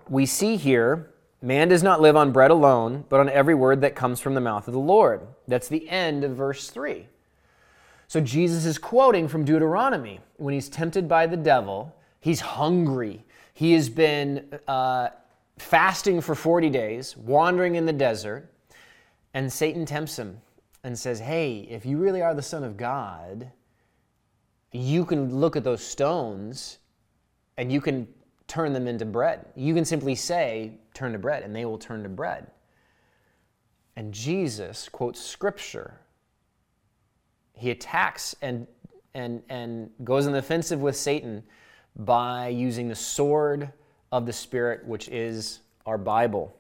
we 0.10 0.26
see 0.26 0.56
here 0.56 1.12
man 1.42 1.68
does 1.68 1.84
not 1.84 2.02
live 2.02 2.16
on 2.16 2.32
bread 2.32 2.52
alone, 2.52 3.06
but 3.10 3.20
on 3.20 3.30
every 3.30 3.54
word 3.54 3.82
that 3.82 3.96
comes 3.96 4.20
from 4.20 4.34
the 4.34 4.42
mouth 4.42 4.68
of 4.68 4.74
the 4.74 4.80
Lord. 4.80 5.22
That's 5.48 5.68
the 5.68 5.88
end 5.90 6.24
of 6.24 6.36
verse 6.36 6.70
3. 6.70 7.08
So 8.08 8.22
Jesus 8.22 8.66
is 8.66 8.78
quoting 8.78 9.28
from 9.28 9.44
Deuteronomy. 9.44 10.20
When 10.38 10.54
he's 10.54 10.70
tempted 10.70 11.08
by 11.08 11.28
the 11.28 11.38
devil, 11.38 11.96
he's 12.20 12.40
hungry. 12.40 13.26
He 13.54 13.74
has 13.74 13.90
been 13.90 14.60
uh, 14.68 15.10
fasting 15.58 16.22
for 16.22 16.36
40 16.36 16.70
days, 16.70 17.18
wandering 17.18 17.76
in 17.76 17.86
the 17.86 17.94
desert, 17.94 18.52
and 19.34 19.52
Satan 19.52 19.86
tempts 19.86 20.18
him 20.18 20.40
and 20.84 20.98
says, 20.98 21.20
Hey, 21.20 21.68
if 21.70 21.86
you 21.86 21.98
really 21.98 22.22
are 22.22 22.34
the 22.34 22.42
Son 22.42 22.64
of 22.64 22.78
God, 22.78 23.52
you 24.72 25.06
can 25.06 25.36
look 25.36 25.56
at 25.56 25.64
those 25.64 25.84
stones 25.84 26.80
and 27.58 27.72
you 27.72 27.82
can 27.82 28.08
turn 28.48 28.74
them 28.74 28.88
into 28.88 29.06
bread. 29.06 29.46
You 29.56 29.74
can 29.74 29.86
simply 29.86 30.16
say, 30.16 30.80
turn 30.94 31.12
to 31.14 31.20
bread, 31.20 31.44
and 31.44 31.56
they 31.56 31.66
will 31.66 31.78
turn 31.78 32.04
to 32.04 32.10
bread. 32.10 32.48
And 33.96 34.14
Jesus 34.14 34.88
quotes 34.90 35.20
scripture. 35.20 36.00
He 37.58 37.72
attacks 37.72 38.36
and, 38.42 38.68
and, 39.14 39.42
and 39.50 39.90
goes 40.04 40.28
on 40.28 40.34
the 40.34 40.40
offensive 40.40 40.80
with 40.80 40.96
Satan 40.96 41.44
by 41.96 42.50
using 42.50 42.88
the 42.88 42.96
sword 42.96 43.72
of 44.12 44.26
the 44.26 44.34
Spirit, 44.34 44.86
which 44.86 45.08
is 45.10 45.60
our 45.86 45.98
Bible. 45.98 46.56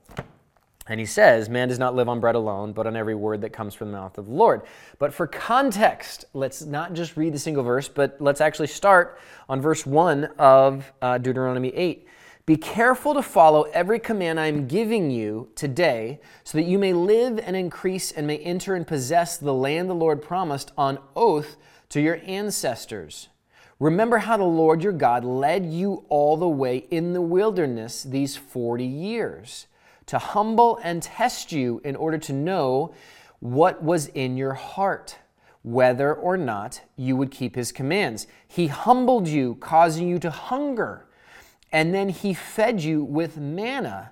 And 0.89 0.99
he 0.99 1.05
says, 1.05 1.49
Man 1.49 1.67
does 1.67 1.79
not 1.79 1.95
live 1.95 2.07
on 2.07 2.19
bread 2.19 2.35
alone, 2.35 2.71
but 2.71 2.87
on 2.87 2.95
every 2.95 3.15
word 3.15 3.41
that 3.41 3.51
comes 3.51 3.73
from 3.73 3.91
the 3.91 3.97
mouth 3.97 4.17
of 4.17 4.25
the 4.25 4.31
Lord. 4.31 4.61
But 4.99 5.13
for 5.13 5.27
context, 5.27 6.25
let's 6.33 6.61
not 6.61 6.93
just 6.93 7.17
read 7.17 7.33
the 7.33 7.39
single 7.39 7.63
verse, 7.63 7.87
but 7.87 8.17
let's 8.19 8.41
actually 8.41 8.67
start 8.67 9.19
on 9.49 9.61
verse 9.61 9.85
1 9.85 10.25
of 10.39 10.91
uh, 11.01 11.17
Deuteronomy 11.17 11.69
8. 11.69 12.06
Be 12.47 12.55
careful 12.55 13.13
to 13.13 13.21
follow 13.21 13.63
every 13.73 13.99
command 13.99 14.39
I 14.39 14.47
am 14.47 14.67
giving 14.67 15.11
you 15.11 15.49
today, 15.53 16.21
so 16.45 16.57
that 16.57 16.63
you 16.63 16.79
may 16.79 16.93
live 16.93 17.37
and 17.39 17.57
increase 17.57 18.09
and 18.09 18.25
may 18.25 18.37
enter 18.37 18.73
and 18.73 18.87
possess 18.87 19.35
the 19.35 19.53
land 19.53 19.89
the 19.89 19.93
Lord 19.93 20.21
promised 20.21 20.71
on 20.77 20.97
oath 21.13 21.57
to 21.89 21.99
your 21.99 22.21
ancestors. 22.25 23.27
Remember 23.81 24.19
how 24.19 24.37
the 24.37 24.45
Lord 24.45 24.81
your 24.81 24.93
God 24.93 25.25
led 25.25 25.65
you 25.65 26.05
all 26.07 26.37
the 26.37 26.47
way 26.47 26.85
in 26.89 27.11
the 27.11 27.19
wilderness 27.19 28.01
these 28.03 28.37
40 28.37 28.85
years 28.85 29.67
to 30.05 30.17
humble 30.17 30.79
and 30.81 31.03
test 31.03 31.51
you 31.51 31.81
in 31.83 31.97
order 31.97 32.17
to 32.17 32.31
know 32.31 32.93
what 33.41 33.83
was 33.83 34.07
in 34.07 34.37
your 34.37 34.53
heart, 34.53 35.17
whether 35.63 36.13
or 36.13 36.37
not 36.37 36.79
you 36.95 37.17
would 37.17 37.29
keep 37.29 37.55
his 37.55 37.73
commands. 37.73 38.25
He 38.47 38.67
humbled 38.67 39.27
you, 39.27 39.55
causing 39.55 40.07
you 40.07 40.17
to 40.19 40.31
hunger, 40.31 41.06
and 41.71 41.93
then 41.93 42.09
he 42.09 42.33
fed 42.33 42.81
you 42.81 43.03
with 43.03 43.37
manna, 43.37 44.11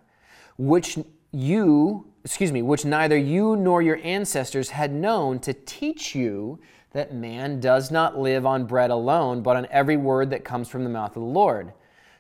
which 0.58 0.98
you, 1.32 2.08
excuse 2.24 2.52
me, 2.52 2.62
which 2.62 2.86
neither 2.86 3.18
you 3.18 3.56
nor 3.56 3.82
your 3.82 4.00
ancestors 4.04 4.70
had 4.70 4.94
known 4.94 5.40
to 5.40 5.54
teach 5.54 6.16
you 6.16 6.60
that 6.92 7.14
man 7.14 7.60
does 7.60 7.92
not 7.92 8.18
live 8.18 8.46
on 8.46 8.66
bread 8.66 8.90
alone, 8.90 9.42
but 9.42 9.58
on 9.58 9.68
every 9.70 9.98
word 9.98 10.30
that 10.30 10.46
comes 10.46 10.70
from 10.70 10.84
the 10.84 10.90
mouth 10.90 11.16
of 11.16 11.22
the 11.22 11.28
Lord. 11.28 11.74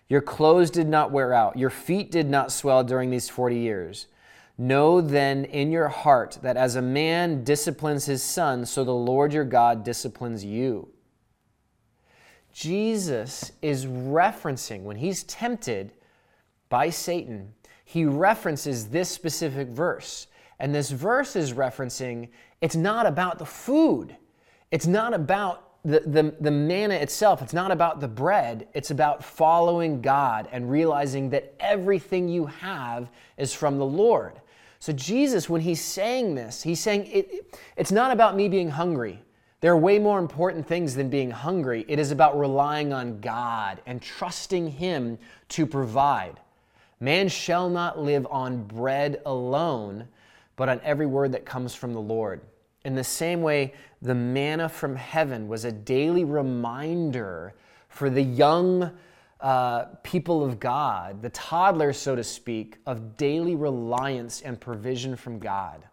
Your 0.09 0.21
clothes 0.21 0.69
did 0.69 0.87
not 0.87 1.11
wear 1.11 1.33
out, 1.33 1.57
your 1.57 1.69
feet 1.69 2.11
did 2.11 2.29
not 2.29 2.51
swell 2.51 2.83
during 2.83 3.09
these 3.09 3.29
40 3.29 3.57
years. 3.57 4.07
Know 4.57 5.01
then 5.01 5.45
in 5.45 5.71
your 5.71 5.89
heart 5.89 6.37
that 6.41 6.55
as 6.55 6.75
a 6.75 6.81
man 6.81 7.43
disciplines 7.43 8.05
his 8.05 8.23
son, 8.23 8.65
so 8.65 8.83
the 8.83 8.93
Lord 8.93 9.33
your 9.33 9.43
God 9.43 9.83
disciplines 9.83 10.45
you. 10.45 10.89
Jesus 12.55 13.51
is 13.61 13.85
referencing, 13.85 14.83
when 14.83 14.95
he's 14.95 15.23
tempted 15.23 15.91
by 16.69 16.89
Satan, 16.89 17.53
he 17.83 18.05
references 18.05 18.87
this 18.87 19.09
specific 19.09 19.67
verse. 19.67 20.27
And 20.57 20.73
this 20.73 20.89
verse 20.89 21.35
is 21.35 21.51
referencing 21.51 22.29
it's 22.61 22.77
not 22.77 23.05
about 23.05 23.39
the 23.39 23.45
food, 23.45 24.15
it's 24.71 24.87
not 24.87 25.13
about 25.13 25.83
the, 25.83 25.99
the, 25.99 26.33
the 26.39 26.49
manna 26.49 26.93
itself, 26.93 27.41
it's 27.41 27.53
not 27.53 27.71
about 27.71 27.99
the 27.99 28.07
bread, 28.07 28.69
it's 28.73 28.89
about 28.89 29.21
following 29.21 30.01
God 30.01 30.47
and 30.49 30.71
realizing 30.71 31.29
that 31.31 31.53
everything 31.59 32.29
you 32.29 32.45
have 32.45 33.09
is 33.37 33.53
from 33.53 33.77
the 33.77 33.85
Lord. 33.85 34.39
So, 34.79 34.93
Jesus, 34.93 35.49
when 35.49 35.59
he's 35.59 35.81
saying 35.81 36.35
this, 36.35 36.63
he's 36.63 36.79
saying 36.79 37.07
it, 37.07 37.53
it's 37.75 37.91
not 37.91 38.11
about 38.11 38.37
me 38.37 38.47
being 38.47 38.69
hungry. 38.69 39.24
There 39.65 39.73
are 39.73 39.77
way 39.77 39.97
more 39.97 40.19
important 40.19 40.67
things 40.67 40.93
than 40.93 41.09
being 41.09 41.31
hungry. 41.31 41.85
It 41.87 41.97
is 41.97 42.11
about 42.11 42.37
relying 42.37 42.93
on 42.93 43.19
God 43.19 43.81
and 43.87 43.99
trusting 43.99 44.67
Him 44.67 45.17
to 45.49 45.65
provide. 45.65 46.39
Man 46.99 47.27
shall 47.27 47.67
not 47.67 47.97
live 47.97 48.27
on 48.29 48.61
bread 48.65 49.23
alone, 49.25 50.07
but 50.55 50.69
on 50.69 50.79
every 50.83 51.07
word 51.07 51.31
that 51.31 51.47
comes 51.47 51.73
from 51.73 51.95
the 51.95 51.99
Lord. 51.99 52.41
In 52.83 52.93
the 52.93 53.03
same 53.03 53.41
way, 53.41 53.73
the 54.03 54.13
manna 54.13 54.69
from 54.69 54.95
heaven 54.95 55.47
was 55.47 55.65
a 55.65 55.71
daily 55.71 56.25
reminder 56.25 57.55
for 57.89 58.11
the 58.11 58.21
young 58.21 58.91
uh, 59.41 59.85
people 60.03 60.45
of 60.45 60.59
God, 60.59 61.23
the 61.23 61.31
toddlers, 61.31 61.97
so 61.97 62.15
to 62.15 62.23
speak, 62.23 62.77
of 62.85 63.17
daily 63.17 63.55
reliance 63.55 64.41
and 64.41 64.61
provision 64.61 65.15
from 65.15 65.39
God. 65.39 65.83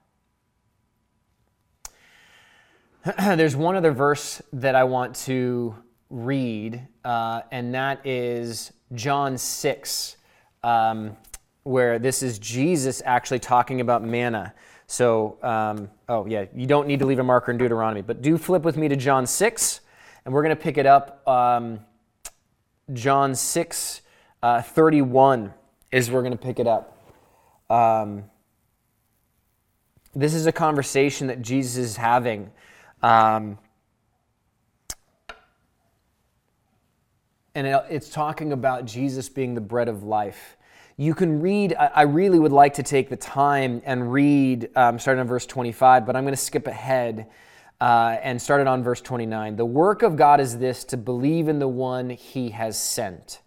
There's 3.19 3.57
one 3.57 3.77
other 3.77 3.93
verse 3.93 4.41
that 4.53 4.75
I 4.75 4.85
want 4.85 5.17
to 5.17 5.75
read, 6.11 6.87
uh, 7.05 7.43
and 7.51 7.75
that 7.75 8.07
is 8.07 8.73
John 8.95 9.39
6. 9.39 10.17
Um, 10.63 11.17
where 11.65 11.99
this 11.99 12.23
is 12.23 12.39
Jesus 12.39 13.03
actually 13.05 13.39
talking 13.39 13.81
about 13.81 14.03
manna. 14.03 14.55
So, 14.87 15.39
um, 15.43 15.91
oh, 16.09 16.27
yeah, 16.27 16.47
you 16.55 16.67
don't 16.67 16.87
need 16.87 16.99
to 17.01 17.07
leave 17.07 17.19
a 17.19 17.25
marker 17.25 17.51
in 17.53 17.59
Deuteronomy, 17.59 18.03
but 18.03 18.21
do 18.21 18.37
flip 18.37 18.63
with 18.63 18.77
me 18.77 18.89
to 18.89 18.97
John 18.97 19.27
6, 19.27 19.81
and 20.25 20.35
we're 20.35 20.43
going 20.43 20.55
to 20.55 20.61
pick 20.61 20.77
it 20.77 20.87
up. 20.87 21.27
Um, 21.27 21.81
John 22.93 23.35
6, 23.35 24.01
uh, 24.43 24.63
31 24.63 25.55
is 25.93 26.11
we're 26.11 26.21
going 26.21 26.33
to 26.33 26.39
pick 26.39 26.59
it 26.59 26.67
up. 26.67 26.99
Um, 27.71 28.25
this 30.15 30.35
is 30.35 30.47
a 30.47 30.53
conversation 30.53 31.29
that 31.29 31.41
Jesus 31.41 31.77
is 31.77 31.97
having. 31.97 32.51
Um, 33.03 33.59
and 37.55 37.67
it, 37.67 37.85
it's 37.91 38.09
talking 38.09 38.53
about 38.53 38.85
Jesus 38.85 39.29
being 39.29 39.55
the 39.55 39.61
bread 39.61 39.89
of 39.89 40.05
life. 40.05 40.57
You 40.97 41.15
can 41.15 41.41
read, 41.41 41.75
I 41.75 42.03
really 42.03 42.39
would 42.39 42.53
like 42.53 42.75
to 42.75 42.83
take 42.83 43.09
the 43.09 43.17
time 43.17 43.83
and 43.85 44.13
read, 44.13 44.69
um, 44.77 44.99
starting 44.99 45.21
on 45.21 45.27
verse 45.27 45.47
25, 45.47 46.07
but 46.07 46.15
I'm 46.15 46.23
going 46.23 46.35
to 46.35 46.41
skip 46.41 46.67
ahead 46.67 47.29
uh, 47.81 48.17
and 48.23 48.41
start 48.41 48.61
it 48.61 48.67
on 48.67 48.85
verse 48.85 49.01
29. 49.01 49.57
The 49.57 49.65
work 49.65 50.03
of 50.03 50.17
God 50.17 50.41
is 50.41 50.59
this 50.59 50.85
to 50.85 50.97
believe 50.97 51.49
in 51.49 51.59
the 51.59 51.67
one 51.67 52.11
he 52.11 52.51
has 52.51 52.79
sent. 52.79 53.41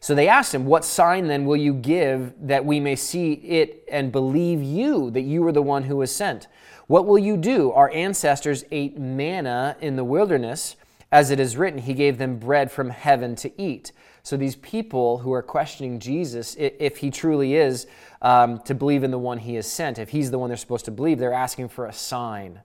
So 0.00 0.14
they 0.14 0.28
asked 0.28 0.54
him, 0.54 0.64
What 0.64 0.84
sign 0.84 1.26
then 1.26 1.44
will 1.44 1.56
you 1.56 1.74
give 1.74 2.32
that 2.40 2.64
we 2.64 2.80
may 2.80 2.96
see 2.96 3.34
it 3.34 3.84
and 3.90 4.10
believe 4.10 4.62
you 4.62 5.10
that 5.10 5.22
you 5.22 5.46
are 5.46 5.52
the 5.52 5.62
one 5.62 5.84
who 5.84 5.96
was 5.96 6.14
sent? 6.14 6.48
What 6.88 7.06
will 7.06 7.18
you 7.18 7.36
do? 7.36 7.70
Our 7.72 7.90
ancestors 7.90 8.64
ate 8.70 8.98
manna 8.98 9.76
in 9.80 9.96
the 9.96 10.04
wilderness. 10.04 10.74
As 11.12 11.30
it 11.30 11.38
is 11.38 11.56
written, 11.56 11.80
He 11.80 11.92
gave 11.92 12.16
them 12.16 12.38
bread 12.38 12.72
from 12.72 12.88
heaven 12.88 13.36
to 13.36 13.60
eat. 13.60 13.92
So 14.22 14.38
these 14.38 14.56
people 14.56 15.18
who 15.18 15.32
are 15.32 15.42
questioning 15.42 16.00
Jesus, 16.00 16.56
if 16.58 16.96
He 16.96 17.10
truly 17.10 17.56
is, 17.56 17.86
um, 18.22 18.60
to 18.60 18.74
believe 18.74 19.04
in 19.04 19.10
the 19.10 19.18
one 19.18 19.36
He 19.36 19.54
has 19.56 19.70
sent, 19.70 19.98
if 19.98 20.08
He's 20.08 20.30
the 20.30 20.38
one 20.38 20.48
they're 20.48 20.56
supposed 20.56 20.86
to 20.86 20.90
believe, 20.90 21.18
they're 21.18 21.32
asking 21.32 21.68
for 21.68 21.84
a 21.84 21.92
sign. 21.92 22.62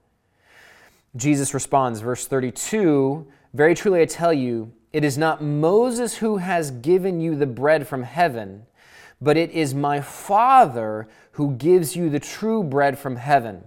Jesus 1.18 1.54
responds, 1.54 2.00
verse 2.00 2.26
32 2.26 3.28
Very 3.54 3.76
truly 3.76 4.02
I 4.02 4.06
tell 4.06 4.34
you, 4.34 4.72
it 4.94 5.04
is 5.04 5.18
not 5.18 5.44
Moses 5.44 6.16
who 6.18 6.38
has 6.38 6.72
given 6.72 7.20
you 7.20 7.36
the 7.36 7.46
bread 7.46 7.90
from 7.90 8.04
heaven, 8.04 8.68
but 9.22 9.36
it 9.36 9.52
is 9.52 9.74
my 9.74 10.00
Father 10.00 11.10
who 11.34 11.56
gives 11.56 11.98
you 11.98 12.10
the 12.10 12.22
true 12.22 12.64
bread 12.64 12.98
from 12.98 13.18
heaven. 13.18 13.66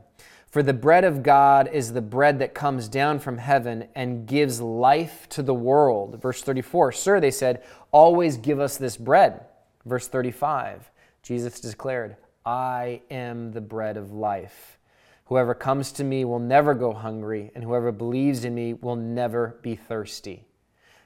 For 0.56 0.62
the 0.62 0.72
bread 0.72 1.04
of 1.04 1.22
God 1.22 1.68
is 1.70 1.92
the 1.92 2.00
bread 2.00 2.38
that 2.38 2.54
comes 2.54 2.88
down 2.88 3.18
from 3.18 3.36
heaven 3.36 3.88
and 3.94 4.26
gives 4.26 4.58
life 4.58 5.28
to 5.28 5.42
the 5.42 5.52
world. 5.52 6.18
Verse 6.22 6.40
34 6.40 6.92
Sir, 6.92 7.20
they 7.20 7.30
said, 7.30 7.62
always 7.92 8.38
give 8.38 8.58
us 8.58 8.78
this 8.78 8.96
bread. 8.96 9.44
Verse 9.84 10.08
35 10.08 10.90
Jesus 11.22 11.60
declared, 11.60 12.16
I 12.46 13.02
am 13.10 13.52
the 13.52 13.60
bread 13.60 13.98
of 13.98 14.12
life. 14.12 14.78
Whoever 15.26 15.52
comes 15.52 15.92
to 15.92 16.04
me 16.04 16.24
will 16.24 16.38
never 16.38 16.72
go 16.72 16.94
hungry, 16.94 17.50
and 17.54 17.62
whoever 17.62 17.92
believes 17.92 18.46
in 18.46 18.54
me 18.54 18.72
will 18.72 18.96
never 18.96 19.58
be 19.60 19.76
thirsty 19.76 20.46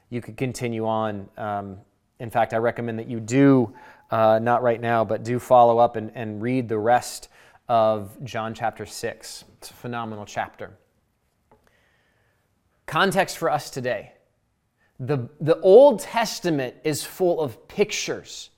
you 0.09 0.21
could 0.21 0.37
continue 0.37 0.87
on. 0.87 1.27
Um, 1.37 1.79
in 2.21 2.29
fact, 2.29 2.53
I 2.53 2.57
recommend 2.57 2.99
that 2.99 3.09
you 3.09 3.19
do, 3.19 3.73
uh, 4.11 4.39
not 4.41 4.63
right 4.63 4.79
now, 4.79 5.03
but 5.03 5.25
do 5.25 5.39
follow 5.39 5.77
up 5.77 5.97
and, 5.97 6.09
and 6.15 6.41
read 6.41 6.69
the 6.69 6.79
rest 6.79 7.27
of 7.71 8.21
John 8.25 8.53
chapter 8.53 8.85
6. 8.85 9.45
It's 9.57 9.71
a 9.71 9.73
phenomenal 9.73 10.25
chapter. 10.25 10.71
Context 12.85 13.37
for 13.37 13.49
us 13.49 13.69
today 13.69 14.11
the, 14.99 15.29
the 15.39 15.57
Old 15.61 16.01
Testament 16.01 16.75
is 16.83 17.05
full 17.05 17.39
of 17.39 17.69
pictures, 17.69 18.49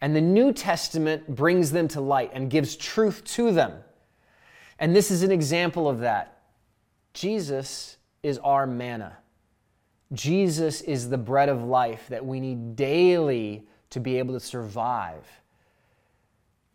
and 0.00 0.16
the 0.16 0.22
New 0.22 0.54
Testament 0.54 1.28
brings 1.28 1.72
them 1.72 1.88
to 1.88 2.00
light 2.00 2.30
and 2.32 2.48
gives 2.48 2.74
truth 2.74 3.22
to 3.24 3.52
them. 3.52 3.74
And 4.78 4.96
this 4.96 5.10
is 5.10 5.22
an 5.22 5.30
example 5.30 5.86
of 5.86 5.98
that. 5.98 6.44
Jesus 7.12 7.98
is 8.22 8.38
our 8.38 8.66
manna. 8.66 9.18
Jesus 10.14 10.80
is 10.80 11.10
the 11.10 11.18
bread 11.18 11.50
of 11.50 11.64
life 11.64 12.08
that 12.08 12.24
we 12.24 12.40
need 12.40 12.76
daily 12.76 13.68
to 13.90 14.00
be 14.00 14.18
able 14.18 14.32
to 14.32 14.40
survive. 14.40 15.26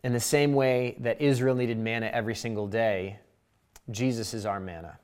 In 0.03 0.11
the 0.11 0.19
same 0.19 0.53
way 0.53 0.95
that 0.99 1.21
Israel 1.21 1.55
needed 1.55 1.77
manna 1.77 2.07
every 2.07 2.35
single 2.35 2.67
day, 2.67 3.19
Jesus 3.89 4.33
is 4.33 4.45
our 4.45 4.59
manna. 4.59 4.97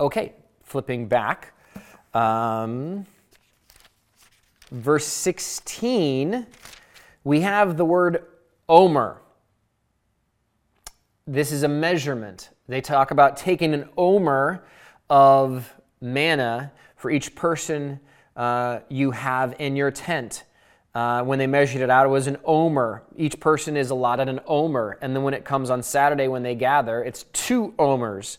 Okay, 0.00 0.32
flipping 0.62 1.06
back. 1.06 1.52
Um, 2.14 3.06
verse 4.70 5.06
16, 5.06 6.46
we 7.22 7.40
have 7.40 7.76
the 7.76 7.84
word 7.84 8.24
omer. 8.68 9.20
This 11.26 11.52
is 11.52 11.62
a 11.62 11.68
measurement. 11.68 12.50
They 12.68 12.80
talk 12.80 13.12
about 13.12 13.36
taking 13.36 13.72
an 13.72 13.88
omer 13.96 14.64
of 15.08 15.72
manna 16.00 16.72
for 16.96 17.10
each 17.10 17.34
person 17.34 18.00
uh, 18.36 18.80
you 18.88 19.12
have 19.12 19.54
in 19.60 19.76
your 19.76 19.90
tent. 19.90 20.44
Uh, 20.94 21.22
when 21.24 21.38
they 21.38 21.46
measured 21.46 21.82
it 21.82 21.90
out, 21.90 22.06
it 22.06 22.10
was 22.10 22.26
an 22.26 22.36
omer. 22.44 23.02
Each 23.16 23.38
person 23.40 23.76
is 23.76 23.90
allotted 23.90 24.28
an 24.28 24.40
omer. 24.46 24.98
And 25.00 25.14
then 25.14 25.22
when 25.24 25.34
it 25.34 25.44
comes 25.44 25.70
on 25.70 25.82
Saturday 25.82 26.28
when 26.28 26.42
they 26.42 26.54
gather, 26.54 27.02
it's 27.02 27.24
two 27.32 27.74
omers. 27.78 28.38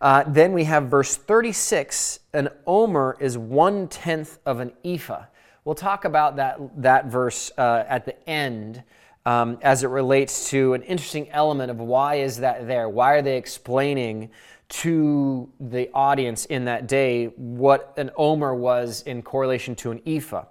Uh, 0.00 0.22
then 0.26 0.52
we 0.52 0.64
have 0.64 0.84
verse 0.84 1.16
36 1.16 2.20
an 2.34 2.48
omer 2.66 3.16
is 3.18 3.38
one 3.38 3.88
tenth 3.88 4.38
of 4.44 4.60
an 4.60 4.72
ephah. 4.84 5.24
We'll 5.64 5.74
talk 5.74 6.04
about 6.04 6.36
that, 6.36 6.58
that 6.82 7.06
verse 7.06 7.50
uh, 7.58 7.84
at 7.88 8.04
the 8.04 8.28
end. 8.28 8.82
Um, 9.26 9.58
as 9.60 9.82
it 9.82 9.88
relates 9.88 10.48
to 10.50 10.72
an 10.72 10.82
interesting 10.82 11.28
element 11.30 11.70
of 11.70 11.78
why 11.78 12.16
is 12.16 12.38
that 12.38 12.66
there? 12.66 12.88
Why 12.88 13.14
are 13.14 13.22
they 13.22 13.36
explaining 13.36 14.30
to 14.68 15.50
the 15.60 15.90
audience 15.92 16.44
in 16.46 16.66
that 16.66 16.86
day 16.86 17.26
what 17.36 17.94
an 17.96 18.10
omer 18.16 18.54
was 18.54 19.02
in 19.02 19.22
correlation 19.22 19.74
to 19.74 19.90
an 19.90 20.00
ephah. 20.06 20.44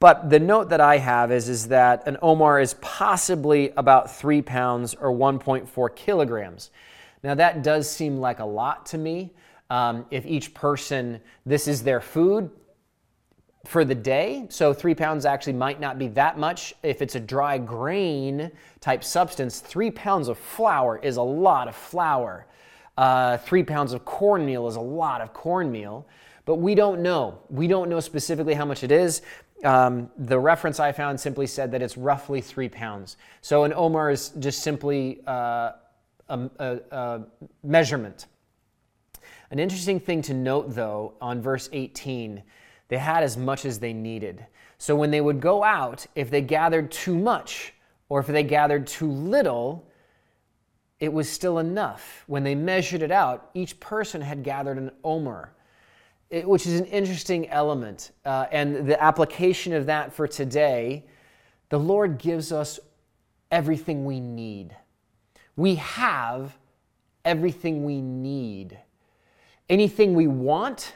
But 0.00 0.30
the 0.30 0.38
note 0.38 0.68
that 0.68 0.80
I 0.80 0.98
have 0.98 1.32
is, 1.32 1.48
is 1.48 1.68
that 1.68 2.06
an 2.06 2.18
omer 2.22 2.60
is 2.60 2.74
possibly 2.74 3.72
about 3.76 4.14
three 4.14 4.42
pounds 4.42 4.94
or 4.94 5.12
1.4 5.12 5.96
kilograms. 5.96 6.70
Now, 7.22 7.34
that 7.34 7.62
does 7.62 7.90
seem 7.90 8.18
like 8.18 8.38
a 8.38 8.44
lot 8.44 8.86
to 8.86 8.98
me. 8.98 9.32
Um, 9.70 10.06
if 10.10 10.24
each 10.24 10.54
person, 10.54 11.20
this 11.44 11.66
is 11.66 11.82
their 11.82 12.00
food 12.00 12.50
for 13.66 13.84
the 13.84 13.94
day, 13.94 14.46
so 14.48 14.72
three 14.72 14.94
pounds 14.94 15.26
actually 15.26 15.52
might 15.52 15.80
not 15.80 15.98
be 15.98 16.08
that 16.08 16.38
much. 16.38 16.72
If 16.82 17.02
it's 17.02 17.16
a 17.16 17.20
dry 17.20 17.58
grain 17.58 18.50
type 18.80 19.04
substance, 19.04 19.60
three 19.60 19.90
pounds 19.90 20.28
of 20.28 20.38
flour 20.38 20.98
is 21.02 21.16
a 21.16 21.22
lot 21.22 21.68
of 21.68 21.74
flour. 21.74 22.46
Uh, 22.96 23.36
three 23.38 23.62
pounds 23.62 23.92
of 23.92 24.04
cornmeal 24.04 24.68
is 24.68 24.76
a 24.76 24.80
lot 24.80 25.20
of 25.20 25.34
cornmeal, 25.34 26.06
but 26.46 26.56
we 26.56 26.74
don't 26.74 27.02
know. 27.02 27.40
We 27.50 27.66
don't 27.66 27.90
know 27.90 28.00
specifically 28.00 28.54
how 28.54 28.64
much 28.64 28.82
it 28.82 28.90
is. 28.90 29.22
Um, 29.64 30.10
the 30.16 30.38
reference 30.38 30.78
I 30.78 30.92
found 30.92 31.18
simply 31.18 31.46
said 31.46 31.72
that 31.72 31.82
it's 31.82 31.96
roughly 31.96 32.40
three 32.40 32.68
pounds. 32.68 33.16
So 33.40 33.64
an 33.64 33.72
omer 33.74 34.10
is 34.10 34.30
just 34.38 34.62
simply 34.62 35.20
uh, 35.26 35.72
a, 36.28 36.50
a, 36.58 36.78
a 36.90 37.20
measurement. 37.64 38.26
An 39.50 39.58
interesting 39.58 39.98
thing 39.98 40.22
to 40.22 40.34
note, 40.34 40.74
though, 40.74 41.14
on 41.20 41.40
verse 41.40 41.68
18, 41.72 42.42
they 42.88 42.98
had 42.98 43.22
as 43.22 43.36
much 43.36 43.64
as 43.64 43.78
they 43.78 43.92
needed. 43.92 44.46
So 44.78 44.94
when 44.94 45.10
they 45.10 45.20
would 45.20 45.40
go 45.40 45.64
out, 45.64 46.06
if 46.14 46.30
they 46.30 46.40
gathered 46.40 46.90
too 46.90 47.18
much 47.18 47.72
or 48.08 48.20
if 48.20 48.26
they 48.26 48.42
gathered 48.42 48.86
too 48.86 49.10
little, 49.10 49.88
it 51.00 51.12
was 51.12 51.28
still 51.28 51.58
enough. 51.58 52.24
When 52.26 52.44
they 52.44 52.54
measured 52.54 53.02
it 53.02 53.10
out, 53.10 53.50
each 53.54 53.78
person 53.80 54.20
had 54.20 54.42
gathered 54.42 54.78
an 54.78 54.90
omer, 55.04 55.52
it, 56.30 56.48
which 56.48 56.66
is 56.66 56.78
an 56.80 56.86
interesting 56.86 57.48
element. 57.48 58.12
Uh, 58.24 58.46
and 58.50 58.86
the 58.86 59.02
application 59.02 59.72
of 59.72 59.86
that 59.86 60.12
for 60.12 60.26
today, 60.26 61.04
the 61.68 61.78
Lord 61.78 62.18
gives 62.18 62.52
us 62.52 62.78
everything 63.50 64.04
we 64.04 64.20
need. 64.20 64.76
We 65.56 65.76
have 65.76 66.56
everything 67.24 67.84
we 67.84 68.00
need. 68.00 68.78
Anything 69.68 70.14
we 70.14 70.26
want 70.26 70.94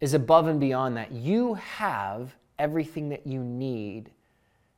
is 0.00 0.14
above 0.14 0.46
and 0.46 0.60
beyond 0.60 0.96
that. 0.96 1.12
You 1.12 1.54
have 1.54 2.34
everything 2.58 3.08
that 3.10 3.26
you 3.26 3.40
need 3.40 4.10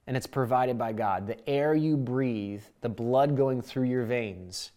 and 0.06 0.16
it's 0.16 0.26
provided 0.26 0.78
by 0.78 0.92
God. 0.92 1.26
The 1.26 1.48
air 1.48 1.74
you 1.74 1.96
breathe, 1.96 2.62
the 2.80 2.88
blood 2.88 3.36
going 3.36 3.60
through 3.60 3.84
your 3.84 4.04
veins, 4.04 4.70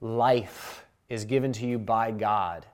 life 0.00 0.84
is 1.08 1.24
given 1.24 1.52
to 1.54 1.66
you 1.66 1.78
by 1.78 2.10
God. 2.10 2.66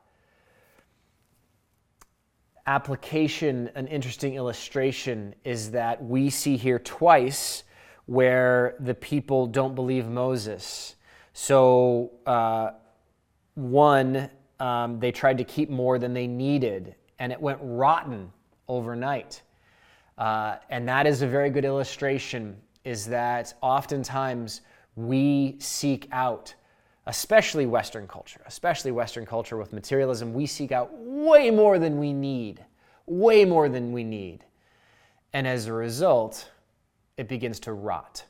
Application, 2.66 3.70
an 3.74 3.86
interesting 3.88 4.34
illustration 4.34 5.34
is 5.44 5.70
that 5.72 6.02
we 6.02 6.30
see 6.30 6.56
here 6.56 6.78
twice 6.78 7.64
where 8.06 8.76
the 8.80 8.94
people 8.94 9.46
don't 9.46 9.74
believe 9.74 10.08
Moses. 10.08 10.96
So, 11.32 12.12
uh, 12.26 12.70
one, 13.54 14.30
um, 14.60 14.98
they 14.98 15.12
tried 15.12 15.38
to 15.38 15.44
keep 15.44 15.68
more 15.68 15.98
than 15.98 16.14
they 16.14 16.26
needed, 16.26 16.94
and 17.18 17.32
it 17.32 17.40
went 17.40 17.58
rotten 17.62 18.32
overnight. 18.68 19.42
Uh, 20.16 20.56
and 20.70 20.88
that 20.88 21.06
is 21.06 21.22
a 21.22 21.26
very 21.26 21.50
good 21.50 21.64
illustration 21.64 22.56
is 22.84 23.06
that 23.06 23.54
oftentimes 23.62 24.60
we 24.96 25.56
seek 25.58 26.06
out, 26.12 26.54
especially 27.06 27.66
Western 27.66 28.06
culture, 28.06 28.40
especially 28.46 28.90
Western 28.90 29.26
culture 29.26 29.56
with 29.56 29.72
materialism, 29.72 30.32
we 30.32 30.46
seek 30.46 30.72
out 30.72 30.90
way 30.92 31.50
more 31.50 31.78
than 31.78 31.98
we 31.98 32.12
need, 32.12 32.64
way 33.06 33.44
more 33.44 33.68
than 33.68 33.92
we 33.92 34.02
need. 34.02 34.44
And 35.32 35.46
as 35.46 35.66
a 35.66 35.72
result, 35.72 36.50
it 37.16 37.28
begins 37.28 37.60
to 37.60 37.72
rot. 37.72 38.24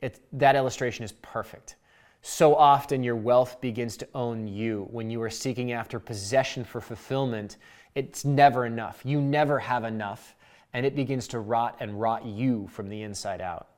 It, 0.00 0.20
that 0.32 0.56
illustration 0.56 1.04
is 1.04 1.12
perfect. 1.12 1.76
So 2.22 2.56
often 2.56 3.04
your 3.04 3.16
wealth 3.16 3.60
begins 3.60 3.96
to 3.98 4.08
own 4.14 4.48
you. 4.48 4.88
When 4.90 5.10
you 5.10 5.22
are 5.22 5.30
seeking 5.30 5.72
after 5.72 6.00
possession 6.00 6.64
for 6.64 6.80
fulfillment, 6.80 7.56
it's 7.94 8.24
never 8.24 8.66
enough. 8.66 9.00
You 9.04 9.20
never 9.20 9.58
have 9.60 9.84
enough, 9.84 10.34
and 10.72 10.84
it 10.84 10.96
begins 10.96 11.28
to 11.28 11.38
rot 11.38 11.76
and 11.78 12.00
rot 12.00 12.26
you 12.26 12.66
from 12.68 12.88
the 12.88 13.02
inside 13.02 13.40
out. 13.40 13.68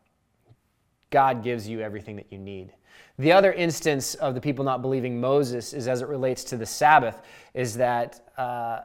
God 1.11 1.45
gives 1.45 1.69
you 1.69 1.81
everything 1.81 2.17
that 2.17 2.33
you 2.33 2.39
need. 2.39 2.73
The 3.19 3.33
other 3.33 3.53
instance 3.53 4.15
of 4.15 4.35
the 4.35 4.41
people 4.41 4.65
not 4.65 4.81
believing 4.81 5.21
Moses 5.21 5.73
is 5.73 5.89
as 5.89 6.03
it 6.03 6.09
relates 6.09 6.45
to 6.45 6.57
the 6.57 6.67
Sabbath, 6.67 7.21
is 7.53 7.75
that 7.77 8.21
uh, 8.39 8.81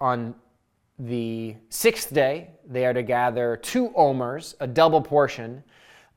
on 0.00 0.34
the 0.98 1.56
sixth 1.68 2.14
day 2.14 2.50
they 2.64 2.86
are 2.86 2.92
to 2.92 3.02
gather 3.02 3.56
two 3.56 3.92
omers, 3.96 4.54
a 4.60 4.66
double 4.66 5.00
portion, 5.00 5.64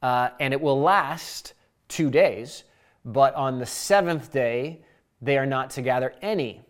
uh, 0.03 0.29
and 0.39 0.53
it 0.53 0.61
will 0.61 0.79
last 0.79 1.53
two 1.87 2.11
days. 2.11 2.63
But 3.03 3.33
on 3.33 3.57
the 3.57 3.65
seventh 3.65 4.31
day 4.31 4.81
they 5.21 5.37
are 5.37 5.45
not 5.47 5.71
to 5.71 5.81
gather 5.81 6.13
any. 6.21 6.61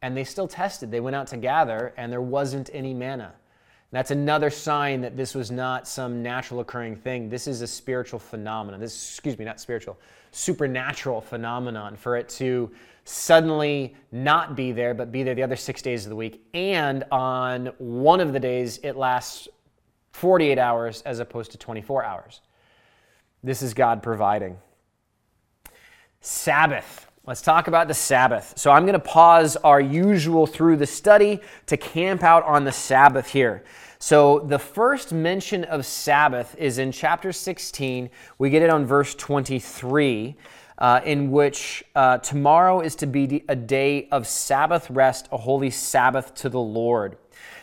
And 0.00 0.16
they 0.16 0.24
still 0.24 0.48
tested. 0.48 0.90
They 0.90 1.00
went 1.00 1.16
out 1.16 1.26
to 1.28 1.36
gather, 1.36 1.92
and 1.96 2.10
there 2.10 2.22
wasn't 2.22 2.70
any 2.72 2.94
manna. 2.94 3.34
That's 3.90 4.10
another 4.10 4.50
sign 4.50 5.00
that 5.00 5.16
this 5.16 5.34
was 5.34 5.50
not 5.50 5.88
some 5.88 6.22
natural 6.22 6.60
occurring 6.60 6.96
thing. 6.96 7.30
This 7.30 7.46
is 7.46 7.62
a 7.62 7.66
spiritual 7.66 8.18
phenomenon. 8.18 8.80
This, 8.80 8.94
excuse 8.94 9.38
me, 9.38 9.46
not 9.46 9.60
spiritual, 9.60 9.98
supernatural 10.30 11.22
phenomenon 11.22 11.96
for 11.96 12.16
it 12.16 12.28
to 12.30 12.70
suddenly 13.04 13.96
not 14.12 14.54
be 14.54 14.72
there, 14.72 14.92
but 14.92 15.10
be 15.10 15.22
there 15.22 15.34
the 15.34 15.42
other 15.42 15.56
six 15.56 15.80
days 15.80 16.04
of 16.04 16.10
the 16.10 16.16
week. 16.16 16.46
And 16.52 17.04
on 17.10 17.72
one 17.78 18.20
of 18.20 18.34
the 18.34 18.40
days, 18.40 18.78
it 18.82 18.96
lasts 18.96 19.48
48 20.12 20.58
hours 20.58 21.00
as 21.02 21.18
opposed 21.18 21.52
to 21.52 21.58
24 21.58 22.04
hours. 22.04 22.42
This 23.42 23.62
is 23.62 23.72
God 23.72 24.02
providing. 24.02 24.58
Sabbath. 26.20 27.07
Let's 27.28 27.42
talk 27.42 27.68
about 27.68 27.88
the 27.88 27.94
Sabbath. 27.94 28.54
So 28.56 28.70
I'm 28.70 28.84
going 28.84 28.94
to 28.94 28.98
pause 28.98 29.56
our 29.56 29.82
usual 29.82 30.46
through 30.46 30.78
the 30.78 30.86
study 30.86 31.40
to 31.66 31.76
camp 31.76 32.22
out 32.22 32.42
on 32.44 32.64
the 32.64 32.72
Sabbath 32.72 33.28
here. 33.28 33.64
So 33.98 34.38
the 34.38 34.58
first 34.58 35.12
mention 35.12 35.64
of 35.64 35.84
Sabbath 35.84 36.56
is 36.56 36.78
in 36.78 36.90
chapter 36.90 37.30
16. 37.30 38.08
We 38.38 38.48
get 38.48 38.62
it 38.62 38.70
on 38.70 38.86
verse 38.86 39.14
23, 39.14 40.36
uh, 40.78 41.00
in 41.04 41.30
which 41.30 41.84
uh, 41.94 42.16
tomorrow 42.16 42.80
is 42.80 42.96
to 42.96 43.06
be 43.06 43.44
a 43.46 43.54
day 43.54 44.08
of 44.10 44.26
Sabbath 44.26 44.88
rest, 44.88 45.28
a 45.30 45.36
holy 45.36 45.68
Sabbath 45.68 46.34
to 46.36 46.48
the 46.48 46.58
Lord. 46.58 47.18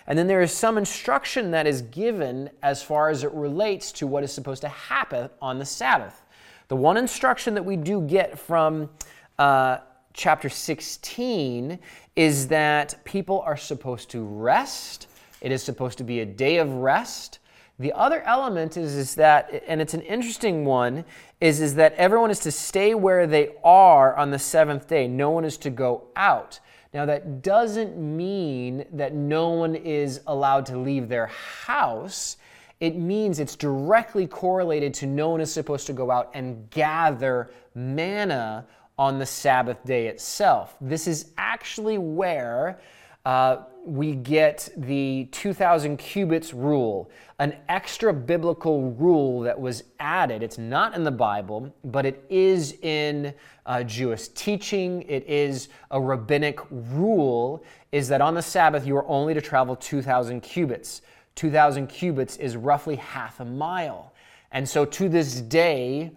And 0.05 0.15
then 0.15 0.27
there 0.27 0.43
is 0.43 0.53
some 0.53 0.77
instruction 0.77 1.49
that 1.49 1.65
is 1.65 1.81
given 1.81 2.51
as 2.61 2.83
far 2.83 3.09
as 3.09 3.23
it 3.23 3.31
relates 3.31 3.91
to 3.93 4.05
what 4.05 4.23
is 4.23 4.31
supposed 4.31 4.61
to 4.61 4.69
happen 4.69 5.31
on 5.41 5.57
the 5.57 5.65
Sabbath. 5.65 6.21
The 6.67 6.75
one 6.75 6.97
instruction 6.97 7.55
that 7.55 7.63
we 7.63 7.77
do 7.77 8.01
get 8.01 8.37
from 8.37 8.89
uh, 9.37 9.77
chapter 10.13 10.49
16 10.49 11.79
is 12.15 12.47
that 12.47 13.03
people 13.03 13.41
are 13.41 13.57
supposed 13.57 14.09
to 14.11 14.23
rest. 14.23 15.07
It 15.41 15.51
is 15.51 15.61
supposed 15.61 15.97
to 15.97 16.03
be 16.03 16.21
a 16.21 16.25
day 16.25 16.57
of 16.57 16.71
rest. 16.71 17.39
The 17.77 17.91
other 17.91 18.21
element 18.21 18.77
is, 18.77 18.95
is 18.95 19.15
that, 19.15 19.63
and 19.67 19.81
it's 19.81 19.93
an 19.93 20.01
interesting 20.01 20.63
one, 20.63 21.03
is, 21.41 21.59
is 21.59 21.75
that 21.75 21.93
everyone 21.95 22.31
is 22.31 22.39
to 22.39 22.51
stay 22.51 22.95
where 22.95 23.27
they 23.27 23.49
are 23.63 24.15
on 24.15 24.31
the 24.31 24.39
seventh 24.39 24.87
day. 24.87 25.07
No 25.07 25.31
one 25.31 25.43
is 25.43 25.57
to 25.57 25.69
go 25.69 26.07
out. 26.15 26.59
Now, 26.93 27.05
that 27.05 27.41
doesn't 27.41 27.97
mean 27.97 28.85
that 28.93 29.13
no 29.13 29.49
one 29.49 29.75
is 29.75 30.21
allowed 30.27 30.65
to 30.67 30.77
leave 30.77 31.09
their 31.09 31.27
house. 31.27 32.37
It 32.79 32.95
means 32.95 33.39
it's 33.39 33.57
directly 33.57 34.27
correlated 34.27 34.93
to 34.95 35.05
no 35.05 35.29
one 35.29 35.41
is 35.41 35.51
supposed 35.51 35.87
to 35.87 35.93
go 35.93 36.09
out 36.09 36.31
and 36.33 36.69
gather 36.69 37.51
manna 37.73 38.65
on 38.97 39.19
the 39.19 39.25
Sabbath 39.25 39.83
day 39.85 40.07
itself. 40.07 40.75
This 40.79 41.07
is 41.07 41.31
actually 41.37 41.97
where 41.97 42.79
uh, 43.25 43.63
we 43.83 44.15
get 44.15 44.69
the 44.77 45.27
2,000 45.31 45.97
cubits 45.97 46.53
rule, 46.53 47.09
an 47.39 47.55
extra 47.69 48.13
biblical 48.13 48.91
rule 48.91 49.41
that 49.41 49.59
was 49.59 49.83
added. 49.99 50.41
It's 50.41 50.57
not 50.57 50.95
in 50.95 51.03
the 51.03 51.11
Bible, 51.11 51.73
but 51.83 52.05
it 52.05 52.23
is 52.29 52.77
in 52.81 53.33
uh, 53.65 53.83
Jewish 53.83 54.27
teaching. 54.29 55.03
It 55.03 55.27
is 55.27 55.69
a 55.91 55.99
rabbinic 55.99 56.59
rule, 56.69 57.63
is 57.91 58.07
that 58.07 58.21
on 58.21 58.33
the 58.35 58.41
Sabbath 58.41 58.85
you 58.85 58.95
are 58.95 59.07
only 59.07 59.33
to 59.33 59.41
travel 59.41 59.75
2,000 59.75 60.41
cubits. 60.41 61.01
2,000 61.35 61.87
cubits 61.87 62.37
is 62.37 62.55
roughly 62.55 62.95
half 62.95 63.39
a 63.39 63.45
mile. 63.45 64.13
And 64.51 64.67
so 64.67 64.85
to 64.85 65.09
this 65.09 65.41
day, 65.41 66.11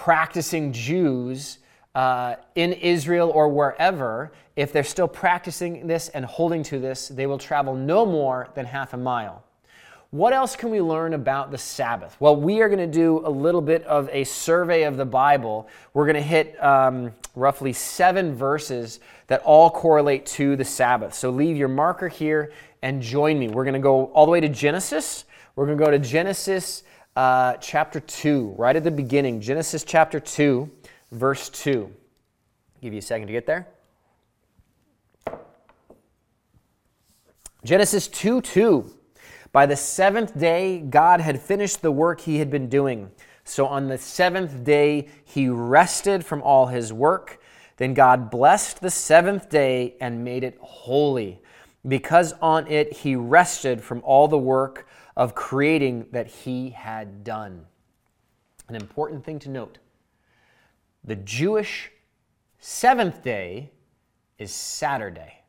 practicing 0.00 0.72
Jews 0.72 1.58
uh, 1.94 2.36
in 2.54 2.72
Israel 2.72 3.30
or 3.34 3.48
wherever, 3.48 4.32
if 4.56 4.72
they're 4.72 4.82
still 4.82 5.06
practicing 5.06 5.86
this 5.86 6.08
and 6.08 6.24
holding 6.24 6.62
to 6.64 6.78
this, 6.78 7.08
they 7.08 7.26
will 7.26 7.36
travel 7.36 7.74
no 7.74 8.06
more 8.06 8.48
than 8.54 8.64
half 8.64 8.94
a 8.94 8.96
mile. 8.96 9.44
What 10.08 10.32
else 10.32 10.56
can 10.56 10.70
we 10.70 10.80
learn 10.80 11.12
about 11.12 11.50
the 11.50 11.58
Sabbath? 11.58 12.16
Well, 12.18 12.34
we 12.34 12.62
are 12.62 12.68
going 12.70 12.78
to 12.78 12.86
do 12.86 13.20
a 13.26 13.28
little 13.28 13.60
bit 13.60 13.84
of 13.84 14.08
a 14.10 14.24
survey 14.24 14.84
of 14.84 14.96
the 14.96 15.04
Bible. 15.04 15.68
We're 15.92 16.06
going 16.06 16.16
to 16.16 16.22
hit 16.22 16.56
um, 16.64 17.12
roughly 17.36 17.74
seven 17.74 18.34
verses 18.34 19.00
that 19.26 19.42
all 19.42 19.68
correlate 19.68 20.24
to 20.26 20.56
the 20.56 20.64
Sabbath. 20.64 21.12
So 21.12 21.28
leave 21.28 21.58
your 21.58 21.68
marker 21.68 22.08
here 22.08 22.52
and 22.80 23.02
join 23.02 23.38
me. 23.38 23.48
We're 23.48 23.64
going 23.64 23.74
to 23.74 23.80
go 23.80 24.06
all 24.06 24.24
the 24.24 24.32
way 24.32 24.40
to 24.40 24.48
Genesis. 24.48 25.26
We're 25.56 25.66
going 25.66 25.76
to 25.76 25.84
go 25.84 25.90
to 25.90 25.98
Genesis 25.98 26.84
uh, 27.16 27.54
chapter 27.54 28.00
2, 28.00 28.54
right 28.56 28.76
at 28.76 28.84
the 28.84 28.90
beginning. 28.90 29.40
Genesis 29.40 29.84
chapter 29.84 30.20
2, 30.20 30.70
verse 31.12 31.48
2. 31.50 31.92
give 32.80 32.92
you 32.92 32.98
a 32.98 33.02
second 33.02 33.26
to 33.26 33.32
get 33.32 33.46
there. 33.46 33.68
Genesis 37.64 38.08
2 38.08 38.40
2. 38.40 38.90
By 39.52 39.66
the 39.66 39.76
seventh 39.76 40.38
day, 40.38 40.78
God 40.78 41.20
had 41.20 41.40
finished 41.40 41.82
the 41.82 41.90
work 41.90 42.20
he 42.20 42.38
had 42.38 42.50
been 42.50 42.68
doing. 42.68 43.10
So 43.44 43.66
on 43.66 43.88
the 43.88 43.98
seventh 43.98 44.62
day, 44.62 45.08
he 45.24 45.48
rested 45.48 46.24
from 46.24 46.40
all 46.42 46.66
his 46.66 46.92
work. 46.92 47.40
Then 47.76 47.94
God 47.94 48.30
blessed 48.30 48.80
the 48.80 48.90
seventh 48.90 49.48
day 49.48 49.96
and 50.00 50.22
made 50.22 50.44
it 50.44 50.56
holy, 50.60 51.42
because 51.86 52.32
on 52.40 52.66
it 52.68 52.92
he 52.92 53.16
rested 53.16 53.82
from 53.82 54.02
all 54.04 54.28
the 54.28 54.38
work 54.38 54.86
of 55.20 55.34
creating 55.34 56.06
that 56.12 56.26
he 56.26 56.70
had 56.70 57.22
done. 57.22 57.66
An 58.68 58.74
important 58.74 59.22
thing 59.22 59.38
to 59.40 59.50
note 59.50 59.76
the 61.04 61.16
Jewish 61.16 61.90
seventh 62.58 63.22
day 63.22 63.70
is 64.38 64.50
Saturday, 64.50 65.42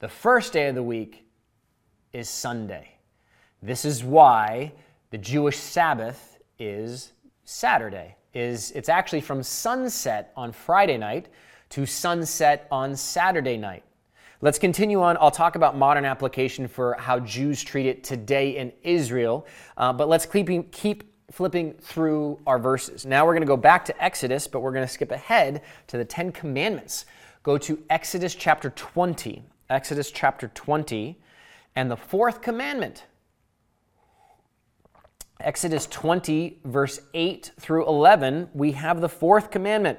the 0.00 0.08
first 0.08 0.52
day 0.52 0.66
of 0.66 0.74
the 0.74 0.82
week 0.82 1.24
is 2.12 2.28
Sunday. 2.28 2.96
This 3.62 3.84
is 3.84 4.02
why 4.02 4.72
the 5.10 5.18
Jewish 5.18 5.56
Sabbath 5.56 6.38
is 6.58 7.12
Saturday. 7.44 8.16
Is 8.34 8.72
it's 8.72 8.88
actually 8.88 9.20
from 9.20 9.40
sunset 9.44 10.32
on 10.36 10.50
Friday 10.50 10.96
night 10.96 11.28
to 11.70 11.86
sunset 11.86 12.66
on 12.72 12.96
Saturday 12.96 13.56
night. 13.56 13.84
Let's 14.42 14.58
continue 14.58 15.00
on. 15.00 15.16
I'll 15.18 15.30
talk 15.30 15.56
about 15.56 15.78
modern 15.78 16.04
application 16.04 16.68
for 16.68 16.94
how 16.98 17.20
Jews 17.20 17.64
treat 17.64 17.86
it 17.86 18.04
today 18.04 18.58
in 18.58 18.70
Israel, 18.82 19.46
uh, 19.78 19.94
but 19.94 20.08
let's 20.08 20.26
keep, 20.26 20.70
keep 20.72 21.14
flipping 21.30 21.72
through 21.74 22.38
our 22.46 22.58
verses. 22.58 23.06
Now 23.06 23.24
we're 23.24 23.32
going 23.32 23.40
to 23.40 23.46
go 23.46 23.56
back 23.56 23.86
to 23.86 24.04
Exodus, 24.04 24.46
but 24.46 24.60
we're 24.60 24.72
going 24.72 24.86
to 24.86 24.92
skip 24.92 25.10
ahead 25.10 25.62
to 25.86 25.96
the 25.96 26.04
Ten 26.04 26.32
Commandments. 26.32 27.06
Go 27.42 27.56
to 27.56 27.82
Exodus 27.88 28.34
chapter 28.34 28.70
20. 28.70 29.42
Exodus 29.70 30.10
chapter 30.10 30.48
20, 30.48 31.18
and 31.74 31.90
the 31.90 31.96
fourth 31.96 32.42
commandment 32.42 33.04
Exodus 35.40 35.86
20, 35.86 36.60
verse 36.64 37.00
8 37.12 37.52
through 37.60 37.86
11, 37.86 38.48
we 38.54 38.72
have 38.72 39.00
the 39.02 39.08
fourth 39.08 39.50
commandment. 39.50 39.98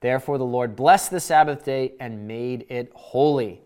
Therefore, 0.00 0.38
the 0.38 0.44
Lord 0.44 0.76
blessed 0.76 1.10
the 1.10 1.20
Sabbath 1.20 1.64
day 1.64 1.92
and 2.00 2.26
made 2.26 2.66
it 2.68 2.90
holy. 2.94 3.60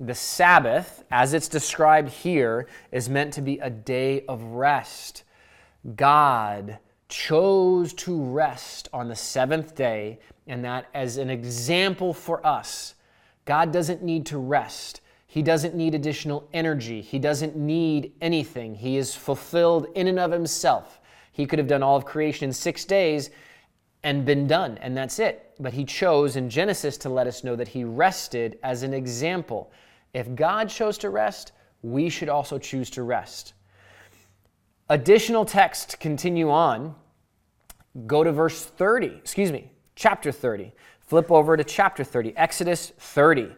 The 0.00 0.14
Sabbath, 0.14 1.04
as 1.10 1.34
it's 1.34 1.48
described 1.48 2.08
here, 2.08 2.66
is 2.90 3.08
meant 3.08 3.34
to 3.34 3.42
be 3.42 3.58
a 3.58 3.70
day 3.70 4.24
of 4.26 4.42
rest. 4.42 5.24
God 5.94 6.78
chose 7.08 7.92
to 7.94 8.20
rest 8.22 8.88
on 8.92 9.08
the 9.08 9.14
seventh 9.14 9.74
day, 9.74 10.18
and 10.46 10.64
that 10.64 10.86
as 10.94 11.18
an 11.18 11.30
example 11.30 12.12
for 12.14 12.44
us. 12.44 12.94
God 13.44 13.72
doesn't 13.72 14.02
need 14.02 14.26
to 14.26 14.38
rest. 14.38 15.02
He 15.26 15.42
doesn't 15.42 15.74
need 15.74 15.94
additional 15.94 16.48
energy. 16.52 17.02
He 17.02 17.18
doesn't 17.18 17.56
need 17.56 18.12
anything. 18.20 18.74
He 18.74 18.96
is 18.96 19.14
fulfilled 19.14 19.86
in 19.94 20.08
and 20.08 20.18
of 20.18 20.32
himself. 20.32 21.00
He 21.30 21.46
could 21.46 21.58
have 21.58 21.68
done 21.68 21.82
all 21.82 21.96
of 21.96 22.04
creation 22.04 22.46
in 22.46 22.52
six 22.52 22.84
days 22.84 23.30
and 24.04 24.24
been 24.24 24.46
done, 24.46 24.78
and 24.82 24.96
that's 24.96 25.18
it. 25.18 25.54
But 25.58 25.72
he 25.72 25.84
chose 25.84 26.36
in 26.36 26.48
Genesis 26.50 26.96
to 26.98 27.08
let 27.08 27.26
us 27.26 27.42
know 27.42 27.56
that 27.56 27.68
he 27.68 27.82
rested 27.82 28.58
as 28.62 28.82
an 28.82 28.94
example. 28.94 29.72
If 30.12 30.34
God 30.34 30.68
chose 30.68 30.98
to 30.98 31.10
rest, 31.10 31.52
we 31.82 32.08
should 32.08 32.28
also 32.28 32.58
choose 32.58 32.90
to 32.90 33.02
rest. 33.02 33.54
Additional 34.90 35.44
text 35.44 35.98
continue 35.98 36.50
on. 36.50 36.94
Go 38.06 38.22
to 38.22 38.30
verse 38.30 38.62
30, 38.62 39.06
excuse 39.06 39.50
me, 39.50 39.70
chapter 39.96 40.30
30. 40.30 40.72
Flip 41.00 41.30
over 41.30 41.56
to 41.56 41.64
chapter 41.64 42.04
30, 42.04 42.36
Exodus 42.36 42.92
30. 42.98 43.52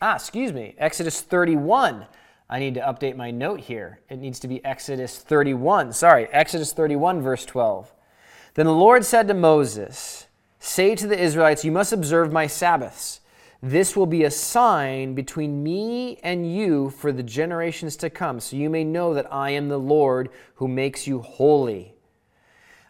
Ah, 0.00 0.16
excuse 0.16 0.52
me, 0.52 0.74
Exodus 0.76 1.20
31. 1.22 2.06
I 2.50 2.58
need 2.58 2.74
to 2.74 2.80
update 2.80 3.16
my 3.16 3.30
note 3.30 3.60
here. 3.60 4.00
It 4.10 4.18
needs 4.18 4.40
to 4.40 4.48
be 4.48 4.62
Exodus 4.64 5.18
31. 5.18 5.92
Sorry, 5.92 6.26
Exodus 6.32 6.72
31, 6.74 7.22
verse 7.22 7.46
12. 7.46 7.92
Then 8.54 8.66
the 8.66 8.72
Lord 8.72 9.04
said 9.04 9.28
to 9.28 9.34
Moses, 9.34 10.26
Say 10.58 10.94
to 10.94 11.06
the 11.06 11.18
Israelites, 11.18 11.64
You 11.64 11.72
must 11.72 11.92
observe 11.92 12.32
my 12.32 12.46
Sabbaths. 12.46 13.20
This 13.62 13.96
will 13.96 14.06
be 14.06 14.24
a 14.24 14.30
sign 14.30 15.14
between 15.14 15.62
me 15.62 16.18
and 16.22 16.52
you 16.52 16.90
for 16.90 17.12
the 17.12 17.22
generations 17.22 17.96
to 17.98 18.10
come, 18.10 18.40
so 18.40 18.56
you 18.56 18.68
may 18.68 18.84
know 18.84 19.14
that 19.14 19.32
I 19.32 19.50
am 19.50 19.68
the 19.68 19.78
Lord 19.78 20.30
who 20.56 20.66
makes 20.68 21.06
you 21.06 21.20
holy. 21.20 21.91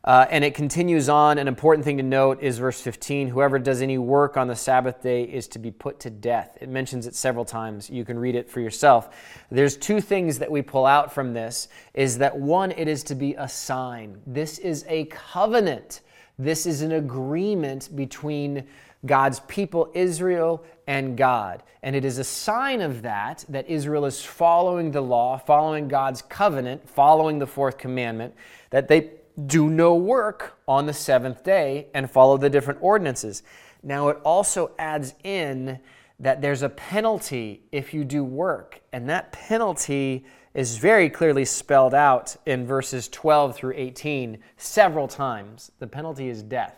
Uh, 0.04 0.26
and 0.30 0.42
it 0.42 0.54
continues 0.54 1.08
on. 1.08 1.38
An 1.38 1.46
important 1.46 1.84
thing 1.84 1.96
to 1.98 2.02
note 2.02 2.42
is 2.42 2.58
verse 2.58 2.80
15 2.80 3.28
whoever 3.28 3.58
does 3.58 3.82
any 3.82 3.98
work 3.98 4.36
on 4.36 4.48
the 4.48 4.56
Sabbath 4.56 5.00
day 5.02 5.22
is 5.22 5.46
to 5.48 5.58
be 5.58 5.70
put 5.70 6.00
to 6.00 6.10
death. 6.10 6.58
It 6.60 6.68
mentions 6.68 7.06
it 7.06 7.14
several 7.14 7.44
times. 7.44 7.88
You 7.88 8.04
can 8.04 8.18
read 8.18 8.34
it 8.34 8.50
for 8.50 8.60
yourself. 8.60 9.14
There's 9.50 9.76
two 9.76 10.00
things 10.00 10.38
that 10.40 10.50
we 10.50 10.60
pull 10.62 10.86
out 10.86 11.12
from 11.12 11.34
this 11.34 11.68
is 11.94 12.18
that 12.18 12.36
one, 12.36 12.72
it 12.72 12.88
is 12.88 13.04
to 13.04 13.14
be 13.14 13.34
a 13.34 13.48
sign. 13.48 14.20
This 14.26 14.58
is 14.58 14.84
a 14.88 15.04
covenant. 15.04 16.00
This 16.38 16.66
is 16.66 16.82
an 16.82 16.92
agreement 16.92 17.94
between 17.94 18.66
God's 19.06 19.40
people, 19.40 19.90
Israel, 19.94 20.64
and 20.86 21.16
God. 21.16 21.62
And 21.82 21.94
it 21.94 22.04
is 22.04 22.18
a 22.18 22.24
sign 22.24 22.80
of 22.80 23.02
that, 23.02 23.44
that 23.48 23.68
Israel 23.68 24.04
is 24.04 24.24
following 24.24 24.90
the 24.90 25.00
law, 25.00 25.38
following 25.38 25.88
God's 25.88 26.22
covenant, 26.22 26.88
following 26.88 27.38
the 27.38 27.46
fourth 27.46 27.78
commandment, 27.78 28.34
that 28.70 28.88
they 28.88 29.10
do 29.46 29.68
no 29.68 29.94
work 29.94 30.58
on 30.68 30.86
the 30.86 30.92
seventh 30.92 31.42
day 31.42 31.88
and 31.94 32.10
follow 32.10 32.36
the 32.36 32.50
different 32.50 32.82
ordinances. 32.82 33.42
Now, 33.82 34.08
it 34.08 34.18
also 34.24 34.72
adds 34.78 35.14
in 35.24 35.80
that 36.20 36.40
there's 36.40 36.62
a 36.62 36.68
penalty 36.68 37.62
if 37.72 37.92
you 37.92 38.04
do 38.04 38.22
work, 38.22 38.80
and 38.92 39.08
that 39.08 39.32
penalty 39.32 40.24
is 40.54 40.76
very 40.76 41.08
clearly 41.08 41.44
spelled 41.44 41.94
out 41.94 42.36
in 42.46 42.66
verses 42.66 43.08
12 43.08 43.56
through 43.56 43.72
18 43.74 44.38
several 44.56 45.08
times. 45.08 45.72
The 45.78 45.86
penalty 45.86 46.28
is 46.28 46.42
death. 46.42 46.76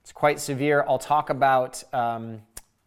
It's 0.00 0.12
quite 0.12 0.40
severe. 0.40 0.84
I'll 0.88 0.98
talk 0.98 1.30
about 1.30 1.84
um, 1.92 2.42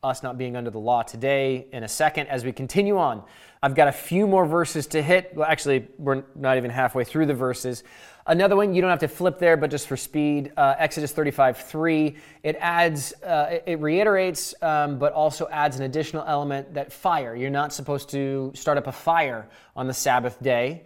us 0.10 0.24
not 0.24 0.38
being 0.38 0.56
under 0.56 0.70
the 0.70 0.80
law 0.80 1.04
today 1.04 1.68
in 1.72 1.84
a 1.84 1.88
second 1.88 2.28
as 2.28 2.46
we 2.46 2.52
continue 2.52 2.98
on. 2.98 3.24
I've 3.62 3.76
got 3.76 3.88
a 3.88 3.92
few 3.92 4.28
more 4.28 4.46
verses 4.46 4.88
to 4.88 5.02
hit. 5.02 5.32
Well, 5.36 5.48
actually, 5.48 5.88
we're 5.98 6.24
not 6.36 6.58
even 6.58 6.70
halfway 6.70 7.04
through 7.04 7.26
the 7.26 7.34
verses. 7.34 7.84
Another 8.28 8.56
one, 8.56 8.74
you 8.74 8.82
don't 8.82 8.90
have 8.90 9.00
to 9.00 9.08
flip 9.08 9.38
there, 9.38 9.56
but 9.56 9.70
just 9.70 9.88
for 9.88 9.98
speed, 9.98 10.52
uh, 10.58 10.76
Exodus 10.78 11.12
35 11.12 11.58
3. 11.58 12.16
It 12.44 12.56
adds, 12.60 13.14
uh, 13.22 13.60
it 13.66 13.80
reiterates, 13.80 14.54
um, 14.62 14.98
but 14.98 15.14
also 15.14 15.48
adds 15.50 15.78
an 15.78 15.84
additional 15.84 16.24
element 16.28 16.74
that 16.74 16.92
fire. 16.92 17.36
You're 17.36 17.50
not 17.52 17.74
supposed 17.74 18.10
to 18.10 18.52
start 18.56 18.78
up 18.78 18.88
a 18.88 18.92
fire 18.92 19.48
on 19.76 19.88
the 19.88 19.94
Sabbath 19.94 20.42
day. 20.42 20.84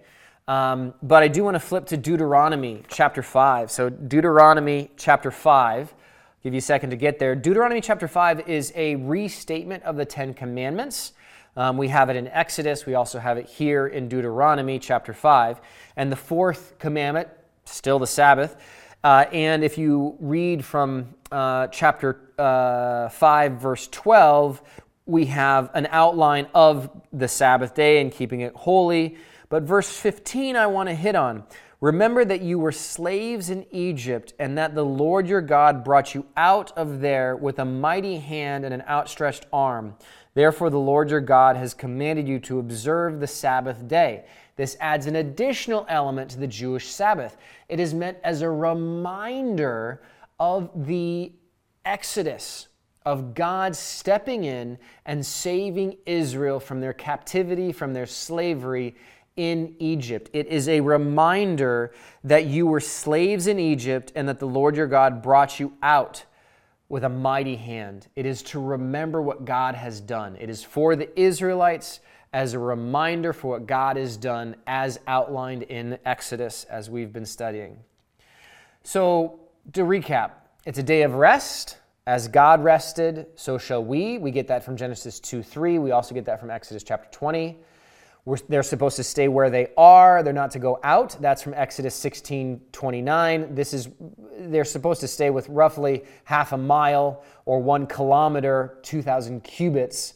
Um, 0.50 0.94
but 1.04 1.22
I 1.22 1.28
do 1.28 1.44
want 1.44 1.56
to 1.56 1.60
flip 1.60 1.86
to 1.88 1.98
Deuteronomy 1.98 2.84
chapter 2.88 3.22
5. 3.22 3.72
So, 3.72 3.90
Deuteronomy 3.90 4.90
chapter 4.98 5.32
5. 5.32 5.94
Give 6.44 6.54
you 6.54 6.60
a 6.60 6.62
second 6.62 6.90
to 6.92 6.96
get 6.96 7.20
there. 7.20 7.36
Deuteronomy 7.36 7.82
chapter 7.82 8.08
5 8.08 8.48
is 8.48 8.72
a 8.76 8.96
restatement 8.96 9.84
of 9.84 9.98
the 9.98 10.06
Ten 10.06 10.34
Commandments. 10.34 11.14
Um, 11.58 11.78
we 11.78 11.90
have 11.90 12.10
it 12.10 12.16
in 12.16 12.28
Exodus. 12.28 12.86
We 12.86 12.96
also 12.96 13.20
have 13.20 13.38
it 13.38 13.48
here 13.48 13.88
in 13.88 14.08
Deuteronomy 14.08 14.80
chapter 14.80 15.14
5. 15.14 15.60
And 15.98 16.12
the 16.12 16.16
fourth 16.16 16.80
commandment, 16.80 17.28
still 17.66 18.00
the 18.00 18.08
Sabbath. 18.08 18.56
Uh, 19.04 19.26
and 19.32 19.64
if 19.64 19.78
you 19.78 20.16
read 20.20 20.64
from 20.64 21.14
uh, 21.32 21.68
chapter 21.68 22.32
uh, 22.38 23.10
5, 23.10 23.54
verse 23.54 23.88
12, 23.90 24.62
we 25.06 25.26
have 25.26 25.72
an 25.74 25.88
outline 25.92 26.48
of 26.54 26.90
the 27.12 27.28
Sabbath 27.28 27.74
day 27.74 28.00
and 28.00 28.12
keeping 28.12 28.42
it 28.42 28.54
holy. 28.56 29.18
But 29.50 29.64
verse 29.64 29.90
15, 29.90 30.56
I 30.56 30.68
want 30.68 30.88
to 30.90 30.96
hit 30.96 31.16
on. 31.16 31.44
Remember 31.82 32.26
that 32.26 32.42
you 32.42 32.60
were 32.60 32.74
slaves 32.74 33.50
in 33.50 33.66
Egypt, 33.72 34.34
and 34.38 34.58
that 34.58 34.76
the 34.76 34.84
Lord 34.84 35.28
your 35.28 35.40
God 35.40 35.84
brought 35.84 36.14
you 36.14 36.26
out 36.36 36.78
of 36.78 37.00
there 37.00 37.38
with 37.38 37.58
a 37.58 37.66
mighty 37.66 38.18
hand 38.18 38.66
and 38.66 38.74
an 38.74 38.84
outstretched 38.88 39.46
arm. 39.54 39.96
Therefore, 40.34 40.70
the 40.70 40.78
Lord 40.78 41.10
your 41.10 41.22
God 41.22 41.56
has 41.56 41.74
commanded 41.74 42.28
you 42.28 42.40
to 42.42 42.60
observe 42.60 43.20
the 43.20 43.28
Sabbath 43.28 43.88
day. 43.88 44.26
This 44.58 44.76
adds 44.82 45.06
an 45.06 45.16
additional 45.16 45.86
element 45.88 46.32
to 46.32 46.40
the 46.40 46.48
Jewish 46.48 46.90
Sabbath. 46.90 47.38
It 47.70 47.80
is 47.80 47.94
meant 47.94 48.18
as 48.26 48.42
a 48.42 48.50
reminder 48.50 50.02
of 50.38 50.86
the 50.86 51.32
Exodus, 51.86 52.68
of 53.06 53.34
God 53.34 53.74
stepping 53.74 54.44
in 54.44 54.78
and 55.06 55.26
saving 55.26 55.96
Israel 56.06 56.60
from 56.60 56.82
their 56.82 56.94
captivity, 56.94 57.72
from 57.72 57.94
their 57.94 58.06
slavery 58.06 58.96
in 59.40 59.74
Egypt. 59.80 60.30
It 60.34 60.48
is 60.48 60.68
a 60.68 60.82
reminder 60.82 61.94
that 62.26 62.48
you 62.48 62.68
were 62.68 62.82
slaves 62.82 63.48
in 63.48 63.58
Egypt 63.58 64.12
and 64.14 64.28
that 64.28 64.38
the 64.38 64.46
Lord 64.46 64.76
your 64.76 64.86
God 64.86 65.24
brought 65.24 65.62
you 65.62 65.72
out 65.82 66.26
with 66.90 67.06
a 67.06 67.10
mighty 67.10 67.56
hand. 67.56 68.08
It 68.18 68.26
is 68.26 68.44
to 68.44 68.60
remember 68.60 69.22
what 69.22 69.46
God 69.46 69.76
has 69.76 70.02
done. 70.02 70.36
It 70.42 70.50
is 70.50 70.62
for 70.62 70.98
the 70.98 71.18
Israelites 71.18 72.02
as 72.34 72.54
a 72.54 72.60
reminder 72.60 73.32
for 73.32 73.52
what 73.52 73.66
God 73.66 73.96
has 73.96 74.18
done 74.18 74.58
as 74.68 75.00
outlined 75.08 75.64
in 75.64 75.98
Exodus 76.06 76.66
as 76.66 76.90
we've 76.90 77.14
been 77.14 77.26
studying. 77.26 77.80
So, 78.84 79.40
to 79.72 79.84
recap, 79.84 80.32
it's 80.66 80.80
a 80.80 80.84
day 80.84 81.04
of 81.04 81.14
rest. 81.14 81.78
As 82.06 82.28
God 82.28 82.62
rested, 82.62 83.28
so 83.36 83.58
shall 83.58 83.86
we. 83.86 84.18
We 84.18 84.32
get 84.32 84.48
that 84.48 84.66
from 84.66 84.76
Genesis 84.76 85.20
2 85.22 85.44
3. 85.44 85.80
We 85.80 85.92
also 85.92 86.14
get 86.14 86.26
that 86.26 86.42
from 86.42 86.50
Exodus 86.50 86.84
chapter 86.84 87.08
20. 87.12 87.60
They're 88.48 88.64
supposed 88.64 88.96
to 88.98 89.04
stay 89.04 89.28
where 89.28 89.50
they 89.50 89.68
are. 89.78 90.24
They're 90.24 90.34
not 90.34 90.52
to 90.52 90.60
go 90.60 90.80
out. 90.84 91.18
That's 91.20 91.42
from 91.42 91.54
Exodus 91.54 91.96
16 91.96 92.62
29. 92.72 93.56
This 93.56 93.74
is, 93.74 93.90
they're 94.38 94.66
supposed 94.66 95.02
to 95.02 95.08
stay 95.08 95.30
with 95.30 95.48
roughly 95.50 96.04
half 96.26 96.52
a 96.52 96.58
mile 96.58 97.24
or 97.46 97.62
one 97.62 97.88
kilometer, 97.88 98.78
2,000 98.84 99.44
cubits 99.44 100.16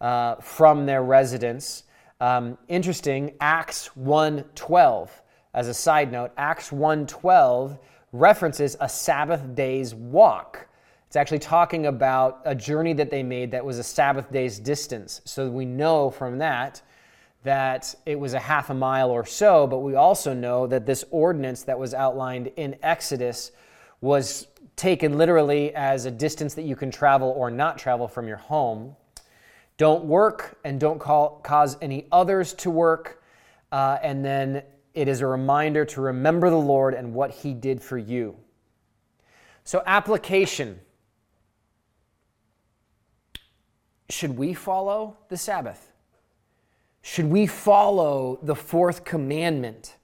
uh, 0.00 0.36
from 0.36 0.86
their 0.86 1.02
residence. 1.02 1.84
Um, 2.20 2.58
interesting, 2.68 3.34
Acts 3.40 3.90
1.12, 4.00 5.10
as 5.54 5.68
a 5.68 5.74
side 5.74 6.12
note, 6.12 6.32
Acts 6.36 6.70
1.12 6.70 7.78
references 8.12 8.76
a 8.80 8.88
Sabbath 8.88 9.54
day's 9.54 9.94
walk. 9.94 10.68
It's 11.06 11.16
actually 11.16 11.40
talking 11.40 11.86
about 11.86 12.40
a 12.44 12.54
journey 12.54 12.92
that 12.94 13.10
they 13.10 13.22
made 13.22 13.50
that 13.52 13.64
was 13.64 13.78
a 13.78 13.84
Sabbath 13.84 14.30
day's 14.32 14.58
distance. 14.58 15.20
So 15.24 15.48
we 15.48 15.64
know 15.64 16.10
from 16.10 16.38
that 16.38 16.82
that 17.44 17.94
it 18.06 18.18
was 18.18 18.34
a 18.34 18.38
half 18.38 18.70
a 18.70 18.74
mile 18.74 19.10
or 19.10 19.24
so, 19.24 19.66
but 19.66 19.78
we 19.78 19.94
also 19.94 20.32
know 20.34 20.66
that 20.66 20.86
this 20.86 21.04
ordinance 21.10 21.62
that 21.62 21.78
was 21.78 21.94
outlined 21.94 22.50
in 22.56 22.76
Exodus 22.82 23.52
was 24.00 24.48
taken 24.76 25.18
literally 25.18 25.74
as 25.74 26.06
a 26.06 26.10
distance 26.10 26.54
that 26.54 26.62
you 26.62 26.74
can 26.74 26.90
travel 26.90 27.28
or 27.36 27.50
not 27.50 27.78
travel 27.78 28.08
from 28.08 28.26
your 28.26 28.38
home. 28.38 28.96
Don't 29.76 30.04
work 30.04 30.58
and 30.64 30.80
don't 30.80 30.98
call, 30.98 31.40
cause 31.44 31.76
any 31.82 32.06
others 32.10 32.54
to 32.54 32.70
work. 32.70 33.22
Uh, 33.70 33.98
and 34.02 34.24
then 34.24 34.62
it 34.94 35.06
is 35.06 35.20
a 35.20 35.26
reminder 35.26 35.84
to 35.84 36.00
remember 36.00 36.48
the 36.48 36.56
Lord 36.56 36.94
and 36.94 37.12
what 37.12 37.30
He 37.30 37.52
did 37.52 37.82
for 37.82 37.98
you. 37.98 38.36
So, 39.64 39.82
application. 39.84 40.80
Should 44.10 44.36
we 44.36 44.54
follow 44.54 45.16
the 45.28 45.36
Sabbath? 45.36 45.93
Should 47.06 47.26
we 47.26 47.46
follow 47.46 48.38
the 48.42 48.54
fourth 48.56 49.04
commandment 49.04 49.94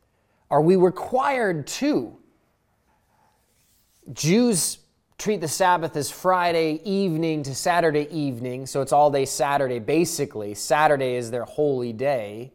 Are 0.50 0.60
we 0.60 0.76
required 0.76 1.66
to? 1.78 2.14
Jews 4.12 4.78
treat 5.16 5.40
the 5.40 5.48
Sabbath 5.48 5.96
as 5.96 6.10
Friday 6.10 6.82
evening 6.84 7.42
to 7.44 7.54
Saturday 7.54 8.06
evening, 8.10 8.66
so 8.66 8.82
it's 8.82 8.92
all 8.92 9.10
day 9.10 9.24
Saturday 9.24 9.78
basically. 9.78 10.52
Saturday 10.54 11.14
is 11.14 11.30
their 11.30 11.44
holy 11.44 11.94
day. 11.94 12.52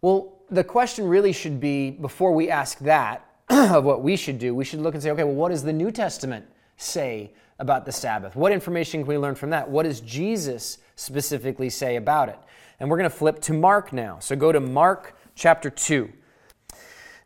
Well, 0.00 0.38
the 0.48 0.64
question 0.64 1.06
really 1.06 1.32
should 1.32 1.60
be 1.60 1.90
before 1.90 2.32
we 2.32 2.48
ask 2.48 2.78
that 2.78 3.28
of 3.50 3.84
what 3.84 4.02
we 4.02 4.16
should 4.16 4.38
do, 4.38 4.54
we 4.54 4.64
should 4.64 4.80
look 4.80 4.94
and 4.94 5.02
say, 5.02 5.10
okay, 5.10 5.24
well, 5.24 5.34
what 5.34 5.50
does 5.50 5.62
the 5.62 5.74
New 5.74 5.90
Testament 5.90 6.46
say 6.78 7.32
about 7.58 7.84
the 7.84 7.92
Sabbath? 7.92 8.34
What 8.34 8.50
information 8.50 9.02
can 9.02 9.08
we 9.08 9.18
learn 9.18 9.34
from 9.34 9.50
that? 9.50 9.68
What 9.68 9.82
does 9.82 10.00
Jesus 10.00 10.78
specifically 10.96 11.68
say 11.68 11.96
about 11.96 12.30
it? 12.30 12.38
And 12.80 12.90
we're 12.90 12.98
going 12.98 13.10
to 13.10 13.16
flip 13.16 13.40
to 13.42 13.52
Mark 13.52 13.92
now. 13.92 14.18
So 14.18 14.36
go 14.36 14.52
to 14.52 14.60
Mark 14.60 15.16
chapter 15.34 15.70
2. 15.70 16.12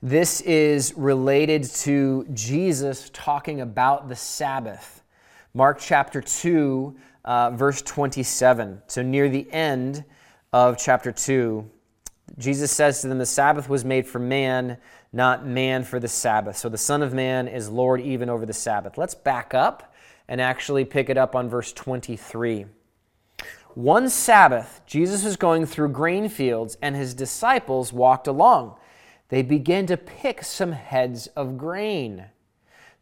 This 0.03 0.41
is 0.43 0.95
related 0.97 1.65
to 1.65 2.27
Jesus 2.33 3.11
talking 3.13 3.61
about 3.61 4.09
the 4.09 4.15
Sabbath. 4.15 5.03
Mark 5.55 5.79
chapter 5.81 6.21
2, 6.21 6.97
uh, 7.25 7.51
verse 7.51 7.83
27. 7.83 8.83
So 8.87 9.03
near 9.03 9.29
the 9.29 9.51
end 9.51 10.05
of 10.53 10.79
chapter 10.79 11.11
2, 11.11 11.69
Jesus 12.37 12.71
says 12.71 13.01
to 13.01 13.09
them, 13.09 13.19
The 13.19 13.27
Sabbath 13.27 13.69
was 13.69 13.85
made 13.85 14.07
for 14.07 14.19
man, 14.19 14.77
not 15.13 15.47
man 15.47 15.83
for 15.83 15.99
the 15.99 16.09
Sabbath. 16.09 16.57
So 16.57 16.69
the 16.69 16.79
Son 16.79 17.03
of 17.03 17.13
Man 17.15 17.49
is 17.49 17.69
Lord 17.69 18.01
even 18.01 18.29
over 18.29 18.47
the 18.47 18.53
Sabbath. 18.53 18.99
Let's 18.99 19.15
back 19.15 19.55
up 19.55 19.95
and 20.29 20.41
actually 20.41 20.85
pick 20.85 21.09
it 21.09 21.17
up 21.17 21.35
on 21.35 21.49
verse 21.49 21.73
23. 21.73 22.67
One 23.79 24.09
Sabbath, 24.09 24.81
Jesus 24.87 25.23
was 25.23 25.37
going 25.37 25.65
through 25.65 25.91
grain 25.91 26.29
fields, 26.29 26.77
and 26.83 26.97
his 26.97 27.15
disciples 27.15 27.93
walked 27.93 28.27
along 28.27 28.75
they 29.29 29.43
began 29.43 29.87
to 29.87 29.97
pick 29.97 30.43
some 30.43 30.73
heads 30.73 31.27
of 31.29 31.59
grain. 31.59 32.25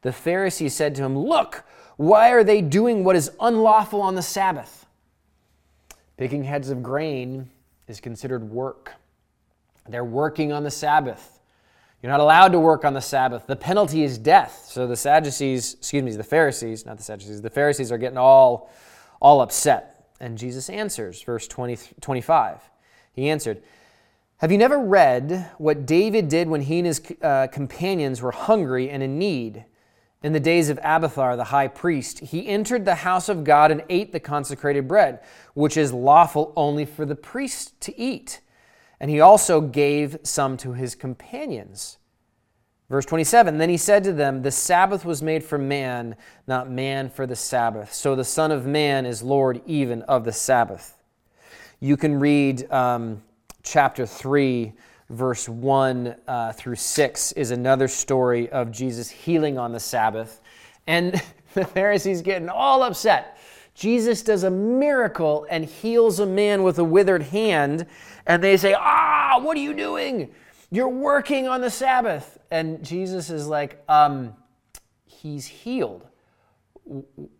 The 0.02 0.12
Pharisees 0.12 0.74
said 0.74 0.94
to 0.96 1.04
him, 1.04 1.16
Look, 1.16 1.64
why 1.96 2.30
are 2.30 2.44
they 2.44 2.60
doing 2.60 3.04
what 3.04 3.16
is 3.16 3.30
unlawful 3.40 4.02
on 4.02 4.16
the 4.16 4.22
Sabbath? 4.22 4.86
Picking 6.16 6.44
heads 6.44 6.68
of 6.68 6.82
grain 6.82 7.48
is 7.86 8.00
considered 8.00 8.50
work. 8.50 8.92
They're 9.88 10.04
working 10.04 10.52
on 10.52 10.64
the 10.64 10.70
Sabbath. 10.70 11.40
You're 12.02 12.10
not 12.10 12.20
allowed 12.20 12.52
to 12.52 12.60
work 12.60 12.84
on 12.84 12.92
the 12.92 13.00
Sabbath. 13.00 13.46
The 13.46 13.56
penalty 13.56 14.02
is 14.02 14.18
death. 14.18 14.66
So 14.68 14.86
the 14.86 14.96
Sadducees, 14.96 15.74
excuse 15.74 16.02
me, 16.02 16.12
the 16.12 16.24
Pharisees, 16.24 16.84
not 16.84 16.96
the 16.96 17.02
Sadducees, 17.02 17.40
the 17.40 17.50
Pharisees 17.50 17.90
are 17.90 17.98
getting 17.98 18.18
all, 18.18 18.70
all 19.20 19.40
upset. 19.40 19.95
And 20.20 20.38
Jesus 20.38 20.70
answers, 20.70 21.22
verse 21.22 21.46
20, 21.46 21.78
25. 22.00 22.70
He 23.12 23.28
answered, 23.28 23.62
have 24.40 24.52
you 24.52 24.58
never 24.58 24.78
read 24.78 25.50
what 25.56 25.86
David 25.86 26.28
did 26.28 26.46
when 26.46 26.60
he 26.60 26.76
and 26.76 26.86
his 26.86 27.00
uh, 27.22 27.46
companions 27.46 28.20
were 28.20 28.32
hungry 28.32 28.90
and 28.90 29.02
in 29.02 29.18
need? 29.18 29.64
In 30.22 30.34
the 30.34 30.40
days 30.40 30.68
of 30.68 30.78
Abiathar 30.82 31.36
the 31.36 31.44
high 31.44 31.68
priest, 31.68 32.18
he 32.18 32.46
entered 32.46 32.84
the 32.84 32.96
house 32.96 33.30
of 33.30 33.44
God 33.44 33.70
and 33.70 33.82
ate 33.88 34.12
the 34.12 34.20
consecrated 34.20 34.86
bread, 34.86 35.20
which 35.54 35.78
is 35.78 35.90
lawful 35.90 36.52
only 36.54 36.84
for 36.84 37.06
the 37.06 37.14
priest 37.14 37.80
to 37.80 37.98
eat. 37.98 38.42
And 39.00 39.10
he 39.10 39.20
also 39.20 39.62
gave 39.62 40.18
some 40.22 40.58
to 40.58 40.74
his 40.74 40.94
companions. 40.94 41.96
Verse 42.88 43.04
27 43.04 43.58
Then 43.58 43.68
he 43.68 43.76
said 43.76 44.04
to 44.04 44.12
them, 44.12 44.42
The 44.42 44.50
Sabbath 44.50 45.04
was 45.04 45.22
made 45.22 45.44
for 45.44 45.58
man, 45.58 46.16
not 46.46 46.70
man 46.70 47.10
for 47.10 47.26
the 47.26 47.36
Sabbath. 47.36 47.92
So 47.92 48.14
the 48.14 48.24
Son 48.24 48.52
of 48.52 48.66
Man 48.66 49.06
is 49.06 49.22
Lord 49.22 49.60
even 49.66 50.02
of 50.02 50.24
the 50.24 50.32
Sabbath. 50.32 50.94
You 51.80 51.96
can 51.96 52.18
read. 52.18 52.70
Um, 52.70 53.22
chapter 53.66 54.06
3, 54.06 54.72
verse 55.10 55.48
1 55.48 56.14
uh, 56.26 56.52
through 56.52 56.76
6, 56.76 57.32
is 57.32 57.50
another 57.50 57.88
story 57.88 58.48
of 58.48 58.70
Jesus 58.70 59.10
healing 59.10 59.58
on 59.58 59.72
the 59.72 59.80
Sabbath. 59.80 60.40
And 60.86 61.20
the 61.54 61.64
Pharisees 61.64 62.22
getting 62.22 62.48
all 62.48 62.82
upset. 62.82 63.38
Jesus 63.74 64.22
does 64.22 64.44
a 64.44 64.50
miracle 64.50 65.46
and 65.50 65.64
heals 65.64 66.20
a 66.20 66.26
man 66.26 66.62
with 66.62 66.78
a 66.78 66.84
withered 66.84 67.24
hand. 67.24 67.86
And 68.26 68.42
they 68.42 68.56
say, 68.56 68.74
Ah, 68.74 69.38
what 69.42 69.56
are 69.56 69.60
you 69.60 69.74
doing? 69.74 70.30
You're 70.70 70.88
working 70.88 71.48
on 71.48 71.60
the 71.60 71.70
Sabbath. 71.70 72.38
And 72.50 72.84
Jesus 72.84 73.30
is 73.30 73.46
like, 73.46 73.82
um, 73.88 74.34
He's 75.04 75.46
healed. 75.46 76.06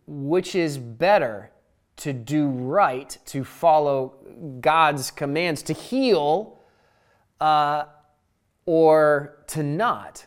Which 0.05 0.55
is 0.55 0.77
better, 0.77 1.51
to 1.97 2.13
do 2.13 2.47
right, 2.47 3.17
to 3.25 3.43
follow 3.43 4.15
God's 4.59 5.09
commands, 5.09 5.63
to 5.63 5.73
heal 5.73 6.59
uh, 7.39 7.85
or 8.65 9.43
to 9.47 9.63
not. 9.63 10.25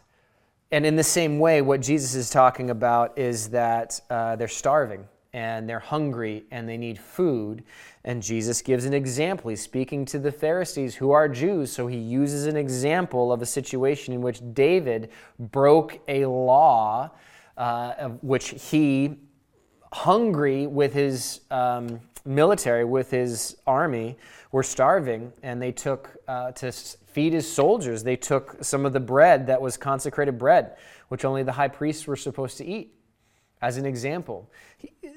And 0.72 0.86
in 0.86 0.96
the 0.96 1.04
same 1.04 1.38
way, 1.38 1.62
what 1.62 1.80
Jesus 1.80 2.14
is 2.14 2.30
talking 2.30 2.70
about 2.70 3.18
is 3.18 3.50
that 3.50 4.00
uh, 4.08 4.36
they're 4.36 4.48
starving 4.48 5.06
and 5.32 5.68
they're 5.68 5.78
hungry 5.78 6.44
and 6.50 6.68
they 6.68 6.76
need 6.76 6.98
food. 6.98 7.62
And 8.04 8.22
Jesus 8.22 8.62
gives 8.62 8.84
an 8.84 8.94
example. 8.94 9.50
He's 9.50 9.60
speaking 9.60 10.04
to 10.06 10.18
the 10.18 10.32
Pharisees 10.32 10.94
who 10.94 11.10
are 11.10 11.28
Jews, 11.28 11.70
so 11.72 11.86
he 11.86 11.98
uses 11.98 12.46
an 12.46 12.56
example 12.56 13.32
of 13.32 13.42
a 13.42 13.46
situation 13.46 14.14
in 14.14 14.22
which 14.22 14.40
David 14.52 15.10
broke 15.38 16.00
a 16.08 16.26
law, 16.26 17.10
uh, 17.56 18.08
which 18.22 18.50
he 18.70 19.18
hungry 19.92 20.66
with 20.66 20.94
his 20.94 21.40
um, 21.50 22.00
military, 22.24 22.84
with 22.84 23.10
his 23.10 23.56
army, 23.66 24.16
were 24.52 24.62
starving, 24.62 25.32
and 25.42 25.60
they 25.60 25.72
took 25.72 26.16
uh, 26.28 26.52
to 26.52 26.72
feed 26.72 27.32
his 27.32 27.50
soldiers. 27.50 28.02
They 28.02 28.16
took 28.16 28.62
some 28.62 28.86
of 28.86 28.92
the 28.92 29.00
bread 29.00 29.46
that 29.46 29.60
was 29.60 29.76
consecrated 29.76 30.38
bread, 30.38 30.76
which 31.08 31.24
only 31.24 31.42
the 31.42 31.52
high 31.52 31.68
priests 31.68 32.06
were 32.06 32.16
supposed 32.16 32.58
to 32.58 32.64
eat. 32.64 32.94
As 33.62 33.76
an 33.76 33.84
example, 33.84 34.50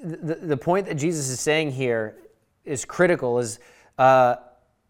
the, 0.04 0.36
the 0.36 0.58
point 0.58 0.88
that 0.88 0.96
Jesus 0.96 1.30
is 1.30 1.40
saying 1.40 1.72
here 1.72 2.18
is 2.66 2.84
critical. 2.86 3.40
Is 3.40 3.60
uh, 3.98 4.36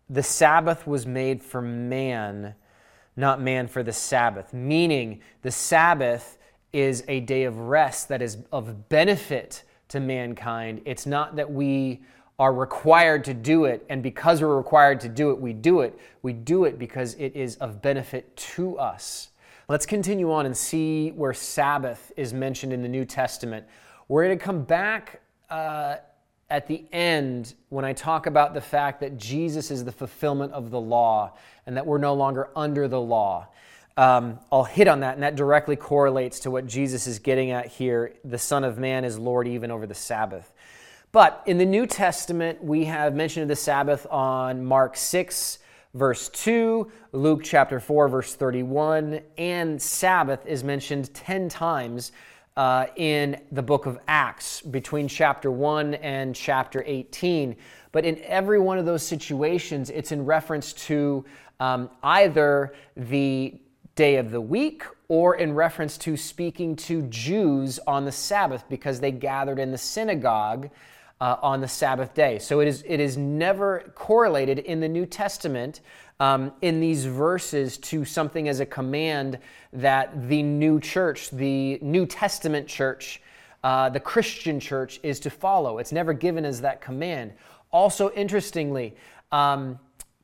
the 0.10 0.24
Sabbath 0.24 0.88
was 0.88 1.06
made 1.06 1.42
for 1.42 1.62
man, 1.62 2.56
not 3.16 3.42
man 3.42 3.68
for 3.68 3.84
the 3.84 3.94
Sabbath. 3.94 4.54
Meaning, 4.54 5.22
the 5.44 5.52
Sabbath 5.52 6.38
is 6.72 7.04
a 7.08 7.20
day 7.20 7.44
of 7.44 7.58
rest 7.58 8.10
that 8.10 8.22
is 8.22 8.38
of 8.52 8.90
benefit 8.90 9.64
to 9.90 10.00
mankind. 10.00 10.82
It's 10.86 11.06
not 11.06 11.36
that 11.36 11.52
we 11.52 12.02
are 12.40 12.52
required 12.52 13.24
to 13.26 13.34
do 13.34 13.66
it, 13.66 13.86
and 13.90 14.02
because 14.02 14.42
we're 14.42 14.58
required 14.58 15.00
to 15.02 15.10
do 15.10 15.30
it, 15.30 15.40
we 15.40 15.54
do 15.54 15.82
it. 15.82 15.98
We 16.24 16.34
do 16.34 16.66
it 16.66 16.80
because 16.80 17.14
it 17.16 17.36
is 17.36 17.56
of 17.58 17.82
benefit 17.82 18.36
to 18.36 18.80
us. 18.80 19.30
Let's 19.70 19.86
continue 19.86 20.30
on 20.34 20.46
and 20.46 20.58
see 20.58 21.12
where 21.12 21.34
Sabbath 21.34 22.12
is 22.18 22.34
mentioned 22.34 22.74
in 22.74 22.82
the 22.82 22.90
New 22.90 23.06
Testament. 23.06 23.66
We're 24.10 24.26
going 24.26 24.38
to 24.38 24.44
come 24.44 24.64
back 24.64 25.22
uh, 25.50 25.96
at 26.50 26.68
the 26.68 26.84
end 26.92 27.54
when 27.70 27.86
I 27.86 27.94
talk 27.94 28.26
about 28.26 28.54
the 28.54 28.60
fact 28.60 29.00
that 29.00 29.18
Jesus 29.18 29.72
is 29.72 29.86
the 29.86 29.92
fulfillment 29.94 30.52
of 30.52 30.70
the 30.70 30.82
law 30.82 31.38
and 31.66 31.78
that 31.78 31.86
we're 31.86 31.98
no 31.98 32.14
longer 32.14 32.50
under 32.58 32.90
the 32.90 33.00
law. 33.00 33.48
Um, 33.96 34.38
I'll 34.52 34.66
hit 34.66 34.90
on 34.90 35.00
that, 35.00 35.14
and 35.14 35.24
that 35.24 35.36
directly 35.36 35.78
correlates 35.78 36.42
to 36.42 36.52
what 36.52 36.68
Jesus 36.68 37.08
is 37.08 37.20
getting 37.20 37.52
at 37.52 37.68
here. 37.68 38.16
The 38.26 38.40
Son 38.40 38.66
of 38.66 38.78
Man 38.78 39.06
is 39.06 39.18
Lord 39.18 39.48
even 39.48 39.72
over 39.72 39.88
the 39.88 39.96
Sabbath. 39.96 40.52
But 41.14 41.42
in 41.46 41.58
the 41.58 41.66
New 41.66 41.88
Testament, 41.88 42.62
we 42.62 42.84
have 42.86 43.16
mention 43.16 43.44
of 43.44 43.48
the 43.48 43.56
Sabbath 43.56 44.06
on 44.10 44.66
Mark 44.66 44.98
6, 44.98 45.60
verse 45.94 46.30
2, 46.30 46.92
Luke 47.12 47.42
chapter 47.44 47.80
4, 47.80 48.08
verse 48.08 48.36
31, 48.36 49.22
and 49.38 49.82
Sabbath 49.82 50.46
is 50.46 50.64
mentioned 50.64 51.14
10 51.14 51.50
times 51.50 52.12
uh, 52.58 52.88
in 52.96 53.40
the 53.52 53.62
book 53.62 53.86
of 53.86 54.00
Acts 54.08 54.62
between 54.62 55.08
chapter 55.08 55.52
1 55.52 55.96
and 55.96 56.36
chapter 56.36 56.84
18. 56.86 57.56
But 57.92 58.06
in 58.06 58.20
every 58.24 58.60
one 58.60 58.78
of 58.80 58.86
those 58.86 59.04
situations, 59.04 59.90
it's 59.90 60.12
in 60.12 60.26
reference 60.26 60.74
to 60.74 61.26
um, 61.60 61.90
either 62.02 62.74
the 62.98 63.60
day 63.96 64.16
of 64.16 64.32
the 64.32 64.42
week 64.42 64.84
or 65.08 65.36
in 65.36 65.54
reference 65.54 65.98
to 66.00 66.18
speaking 66.18 66.76
to 66.76 67.04
Jews 67.04 67.80
on 67.86 68.06
the 68.06 68.12
Sabbath 68.12 68.64
because 68.68 69.00
they 69.00 69.12
gathered 69.12 69.60
in 69.60 69.72
the 69.72 69.78
synagogue 69.78 70.72
uh, 71.24 71.38
on 71.42 71.62
the 71.62 71.68
Sabbath 71.70 72.14
day. 72.14 72.38
So 72.38 72.60
it 72.60 72.68
is, 72.68 72.84
it 72.86 73.00
is 73.00 73.16
never 73.16 73.94
correlated 73.96 74.60
in 74.60 74.82
the 74.82 74.90
New 74.90 75.06
Testament 75.06 75.80
um, 76.20 76.52
in 76.62 76.82
these 76.82 77.06
verses 77.06 77.78
to 77.78 78.04
something 78.04 78.50
as 78.50 78.60
a 78.60 78.66
command 78.66 79.40
that 79.72 80.28
the 80.28 80.44
new 80.44 80.82
church, 80.82 81.30
the 81.30 81.80
New 81.82 82.06
Testament 82.06 82.68
church, 82.68 83.22
uh, 83.64 83.88
the 83.88 84.02
Christian 84.02 84.60
church 84.60 85.00
is 85.02 85.22
to 85.22 85.30
follow. 85.30 85.78
It's 85.78 85.94
never 85.94 86.12
given 86.12 86.44
as 86.44 86.60
that 86.60 86.82
command. 86.82 87.32
Also, 87.72 88.12
interestingly, 88.12 88.94
um, 89.32 89.80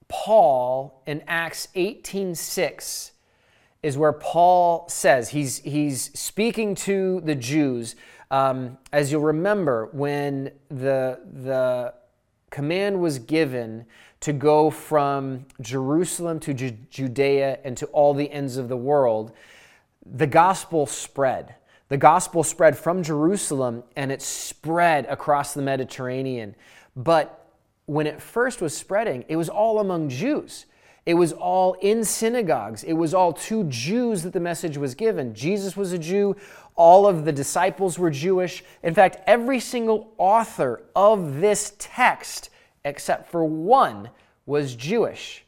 Paul 0.09 1.01
in 1.07 1.23
Acts 1.29 1.69
18 1.75 2.35
6 2.35 3.11
is 3.83 3.97
where 3.97 4.11
Paul 4.11 4.89
says, 4.89 5.29
he's, 5.29 5.59
he's 5.59 6.11
speaking 6.19 6.75
to 6.75 7.21
the 7.21 7.35
Jews. 7.35 7.95
Um, 8.31 8.77
as 8.93 9.11
you'll 9.11 9.21
remember, 9.21 9.89
when 9.91 10.51
the, 10.69 11.19
the 11.41 11.93
command 12.51 12.99
was 12.99 13.19
given 13.19 13.85
to 14.21 14.33
go 14.33 14.69
from 14.69 15.45
Jerusalem 15.61 16.39
to 16.41 16.53
Ju- 16.53 16.77
Judea 16.89 17.59
and 17.63 17.75
to 17.77 17.85
all 17.87 18.13
the 18.13 18.29
ends 18.31 18.57
of 18.57 18.67
the 18.67 18.77
world, 18.77 19.31
the 20.05 20.27
gospel 20.27 20.85
spread. 20.85 21.55
The 21.87 21.97
gospel 21.97 22.43
spread 22.43 22.77
from 22.77 23.01
Jerusalem 23.01 23.83
and 23.95 24.11
it 24.11 24.21
spread 24.21 25.05
across 25.05 25.53
the 25.53 25.61
Mediterranean. 25.61 26.55
But 26.95 27.47
when 27.85 28.05
it 28.05 28.21
first 28.21 28.61
was 28.61 28.77
spreading, 28.77 29.25
it 29.27 29.37
was 29.37 29.49
all 29.49 29.79
among 29.79 30.09
Jews. 30.09 30.65
It 31.05 31.15
was 31.15 31.33
all 31.33 31.73
in 31.81 32.03
synagogues. 32.03 32.83
It 32.83 32.93
was 32.93 33.15
all 33.15 33.33
to 33.33 33.63
Jews 33.63 34.21
that 34.21 34.33
the 34.33 34.39
message 34.39 34.77
was 34.77 34.93
given. 34.93 35.33
Jesus 35.33 35.75
was 35.75 35.91
a 35.91 35.97
Jew. 35.97 36.35
All 36.79 37.05
of 37.05 37.25
the 37.25 37.33
disciples 37.33 37.99
were 37.99 38.09
Jewish. 38.09 38.63
In 38.83 38.93
fact, 38.93 39.17
every 39.27 39.59
single 39.59 40.13
author 40.17 40.81
of 40.95 41.41
this 41.41 41.73
text, 41.77 42.49
except 42.85 43.29
for 43.29 43.43
one, 43.43 44.09
was 44.45 44.75
Jewish 44.75 45.43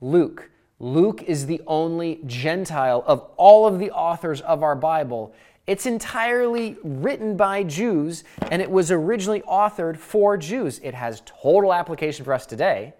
Luke. 0.00 0.50
Luke 0.80 1.22
is 1.22 1.46
the 1.46 1.62
only 1.68 2.20
Gentile 2.26 3.04
of 3.06 3.30
all 3.36 3.64
of 3.64 3.78
the 3.78 3.92
authors 3.92 4.40
of 4.40 4.64
our 4.64 4.74
Bible. 4.74 5.32
It's 5.68 5.86
entirely 5.86 6.76
written 6.82 7.36
by 7.36 7.62
Jews, 7.62 8.24
and 8.50 8.60
it 8.60 8.72
was 8.72 8.90
originally 8.90 9.42
authored 9.42 9.98
for 9.98 10.36
Jews. 10.36 10.80
It 10.82 10.94
has 10.94 11.22
total 11.26 11.72
application 11.72 12.24
for 12.24 12.32
us 12.32 12.44
today. 12.44 12.94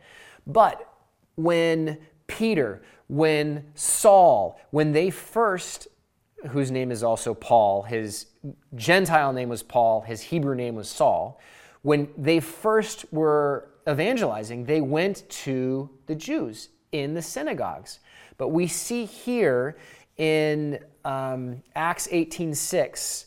But 0.46 0.88
when 1.34 1.98
Peter, 2.28 2.80
when 3.08 3.64
Saul, 3.74 4.60
when 4.70 4.92
they 4.92 5.10
first, 5.10 5.88
whose 6.48 6.70
name 6.70 6.90
is 6.90 7.02
also 7.02 7.34
Paul, 7.34 7.82
his 7.82 8.26
Gentile 8.74 9.32
name 9.32 9.48
was 9.48 9.62
Paul, 9.62 10.00
his 10.02 10.20
Hebrew 10.22 10.54
name 10.54 10.74
was 10.74 10.88
Saul, 10.88 11.40
when 11.82 12.08
they 12.16 12.40
first 12.40 13.04
were 13.12 13.68
evangelizing, 13.88 14.64
they 14.64 14.80
went 14.80 15.28
to 15.28 15.90
the 16.06 16.14
Jews 16.14 16.68
in 16.92 17.14
the 17.14 17.22
synagogues. 17.22 18.00
But 18.36 18.48
we 18.48 18.66
see 18.66 19.04
here 19.04 19.76
in 20.16 20.78
um, 21.04 21.62
Acts 21.74 22.08
18:6, 22.08 23.26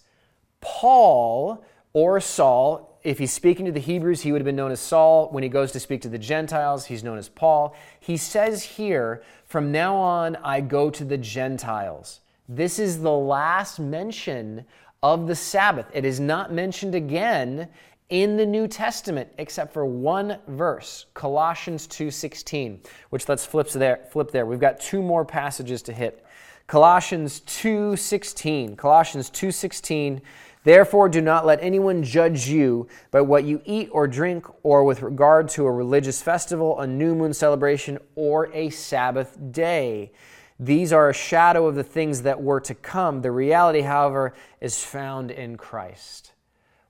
Paul 0.61 1.63
or 1.93 2.19
Saul 2.19 2.93
if 3.03 3.19
he's 3.19 3.33
speaking 3.33 3.65
to 3.65 3.71
the 3.71 3.79
Hebrews, 3.79 4.21
he 4.21 4.31
would 4.31 4.39
have 4.39 4.45
been 4.45 4.55
known 4.55 4.71
as 4.71 4.79
Saul. 4.79 5.27
When 5.31 5.43
he 5.43 5.49
goes 5.49 5.71
to 5.73 5.79
speak 5.79 6.01
to 6.01 6.09
the 6.09 6.17
Gentiles, 6.17 6.85
he's 6.85 7.03
known 7.03 7.17
as 7.17 7.27
Paul. 7.27 7.75
He 7.99 8.15
says 8.15 8.63
here, 8.63 9.23
From 9.45 9.71
now 9.71 9.95
on, 9.95 10.37
I 10.37 10.61
go 10.61 10.89
to 10.89 11.03
the 11.03 11.17
Gentiles. 11.17 12.21
This 12.49 12.77
is 12.77 13.01
the 13.01 13.11
last 13.11 13.79
mention 13.79 14.65
of 15.01 15.27
the 15.27 15.35
Sabbath. 15.35 15.85
It 15.93 16.03
is 16.03 16.19
not 16.19 16.51
mentioned 16.51 16.93
again 16.93 17.69
in 18.09 18.35
the 18.35 18.45
New 18.45 18.67
Testament 18.67 19.29
except 19.37 19.73
for 19.73 19.85
one 19.85 20.39
verse, 20.47 21.05
Colossians 21.13 21.87
2:16, 21.87 22.81
which 23.11 23.29
let's 23.29 23.45
flip 23.45 23.69
there, 23.69 24.01
flip 24.11 24.31
there. 24.31 24.45
We've 24.45 24.59
got 24.59 24.81
two 24.81 25.01
more 25.01 25.23
passages 25.23 25.81
to 25.83 25.93
hit. 25.93 26.25
Colossians 26.67 27.39
2:16. 27.41 28.75
Colossians 28.75 29.29
2:16 29.29 30.21
Therefore, 30.65 31.09
do 31.09 31.21
not 31.21 31.45
let 31.45 31.61
anyone 31.61 32.03
judge 32.03 32.47
you 32.47 32.87
by 33.11 33.19
what 33.21 33.43
you 33.43 33.61
eat 33.65 33.89
or 33.91 34.07
drink, 34.07 34.45
or 34.63 34.83
with 34.85 35.01
regard 35.01 35.49
to 35.49 35.65
a 35.65 35.71
religious 35.71 36.21
festival, 36.21 36.79
a 36.79 36.87
new 36.87 37.15
moon 37.15 37.33
celebration, 37.33 37.99
or 38.15 38.49
a 38.53 38.69
Sabbath 38.69 39.37
day. 39.51 40.11
These 40.59 40.93
are 40.93 41.09
a 41.09 41.13
shadow 41.13 41.67
of 41.67 41.75
the 41.75 41.83
things 41.83 42.21
that 42.21 42.41
were 42.41 42.59
to 42.61 42.75
come. 42.75 43.21
The 43.21 43.31
reality, 43.31 43.81
however, 43.81 44.33
is 44.61 44.83
found 44.83 45.31
in 45.31 45.57
Christ. 45.57 46.33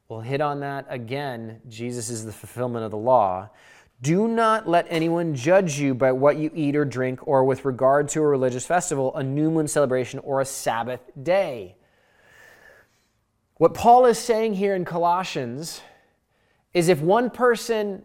We'll 0.09 0.21
hit 0.21 0.41
on 0.41 0.59
that 0.59 0.85
again. 0.89 1.61
Jesus 1.67 2.09
is 2.09 2.25
the 2.25 2.31
fulfillment 2.31 2.85
of 2.85 2.91
the 2.91 2.97
law. 2.97 3.49
Do 4.01 4.27
not 4.27 4.67
let 4.67 4.85
anyone 4.89 5.33
judge 5.33 5.79
you 5.79 5.95
by 5.95 6.11
what 6.11 6.37
you 6.37 6.51
eat 6.53 6.75
or 6.75 6.83
drink, 6.83 7.25
or 7.25 7.45
with 7.45 7.63
regard 7.63 8.09
to 8.09 8.19
a 8.19 8.27
religious 8.27 8.65
festival, 8.65 9.15
a 9.15 9.23
new 9.23 9.49
moon 9.49 9.67
celebration, 9.67 10.19
or 10.19 10.41
a 10.41 10.45
Sabbath 10.45 10.99
day. 11.21 11.77
What 13.55 13.73
Paul 13.73 14.05
is 14.05 14.19
saying 14.19 14.55
here 14.55 14.75
in 14.75 14.83
Colossians 14.83 15.81
is 16.73 16.89
if 16.89 16.99
one 16.99 17.29
person 17.29 18.03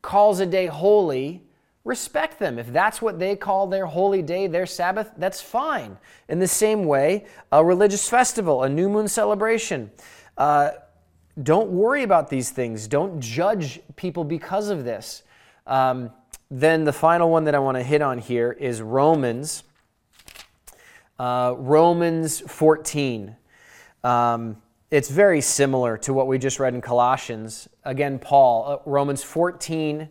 calls 0.00 0.40
a 0.40 0.46
day 0.46 0.66
holy, 0.66 1.42
respect 1.84 2.38
them. 2.38 2.58
If 2.58 2.72
that's 2.72 3.02
what 3.02 3.18
they 3.18 3.36
call 3.36 3.66
their 3.66 3.86
holy 3.86 4.22
day, 4.22 4.46
their 4.46 4.66
Sabbath, 4.66 5.10
that's 5.18 5.40
fine. 5.40 5.98
In 6.28 6.38
the 6.38 6.48
same 6.48 6.84
way, 6.84 7.26
a 7.52 7.64
religious 7.64 8.08
festival, 8.08 8.62
a 8.62 8.68
new 8.68 8.88
moon 8.88 9.06
celebration, 9.06 9.90
uh, 10.38 10.70
don't 11.42 11.70
worry 11.70 12.04
about 12.04 12.30
these 12.30 12.50
things. 12.50 12.86
Don't 12.86 13.20
judge 13.20 13.80
people 13.96 14.24
because 14.24 14.68
of 14.70 14.84
this. 14.84 15.24
Um, 15.66 16.10
then 16.50 16.84
the 16.84 16.92
final 16.92 17.30
one 17.30 17.44
that 17.44 17.54
I 17.54 17.58
want 17.58 17.76
to 17.76 17.82
hit 17.82 18.02
on 18.02 18.18
here 18.18 18.52
is 18.52 18.80
Romans. 18.80 19.64
Uh, 21.18 21.54
Romans 21.58 22.40
14. 22.40 23.36
Um, 24.04 24.56
it's 24.90 25.10
very 25.10 25.40
similar 25.40 25.96
to 25.98 26.12
what 26.12 26.28
we 26.28 26.38
just 26.38 26.60
read 26.60 26.74
in 26.74 26.80
Colossians. 26.80 27.68
Again, 27.84 28.18
Paul, 28.18 28.66
uh, 28.86 28.90
Romans 28.90 29.22
14, 29.24 30.08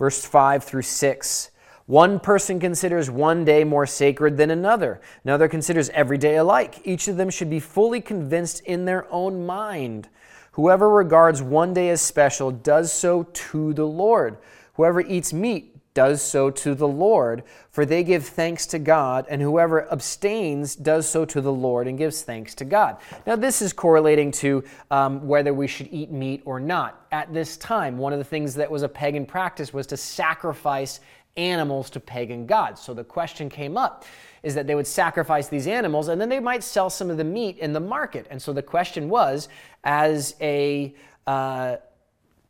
verse 0.00 0.24
5 0.24 0.64
through 0.64 0.82
6. 0.82 1.50
One 1.84 2.20
person 2.20 2.58
considers 2.58 3.10
one 3.10 3.44
day 3.44 3.64
more 3.64 3.84
sacred 3.84 4.38
than 4.38 4.50
another. 4.50 5.02
Another 5.24 5.46
considers 5.46 5.90
every 5.90 6.16
day 6.16 6.36
alike. 6.36 6.80
Each 6.84 7.06
of 7.06 7.18
them 7.18 7.28
should 7.28 7.50
be 7.50 7.60
fully 7.60 8.00
convinced 8.00 8.60
in 8.60 8.86
their 8.86 9.06
own 9.12 9.44
mind. 9.44 10.08
Whoever 10.52 10.88
regards 10.88 11.42
one 11.42 11.74
day 11.74 11.90
as 11.90 12.00
special 12.00 12.50
does 12.50 12.90
so 12.90 13.24
to 13.24 13.74
the 13.74 13.84
Lord. 13.84 14.38
Whoever 14.74 15.02
eats 15.02 15.34
meat 15.34 15.76
does 16.00 16.22
so 16.22 16.48
to 16.48 16.74
the 16.74 16.88
Lord, 16.88 17.42
for 17.68 17.84
they 17.84 18.02
give 18.02 18.24
thanks 18.24 18.64
to 18.68 18.78
God, 18.78 19.26
and 19.28 19.42
whoever 19.42 19.86
abstains 19.92 20.74
does 20.74 21.06
so 21.06 21.26
to 21.26 21.42
the 21.42 21.52
Lord 21.52 21.86
and 21.86 21.98
gives 21.98 22.22
thanks 22.22 22.54
to 22.54 22.64
God. 22.64 22.96
Now, 23.26 23.36
this 23.36 23.60
is 23.60 23.74
correlating 23.74 24.30
to 24.44 24.64
um, 24.90 25.28
whether 25.28 25.52
we 25.52 25.66
should 25.66 25.88
eat 25.92 26.10
meat 26.10 26.40
or 26.46 26.58
not. 26.58 27.04
At 27.12 27.34
this 27.34 27.58
time, 27.58 27.98
one 27.98 28.14
of 28.14 28.18
the 28.18 28.24
things 28.24 28.54
that 28.54 28.70
was 28.70 28.82
a 28.82 28.88
pagan 28.88 29.26
practice 29.26 29.74
was 29.74 29.86
to 29.88 29.98
sacrifice 29.98 31.00
animals 31.36 31.90
to 31.90 32.00
pagan 32.00 32.46
gods. 32.46 32.80
So 32.80 32.94
the 32.94 33.04
question 33.04 33.50
came 33.50 33.76
up 33.76 34.06
is 34.42 34.54
that 34.54 34.66
they 34.66 34.74
would 34.74 34.86
sacrifice 34.86 35.48
these 35.48 35.66
animals 35.66 36.08
and 36.08 36.18
then 36.18 36.30
they 36.30 36.40
might 36.40 36.64
sell 36.64 36.88
some 36.88 37.10
of 37.10 37.18
the 37.18 37.24
meat 37.24 37.58
in 37.58 37.74
the 37.74 37.80
market. 37.80 38.26
And 38.30 38.40
so 38.40 38.54
the 38.54 38.62
question 38.62 39.10
was, 39.10 39.50
as 39.84 40.34
a 40.40 40.94
uh, 41.26 41.76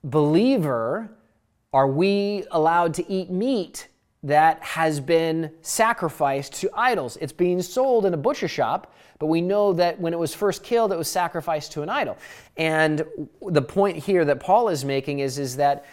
believer, 0.05 1.11
are 1.72 1.86
we 1.86 2.44
allowed 2.50 2.94
to 2.94 3.10
eat 3.10 3.30
meat 3.30 3.88
that 4.22 4.62
has 4.62 5.00
been 5.00 5.52
sacrificed 5.62 6.54
to 6.54 6.70
idols? 6.74 7.16
It's 7.20 7.32
being 7.32 7.62
sold 7.62 8.06
in 8.06 8.14
a 8.14 8.16
butcher 8.16 8.48
shop, 8.48 8.92
but 9.18 9.26
we 9.26 9.40
know 9.40 9.72
that 9.74 10.00
when 10.00 10.12
it 10.12 10.18
was 10.18 10.34
first 10.34 10.64
killed, 10.64 10.92
it 10.92 10.98
was 10.98 11.08
sacrificed 11.08 11.72
to 11.72 11.82
an 11.82 11.88
idol. 11.88 12.16
And 12.56 13.04
the 13.48 13.62
point 13.62 13.98
here 13.98 14.24
that 14.24 14.40
Paul 14.40 14.68
is 14.68 14.84
making 14.84 15.20
is, 15.20 15.38
is 15.38 15.56
that 15.56 15.84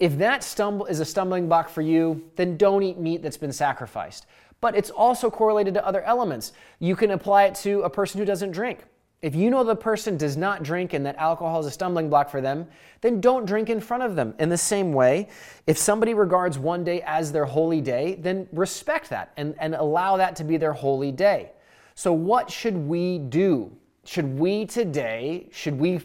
if 0.00 0.18
that 0.18 0.42
stumble 0.42 0.86
is 0.86 1.00
a 1.00 1.04
stumbling 1.04 1.48
block 1.48 1.68
for 1.68 1.82
you, 1.82 2.30
then 2.36 2.56
don't 2.56 2.82
eat 2.82 2.98
meat 2.98 3.22
that's 3.22 3.36
been 3.36 3.52
sacrificed. 3.52 4.26
But 4.60 4.74
it's 4.74 4.90
also 4.90 5.30
correlated 5.30 5.74
to 5.74 5.86
other 5.86 6.02
elements. 6.02 6.52
You 6.78 6.96
can 6.96 7.10
apply 7.10 7.44
it 7.44 7.54
to 7.56 7.82
a 7.82 7.90
person 7.90 8.18
who 8.18 8.24
doesn't 8.24 8.52
drink. 8.52 8.84
If 9.26 9.34
you 9.34 9.50
know 9.50 9.64
the 9.64 9.74
person 9.74 10.16
does 10.16 10.36
not 10.36 10.62
drink 10.62 10.92
and 10.92 11.04
that 11.04 11.16
alcohol 11.16 11.58
is 11.58 11.66
a 11.66 11.70
stumbling 11.72 12.08
block 12.08 12.30
for 12.30 12.40
them, 12.40 12.68
then 13.00 13.20
don't 13.20 13.44
drink 13.44 13.68
in 13.68 13.80
front 13.80 14.04
of 14.04 14.14
them. 14.14 14.36
In 14.38 14.48
the 14.48 14.56
same 14.56 14.92
way, 14.92 15.30
if 15.66 15.76
somebody 15.76 16.14
regards 16.14 16.60
one 16.60 16.84
day 16.84 17.02
as 17.04 17.32
their 17.32 17.44
holy 17.44 17.80
day, 17.80 18.18
then 18.20 18.46
respect 18.52 19.10
that 19.10 19.32
and, 19.36 19.56
and 19.58 19.74
allow 19.74 20.16
that 20.16 20.36
to 20.36 20.44
be 20.44 20.58
their 20.58 20.72
holy 20.72 21.10
day. 21.10 21.50
So, 21.96 22.12
what 22.12 22.52
should 22.52 22.76
we 22.76 23.18
do? 23.18 23.76
Should 24.04 24.38
we 24.38 24.64
today, 24.64 25.48
should 25.50 25.76
we 25.76 26.02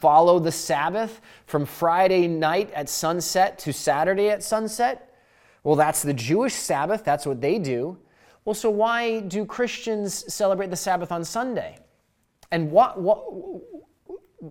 follow 0.00 0.38
the 0.38 0.50
Sabbath 0.50 1.20
from 1.44 1.66
Friday 1.66 2.26
night 2.26 2.72
at 2.72 2.88
sunset 2.88 3.58
to 3.58 3.74
Saturday 3.74 4.30
at 4.30 4.42
sunset? 4.42 5.14
Well, 5.64 5.76
that's 5.76 6.00
the 6.00 6.14
Jewish 6.14 6.54
Sabbath, 6.54 7.04
that's 7.04 7.26
what 7.26 7.42
they 7.42 7.58
do. 7.58 7.98
Well, 8.46 8.54
so 8.54 8.70
why 8.70 9.20
do 9.20 9.44
Christians 9.44 10.32
celebrate 10.32 10.70
the 10.70 10.76
Sabbath 10.76 11.12
on 11.12 11.24
Sunday? 11.24 11.76
And 12.50 12.70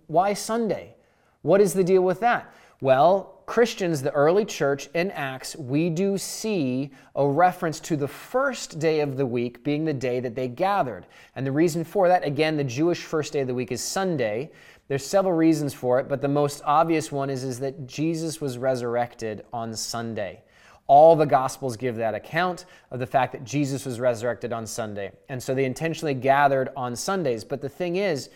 why 0.08 0.34
Sunday? 0.34 0.96
What 1.42 1.62
is 1.62 1.74
the 1.74 1.84
deal 1.84 2.02
with 2.02 2.20
that? 2.22 2.54
Well, 2.82 3.42
Christians, 3.46 4.02
the 4.02 4.12
early 4.12 4.46
church 4.46 4.90
in 4.94 5.12
Acts, 5.12 5.56
we 5.56 5.90
do 5.90 6.18
see 6.18 6.92
a 7.16 7.28
reference 7.28 7.80
to 7.82 7.98
the 7.98 8.08
first 8.08 8.80
day 8.80 9.02
of 9.02 9.18
the 9.18 9.26
week 9.26 9.64
being 9.64 9.84
the 9.86 9.94
day 9.94 10.20
that 10.22 10.36
they 10.36 10.48
gathered. 10.48 11.06
And 11.36 11.46
the 11.46 11.52
reason 11.52 11.84
for 11.84 12.08
that, 12.08 12.26
again, 12.26 12.56
the 12.58 12.64
Jewish 12.64 13.04
first 13.04 13.34
day 13.34 13.42
of 13.42 13.48
the 13.48 13.54
week 13.54 13.72
is 13.72 13.82
Sunday. 13.82 14.52
There's 14.88 15.06
several 15.06 15.34
reasons 15.34 15.74
for 15.74 16.00
it, 16.00 16.08
but 16.08 16.22
the 16.22 16.28
most 16.28 16.62
obvious 16.66 17.12
one 17.12 17.30
is, 17.30 17.44
is 17.44 17.60
that 17.60 17.88
Jesus 17.88 18.40
was 18.42 18.58
resurrected 18.58 19.46
on 19.52 19.74
Sunday. 19.76 20.42
All 20.88 21.16
the 21.16 21.26
Gospels 21.26 21.78
give 21.78 21.96
that 21.96 22.14
account 22.14 22.66
of 22.92 23.00
the 23.00 23.08
fact 23.08 23.32
that 23.32 23.44
Jesus 23.44 23.86
was 23.86 24.00
resurrected 24.00 24.52
on 24.52 24.68
Sunday. 24.68 25.12
And 25.30 25.42
so 25.42 25.56
they 25.56 25.66
intentionally 25.66 26.14
gathered 26.14 26.70
on 26.76 26.96
Sundays. 26.96 27.44
But 27.44 27.62
the 27.62 27.70
thing 27.70 27.96
is, 27.96 28.30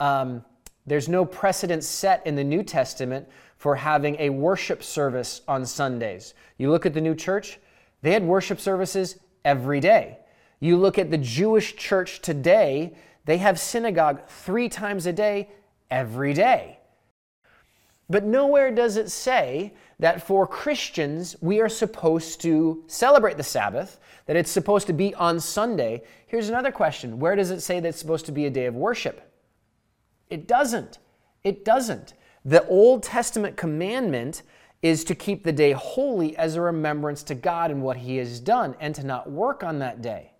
um, 0.00 0.44
There's 0.86 1.08
no 1.08 1.24
precedent 1.24 1.82
set 1.82 2.26
in 2.26 2.36
the 2.36 2.44
New 2.44 2.62
Testament 2.62 3.26
for 3.56 3.74
having 3.74 4.16
a 4.20 4.30
worship 4.30 4.82
service 4.82 5.40
on 5.48 5.64
Sundays. 5.64 6.34
You 6.58 6.70
look 6.70 6.84
at 6.84 6.92
the 6.92 7.00
new 7.00 7.14
church, 7.14 7.58
they 8.02 8.12
had 8.12 8.22
worship 8.22 8.60
services 8.60 9.18
every 9.44 9.80
day. 9.80 10.18
You 10.60 10.76
look 10.76 10.98
at 10.98 11.10
the 11.10 11.18
Jewish 11.18 11.76
church 11.76 12.20
today, 12.20 12.94
they 13.24 13.38
have 13.38 13.58
synagogue 13.58 14.26
three 14.28 14.68
times 14.68 15.06
a 15.06 15.12
day, 15.12 15.48
every 15.90 16.34
day. 16.34 16.78
But 18.10 18.24
nowhere 18.24 18.70
does 18.70 18.98
it 18.98 19.10
say 19.10 19.72
that 20.04 20.20
for 20.20 20.46
Christians, 20.46 21.34
we 21.40 21.62
are 21.62 21.68
supposed 21.70 22.42
to 22.42 22.84
celebrate 22.88 23.38
the 23.38 23.42
Sabbath, 23.42 23.98
that 24.26 24.36
it's 24.36 24.50
supposed 24.50 24.86
to 24.88 24.92
be 24.92 25.14
on 25.14 25.40
Sunday. 25.40 26.02
Here's 26.26 26.50
another 26.50 26.70
question 26.70 27.18
Where 27.18 27.34
does 27.34 27.50
it 27.50 27.62
say 27.62 27.80
that 27.80 27.88
it's 27.88 28.00
supposed 28.00 28.26
to 28.26 28.32
be 28.32 28.44
a 28.44 28.50
day 28.50 28.66
of 28.66 28.74
worship? 28.74 29.32
It 30.28 30.46
doesn't. 30.46 30.98
It 31.42 31.64
doesn't. 31.64 32.12
The 32.44 32.66
Old 32.66 33.02
Testament 33.02 33.56
commandment 33.56 34.42
is 34.82 35.04
to 35.04 35.14
keep 35.14 35.42
the 35.42 35.52
day 35.52 35.72
holy 35.72 36.36
as 36.36 36.56
a 36.56 36.60
remembrance 36.60 37.22
to 37.22 37.34
God 37.34 37.70
and 37.70 37.80
what 37.80 37.96
He 37.96 38.18
has 38.18 38.40
done 38.40 38.76
and 38.80 38.94
to 38.96 39.06
not 39.06 39.30
work 39.30 39.64
on 39.64 39.78
that 39.78 40.02
day. 40.02 40.32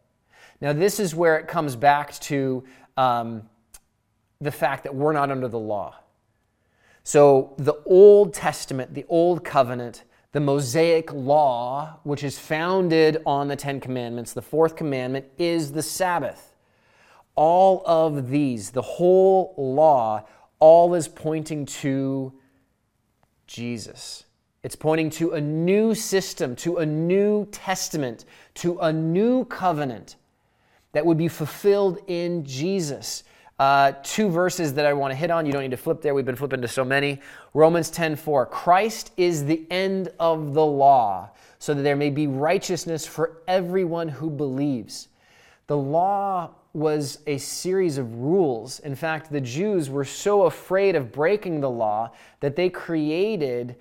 Now, 0.61 0.75
this 0.75 1.01
is 1.01 1.15
where 1.15 1.39
it 1.39 1.49
comes 1.49 1.75
back 1.75 2.13
to 2.21 2.65
um, 2.99 3.49
the 4.43 4.53
fact 4.53 4.85
that 4.85 4.95
we're 4.95 5.15
not 5.15 5.31
under 5.31 5.49
the 5.49 5.59
law. 5.59 5.95
So, 7.07 7.55
the 7.59 7.75
Old 7.85 8.33
Testament, 8.33 8.95
the 8.95 9.05
Old 9.11 9.45
Covenant, 9.45 10.05
the 10.33 10.41
Mosaic 10.41 11.13
Law, 11.13 12.01
which 12.03 12.25
is 12.25 12.39
founded 12.39 13.23
on 13.27 13.47
the 13.49 13.57
Ten 13.57 13.79
Commandments, 13.79 14.33
the 14.33 14.43
fourth 14.43 14.75
commandment 14.75 15.27
is 15.37 15.73
the 15.73 15.83
Sabbath. 15.83 16.55
All 17.37 17.83
of 17.85 18.31
these, 18.31 18.71
the 18.71 18.83
whole 18.83 19.55
law, 19.59 20.25
all 20.61 20.95
is 20.95 21.07
pointing 21.07 21.67
to 21.67 22.33
Jesus. 23.47 24.25
It's 24.63 24.77
pointing 24.77 25.11
to 25.11 25.33
a 25.33 25.41
new 25.43 25.95
system, 25.95 26.57
to 26.57 26.79
a 26.79 26.87
new 26.87 27.45
testament, 27.53 28.25
to 28.55 28.79
a 28.79 28.91
new 28.91 29.45
covenant 29.45 30.17
that 30.93 31.05
would 31.05 31.19
be 31.19 31.29
fulfilled 31.29 31.99
in 32.07 32.47
Jesus. 32.47 33.25
Uh, 33.59 33.93
two 34.03 34.29
verses 34.29 34.75
that 34.75 34.85
I 34.85 34.93
want 34.93 35.13
to 35.13 35.17
hit 35.17 35.31
on. 35.31 35.47
You 35.47 35.53
don't 35.53 35.63
need 35.63 35.71
to 35.71 35.77
flip 35.77 36.03
there. 36.03 36.13
We've 36.13 36.25
been 36.25 36.35
flipping 36.35 36.61
to 36.63 36.69
so 36.69 36.85
many. 36.85 37.21
Romans 37.53 37.89
10 37.91 38.17
4. 38.17 38.47
Christ 38.47 39.13
is 39.17 39.45
the 39.45 39.65
end 39.71 40.09
of 40.19 40.55
the 40.55 40.65
law, 40.65 41.31
so 41.61 41.73
that 41.73 41.83
there 41.83 41.95
may 41.95 42.11
be 42.11 42.27
righteousness 42.27 43.07
for 43.07 43.39
everyone 43.47 44.09
who 44.09 44.29
believes. 44.29 45.09
The 45.69 45.77
law 45.77 46.51
was 46.73 47.21
a 47.29 47.39
series 47.39 47.97
of 47.97 48.13
rules. 48.17 48.81
In 48.81 48.97
fact, 48.97 49.31
the 49.31 49.41
Jews 49.41 49.89
were 49.89 50.05
so 50.05 50.43
afraid 50.43 50.97
of 50.97 51.13
breaking 51.13 51.61
the 51.61 51.71
law 51.71 52.11
that 52.41 52.57
they 52.57 52.69
created. 52.69 53.77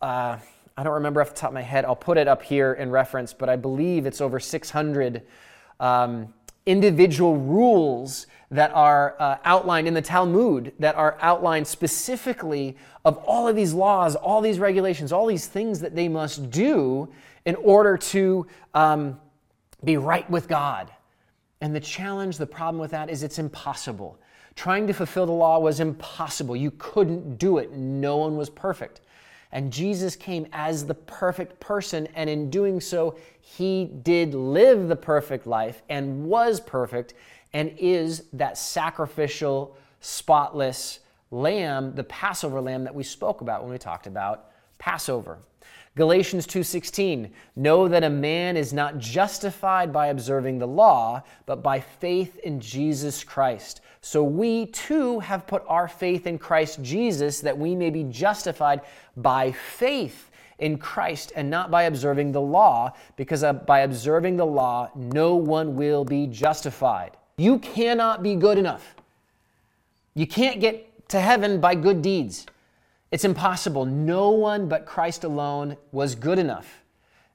Uh, 0.00 0.38
I 0.76 0.82
don't 0.82 0.94
remember 0.94 1.20
off 1.20 1.30
the 1.30 1.36
top 1.36 1.50
of 1.50 1.54
my 1.54 1.62
head. 1.62 1.84
I'll 1.84 1.94
put 1.94 2.16
it 2.16 2.26
up 2.26 2.42
here 2.42 2.72
in 2.72 2.90
reference, 2.90 3.34
but 3.34 3.50
I 3.50 3.56
believe 3.56 4.06
it's 4.06 4.22
over 4.22 4.40
600 4.40 5.22
um, 5.80 6.32
individual 6.64 7.36
rules 7.36 8.26
that 8.50 8.70
are 8.72 9.14
uh, 9.18 9.36
outlined 9.44 9.86
in 9.86 9.94
the 9.94 10.02
Talmud, 10.02 10.72
that 10.78 10.94
are 10.94 11.18
outlined 11.20 11.66
specifically 11.66 12.76
of 13.04 13.18
all 13.18 13.46
of 13.46 13.54
these 13.54 13.74
laws, 13.74 14.16
all 14.16 14.40
these 14.40 14.58
regulations, 14.58 15.12
all 15.12 15.26
these 15.26 15.46
things 15.46 15.80
that 15.80 15.94
they 15.94 16.08
must 16.08 16.50
do 16.50 17.08
in 17.44 17.54
order 17.56 17.96
to 17.96 18.46
um, 18.74 19.20
be 19.84 19.96
right 19.96 20.28
with 20.30 20.48
God. 20.48 20.90
And 21.60 21.74
the 21.74 21.80
challenge, 21.80 22.38
the 22.38 22.46
problem 22.46 22.80
with 22.80 22.92
that 22.92 23.10
is 23.10 23.22
it's 23.22 23.38
impossible. 23.38 24.18
Trying 24.54 24.86
to 24.86 24.92
fulfill 24.92 25.26
the 25.26 25.32
law 25.32 25.58
was 25.58 25.80
impossible. 25.80 26.56
You 26.56 26.72
couldn't 26.78 27.38
do 27.38 27.58
it. 27.58 27.72
No 27.72 28.16
one 28.16 28.36
was 28.36 28.48
perfect. 28.48 29.02
And 29.52 29.72
Jesus 29.72 30.14
came 30.14 30.46
as 30.52 30.84
the 30.84 30.94
perfect 30.94 31.58
person, 31.58 32.06
and 32.14 32.28
in 32.28 32.50
doing 32.50 32.80
so, 32.80 33.16
he 33.40 33.86
did 34.02 34.34
live 34.34 34.88
the 34.88 34.96
perfect 34.96 35.46
life 35.46 35.82
and 35.88 36.26
was 36.26 36.60
perfect 36.60 37.14
and 37.52 37.72
is 37.78 38.24
that 38.32 38.58
sacrificial, 38.58 39.76
spotless 40.00 41.00
lamb, 41.30 41.94
the 41.94 42.04
Passover 42.04 42.60
lamb 42.60 42.84
that 42.84 42.94
we 42.94 43.02
spoke 43.02 43.40
about 43.40 43.62
when 43.62 43.70
we 43.70 43.78
talked 43.78 44.06
about 44.06 44.46
Passover. 44.78 45.38
Galatians 45.96 46.46
2:16 46.46 47.32
Know 47.56 47.88
that 47.88 48.04
a 48.04 48.10
man 48.10 48.56
is 48.56 48.72
not 48.72 48.98
justified 48.98 49.92
by 49.92 50.06
observing 50.06 50.58
the 50.58 50.66
law, 50.66 51.22
but 51.44 51.62
by 51.62 51.80
faith 51.80 52.38
in 52.38 52.60
Jesus 52.60 53.24
Christ. 53.24 53.80
So 54.00 54.22
we 54.22 54.66
too 54.66 55.18
have 55.18 55.46
put 55.46 55.64
our 55.66 55.88
faith 55.88 56.26
in 56.26 56.38
Christ 56.38 56.80
Jesus 56.82 57.40
that 57.40 57.58
we 57.58 57.74
may 57.74 57.90
be 57.90 58.04
justified 58.04 58.82
by 59.16 59.50
faith 59.50 60.30
in 60.58 60.78
Christ 60.78 61.32
and 61.34 61.50
not 61.50 61.70
by 61.70 61.84
observing 61.84 62.32
the 62.32 62.40
law, 62.40 62.92
because 63.16 63.44
by 63.66 63.80
observing 63.80 64.36
the 64.36 64.46
law, 64.46 64.90
no 64.94 65.34
one 65.34 65.74
will 65.74 66.04
be 66.04 66.26
justified. 66.28 67.17
You 67.38 67.58
cannot 67.60 68.22
be 68.22 68.34
good 68.34 68.58
enough. 68.58 68.94
You 70.14 70.26
can't 70.26 70.60
get 70.60 71.08
to 71.08 71.20
heaven 71.20 71.60
by 71.60 71.74
good 71.74 72.02
deeds. 72.02 72.44
It's 73.10 73.24
impossible. 73.24 73.86
No 73.86 74.30
one 74.30 74.68
but 74.68 74.84
Christ 74.84 75.24
alone 75.24 75.78
was 75.92 76.14
good 76.14 76.38
enough. 76.38 76.82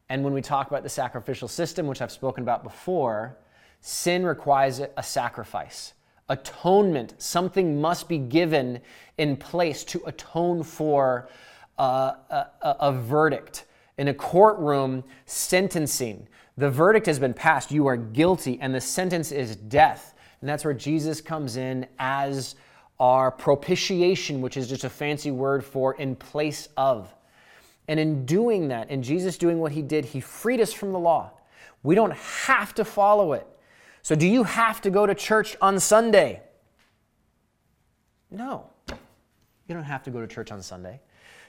And 0.09 0.23
when 0.23 0.33
we 0.33 0.41
talk 0.41 0.67
about 0.67 0.83
the 0.83 0.89
sacrificial 0.89 1.47
system, 1.47 1.87
which 1.87 2.01
I've 2.01 2.11
spoken 2.11 2.43
about 2.43 2.63
before, 2.63 3.37
sin 3.81 4.25
requires 4.25 4.79
a 4.79 5.01
sacrifice 5.01 5.93
atonement. 6.29 7.13
Something 7.17 7.81
must 7.81 8.07
be 8.07 8.17
given 8.17 8.81
in 9.17 9.37
place 9.37 9.83
to 9.85 10.01
atone 10.05 10.63
for 10.63 11.29
uh, 11.77 12.13
a, 12.29 12.35
a, 12.61 12.75
a, 12.79 12.91
verdict. 12.91 13.65
In 13.97 14.07
a 14.07 14.13
courtroom 14.13 15.03
sentencing, 15.25 16.27
the 16.57 16.69
verdict 16.69 17.05
has 17.07 17.19
been 17.19 17.33
passed. 17.33 17.71
You 17.71 17.87
are 17.87 17.97
guilty, 17.97 18.59
and 18.61 18.73
the 18.73 18.81
sentence 18.81 19.31
is 19.31 19.55
death. 19.55 20.13
And 20.41 20.49
that's 20.49 20.65
where 20.65 20.73
Jesus 20.73 21.21
comes 21.21 21.57
in 21.57 21.87
as 21.99 22.55
our 22.99 23.31
propitiation, 23.31 24.41
which 24.41 24.57
is 24.57 24.67
just 24.69 24.83
a 24.83 24.89
fancy 24.89 25.31
word 25.31 25.63
for 25.63 25.95
in 25.95 26.15
place 26.15 26.69
of. 26.77 27.13
And 27.87 27.99
in 27.99 28.25
doing 28.25 28.67
that, 28.69 28.89
in 28.89 29.01
Jesus 29.01 29.37
doing 29.37 29.59
what 29.59 29.71
he 29.71 29.81
did, 29.81 30.05
he 30.05 30.19
freed 30.19 30.61
us 30.61 30.71
from 30.71 30.91
the 30.91 30.99
law. 30.99 31.31
We 31.81 31.95
don't 31.95 32.13
have 32.13 32.73
to 32.75 32.85
follow 32.85 33.33
it. 33.33 33.47
So, 34.03 34.15
do 34.15 34.27
you 34.27 34.43
have 34.43 34.81
to 34.81 34.89
go 34.89 35.05
to 35.05 35.15
church 35.15 35.55
on 35.61 35.79
Sunday? 35.79 36.41
No. 38.29 38.69
You 38.89 39.75
don't 39.75 39.83
have 39.83 40.03
to 40.03 40.11
go 40.11 40.21
to 40.21 40.27
church 40.27 40.51
on 40.51 40.61
Sunday. 40.61 40.99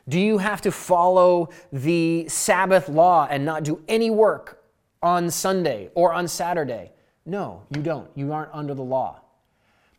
Do 0.09 0.20
you 0.20 0.39
have 0.39 0.60
to 0.62 0.70
follow 0.70 1.51
the 1.72 2.28
Sabbath 2.28 2.89
law 2.89 3.26
and 3.28 3.44
not 3.44 3.64
do 3.64 3.82
any 3.89 4.10
work 4.10 4.63
on 5.05 5.31
Sunday 5.31 5.90
or 5.94 6.14
on 6.14 6.26
Saturday? 6.26 6.90
No, 7.26 7.62
you 7.74 7.82
don't. 7.82 8.09
You 8.14 8.32
aren't 8.32 8.52
under 8.55 8.74
the 8.74 8.82
law. 8.82 9.20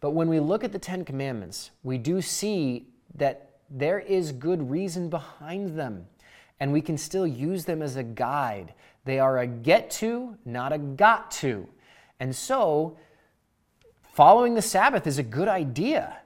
But 0.01 0.11
when 0.11 0.27
we 0.27 0.39
look 0.39 0.63
at 0.63 0.71
the 0.71 0.79
Ten 0.79 1.05
Commandments, 1.05 1.71
we 1.83 1.97
do 1.97 2.21
see 2.21 2.87
that 3.15 3.51
there 3.69 3.99
is 3.99 4.31
good 4.31 4.69
reason 4.69 5.09
behind 5.09 5.77
them, 5.77 6.07
and 6.59 6.73
we 6.73 6.81
can 6.81 6.97
still 6.97 7.25
use 7.25 7.65
them 7.65 7.81
as 7.81 7.95
a 7.95 8.03
guide. 8.03 8.73
They 9.05 9.19
are 9.19 9.39
a 9.39 9.47
get 9.47 9.91
to, 9.91 10.37
not 10.43 10.73
a 10.73 10.77
got 10.77 11.31
to. 11.31 11.67
And 12.19 12.35
so, 12.35 12.97
following 14.13 14.55
the 14.55 14.61
Sabbath 14.61 15.07
is 15.07 15.19
a 15.19 15.23
good 15.23 15.47
idea. 15.47 16.17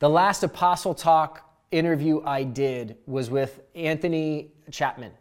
The 0.00 0.10
last 0.10 0.42
Apostle 0.42 0.94
Talk 0.94 1.48
interview 1.70 2.22
I 2.24 2.42
did 2.42 2.96
was 3.06 3.30
with 3.30 3.60
Anthony 3.74 4.50
Chapman. 4.70 5.12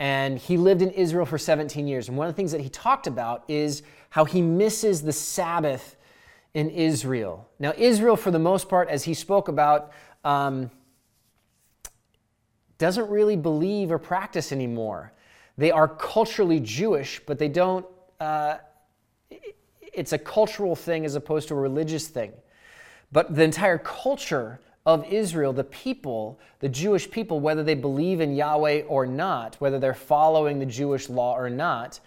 And 0.00 0.38
he 0.38 0.56
lived 0.56 0.82
in 0.82 0.90
Israel 0.90 1.26
for 1.26 1.38
17 1.38 1.86
years. 1.88 2.08
And 2.08 2.16
one 2.16 2.28
of 2.28 2.34
the 2.34 2.36
things 2.36 2.52
that 2.52 2.60
he 2.60 2.68
talked 2.68 3.06
about 3.06 3.44
is 3.48 3.82
how 4.10 4.24
he 4.24 4.40
misses 4.40 5.02
the 5.02 5.12
Sabbath 5.12 5.96
in 6.54 6.70
Israel. 6.70 7.48
Now, 7.58 7.72
Israel, 7.76 8.16
for 8.16 8.30
the 8.30 8.38
most 8.38 8.68
part, 8.68 8.88
as 8.88 9.04
he 9.04 9.14
spoke 9.14 9.48
about, 9.48 9.92
um, 10.24 10.70
doesn't 12.78 13.08
really 13.10 13.36
believe 13.36 13.90
or 13.90 13.98
practice 13.98 14.52
anymore. 14.52 15.12
They 15.56 15.72
are 15.72 15.88
culturally 15.88 16.60
Jewish, 16.60 17.20
but 17.26 17.38
they 17.38 17.48
don't 17.48 17.84
uh, 18.20 18.58
it's 19.98 20.12
a 20.12 20.18
cultural 20.18 20.76
thing 20.76 21.04
as 21.04 21.14
opposed 21.14 21.48
to 21.48 21.54
a 21.54 21.58
religious 21.58 22.08
thing. 22.08 22.32
But 23.10 23.34
the 23.34 23.42
entire 23.42 23.78
culture 23.78 24.60
of 24.88 25.04
Israel, 25.12 25.52
the 25.52 25.64
people, 25.64 26.40
the 26.60 26.68
Jewish 26.68 27.10
people, 27.10 27.40
whether 27.40 27.62
they 27.62 27.74
believe 27.74 28.22
in 28.22 28.34
Yahweh 28.34 28.84
or 28.88 29.04
not, 29.04 29.54
whether 29.56 29.78
they're 29.78 29.92
following 29.92 30.58
the 30.58 30.64
Jewish 30.64 31.10
law 31.10 31.36
or 31.36 31.50
not, 31.50 32.00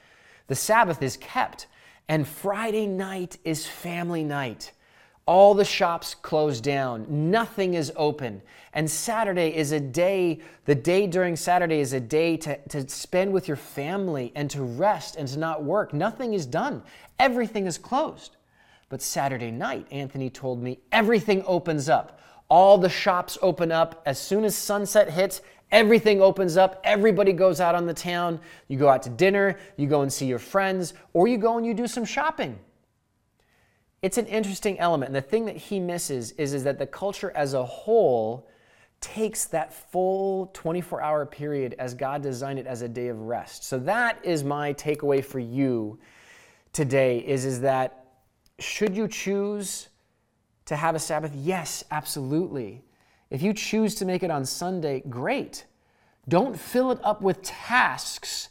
the 0.48 0.56
Sabbath 0.56 1.04
is 1.04 1.16
kept. 1.16 1.68
And 2.10 2.28
Friday 2.28 2.88
night 2.88 3.38
is 3.46 3.68
family 3.68 4.24
night. 4.24 4.72
All 5.28 5.54
the 5.54 5.64
shops 5.64 6.16
close 6.16 6.60
down, 6.60 7.06
nothing 7.08 7.76
is 7.76 7.94
open. 7.96 8.42
And 8.74 8.90
Saturday 8.90 9.56
is 9.56 9.72
a 9.74 9.80
day, 9.80 10.40
the 10.66 10.74
day 10.74 11.06
during 11.06 11.36
Saturday 11.36 11.82
is 11.82 11.94
a 11.94 12.00
day 12.00 12.36
to, 12.38 12.58
to 12.70 12.90
spend 12.90 13.32
with 13.32 13.48
your 13.48 13.58
family 13.58 14.32
and 14.34 14.50
to 14.50 14.64
rest 14.64 15.18
and 15.18 15.28
to 15.28 15.38
not 15.38 15.64
work. 15.64 15.94
Nothing 15.94 16.34
is 16.34 16.48
done, 16.48 16.82
everything 17.20 17.68
is 17.68 17.78
closed. 17.78 18.38
But 18.90 19.04
Saturday 19.04 19.52
night, 19.52 19.86
Anthony 19.92 20.32
told 20.32 20.64
me, 20.64 20.80
everything 20.92 21.44
opens 21.46 21.88
up. 21.88 22.18
All 22.52 22.78
the 22.78 22.90
shops 22.90 23.38
open 23.42 23.72
up. 23.72 24.02
As 24.06 24.20
soon 24.20 24.44
as 24.44 24.58
sunset 24.58 25.10
hits, 25.10 25.42
everything 25.72 26.22
opens 26.22 26.58
up. 26.58 26.82
Everybody 26.84 27.32
goes 27.32 27.62
out 27.62 27.76
on 27.76 27.86
the 27.86 27.94
town. 27.94 28.42
You 28.68 28.78
go 28.78 28.90
out 28.90 29.04
to 29.04 29.10
dinner, 29.10 29.58
you 29.78 29.88
go 29.88 30.02
and 30.02 30.12
see 30.12 30.26
your 30.26 30.38
friends, 30.38 30.94
or 31.14 31.30
you 31.30 31.38
go 31.38 31.56
and 31.56 31.66
you 31.66 31.74
do 31.74 31.88
some 31.88 32.04
shopping. 32.04 32.60
It's 34.02 34.18
an 34.18 34.26
interesting 34.26 34.78
element. 34.80 35.08
And 35.08 35.16
the 35.16 35.22
thing 35.22 35.46
that 35.46 35.56
he 35.56 35.80
misses 35.80 36.32
is, 36.32 36.54
is 36.54 36.66
that 36.66 36.78
the 36.78 36.88
culture 36.88 37.32
as 37.36 37.54
a 37.54 37.64
whole 37.64 38.50
takes 39.00 39.46
that 39.46 39.74
full 39.74 40.48
24 40.48 41.02
hour 41.02 41.26
period 41.26 41.76
as 41.80 41.94
God 41.94 42.22
designed 42.22 42.60
it 42.60 42.68
as 42.68 42.82
a 42.82 42.90
day 42.90 43.08
of 43.08 43.18
rest. 43.22 43.64
So 43.64 43.80
that 43.80 44.20
is 44.26 44.44
my 44.44 44.74
takeaway 44.74 45.24
for 45.24 45.40
you 45.40 46.00
today 46.74 47.20
is, 47.20 47.46
is 47.46 47.62
that 47.62 48.08
should 48.60 48.94
you 48.94 49.08
choose 49.08 49.88
to 50.72 50.78
have 50.78 50.96
a 50.96 51.00
Sabbath? 51.00 51.36
Yes, 51.36 51.84
absolutely. 51.92 52.82
If 53.30 53.42
you 53.42 53.54
choose 53.54 53.94
to 53.96 54.06
make 54.06 54.24
it 54.24 54.32
on 54.32 54.46
Sunday, 54.46 55.04
great. 55.10 55.66
Don't 56.30 56.58
fill 56.58 56.92
it 56.92 57.00
up 57.04 57.22
with 57.22 57.42
tasks 57.42 58.48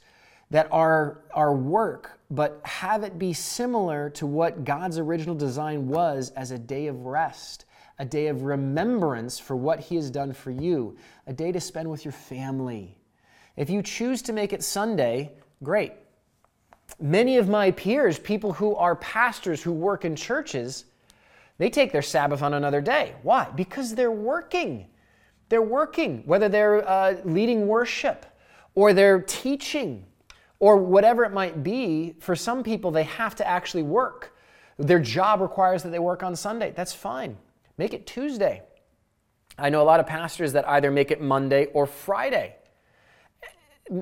that 0.50 0.68
are, 0.70 1.22
are 1.32 1.54
work, 1.54 2.20
but 2.30 2.60
have 2.64 3.04
it 3.04 3.18
be 3.18 3.32
similar 3.32 4.10
to 4.10 4.26
what 4.26 4.66
God's 4.66 4.98
original 4.98 5.34
design 5.34 5.88
was 5.88 6.28
as 6.36 6.50
a 6.50 6.58
day 6.58 6.88
of 6.88 7.06
rest, 7.06 7.64
a 7.98 8.04
day 8.04 8.26
of 8.26 8.42
remembrance 8.42 9.38
for 9.38 9.56
what 9.56 9.80
He 9.80 9.96
has 9.96 10.10
done 10.10 10.34
for 10.34 10.50
you, 10.50 10.98
a 11.26 11.32
day 11.32 11.52
to 11.52 11.60
spend 11.60 11.90
with 11.90 12.04
your 12.04 12.12
family. 12.12 12.98
If 13.56 13.70
you 13.70 13.82
choose 13.82 14.20
to 14.22 14.34
make 14.34 14.52
it 14.52 14.62
Sunday, 14.62 15.32
great. 15.62 15.92
Many 17.00 17.38
of 17.38 17.48
my 17.48 17.70
peers, 17.70 18.18
people 18.18 18.52
who 18.52 18.76
are 18.76 18.96
pastors 18.96 19.62
who 19.62 19.72
work 19.72 20.04
in 20.04 20.16
churches, 20.16 20.84
they 21.60 21.68
take 21.68 21.92
their 21.92 22.00
Sabbath 22.00 22.42
on 22.42 22.54
another 22.54 22.80
day. 22.80 23.14
Why? 23.22 23.46
Because 23.54 23.94
they're 23.94 24.10
working. 24.10 24.86
They're 25.50 25.60
working, 25.60 26.22
whether 26.24 26.48
they're 26.48 26.88
uh, 26.88 27.16
leading 27.22 27.66
worship 27.66 28.24
or 28.74 28.94
they're 28.94 29.20
teaching 29.20 30.06
or 30.58 30.78
whatever 30.78 31.22
it 31.22 31.34
might 31.34 31.62
be. 31.62 32.14
For 32.18 32.34
some 32.34 32.62
people, 32.62 32.90
they 32.90 33.02
have 33.02 33.34
to 33.34 33.46
actually 33.46 33.82
work. 33.82 34.34
Their 34.78 35.00
job 35.00 35.42
requires 35.42 35.82
that 35.82 35.90
they 35.90 35.98
work 35.98 36.22
on 36.22 36.34
Sunday. 36.34 36.72
That's 36.74 36.94
fine. 36.94 37.36
Make 37.76 37.92
it 37.92 38.06
Tuesday. 38.06 38.62
I 39.58 39.68
know 39.68 39.82
a 39.82 39.84
lot 39.84 40.00
of 40.00 40.06
pastors 40.06 40.54
that 40.54 40.66
either 40.66 40.90
make 40.90 41.10
it 41.10 41.20
Monday 41.20 41.66
or 41.74 41.84
Friday. 41.84 42.56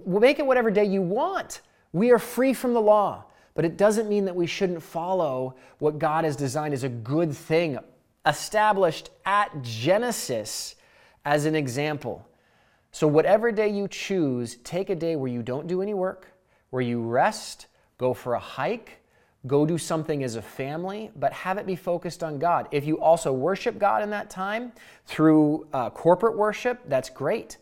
Make 0.07 0.39
it 0.39 0.47
whatever 0.47 0.71
day 0.71 0.85
you 0.85 1.03
want. 1.03 1.63
We 1.93 2.13
are 2.13 2.21
free 2.21 2.53
from 2.53 2.73
the 2.73 2.81
law, 2.81 3.25
but 3.59 3.65
it 3.65 3.77
doesn't 3.77 4.09
mean 4.09 4.25
that 4.25 4.37
we 4.37 4.47
shouldn't 4.47 4.81
follow 4.81 5.57
what 5.81 5.99
God 5.99 6.23
has 6.23 6.37
designed 6.37 6.73
as 6.73 6.85
a 6.85 6.89
good 6.89 7.33
thing, 7.37 7.77
established 8.25 9.11
at 9.27 9.51
Genesis 9.63 10.77
as 11.25 11.45
an 11.45 11.57
example. 11.57 12.25
So, 12.93 13.09
whatever 13.09 13.51
day 13.51 13.69
you 13.69 13.89
choose, 13.89 14.59
take 14.63 14.91
a 14.91 14.95
day 14.95 15.17
where 15.17 15.29
you 15.29 15.43
don't 15.43 15.67
do 15.67 15.83
any 15.83 15.93
work, 15.93 16.29
where 16.71 16.83
you 16.83 17.03
rest, 17.03 17.67
go 17.99 18.15
for 18.15 18.35
a 18.35 18.39
hike, 18.39 19.01
go 19.49 19.67
do 19.67 19.77
something 19.77 20.23
as 20.23 20.37
a 20.37 20.43
family, 20.43 21.11
but 21.17 21.33
have 21.33 21.59
it 21.59 21.67
be 21.67 21.75
focused 21.75 22.23
on 22.23 22.39
God. 22.39 22.69
If 22.71 22.87
you 22.87 23.01
also 23.01 23.33
worship 23.33 23.77
God 23.77 24.05
in 24.05 24.11
that 24.11 24.31
time 24.31 24.71
through 25.05 25.67
uh, 25.73 25.91
corporate 25.91 26.39
worship, 26.39 26.79
that's 26.87 27.11
great. 27.11 27.57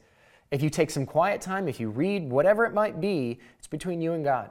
If 0.51 0.62
you 0.62 0.68
take 0.68 0.90
some 0.90 1.06
quiet 1.06 1.40
time, 1.40 1.68
if 1.68 1.81
you 1.81 1.89
read, 1.89 2.28
whatever 2.31 2.66
it 2.66 2.74
might 2.74 3.01
be, 3.01 3.40
it's 3.59 3.66
between 3.66 4.02
you 4.02 4.12
and 4.12 4.23
God. 4.23 4.51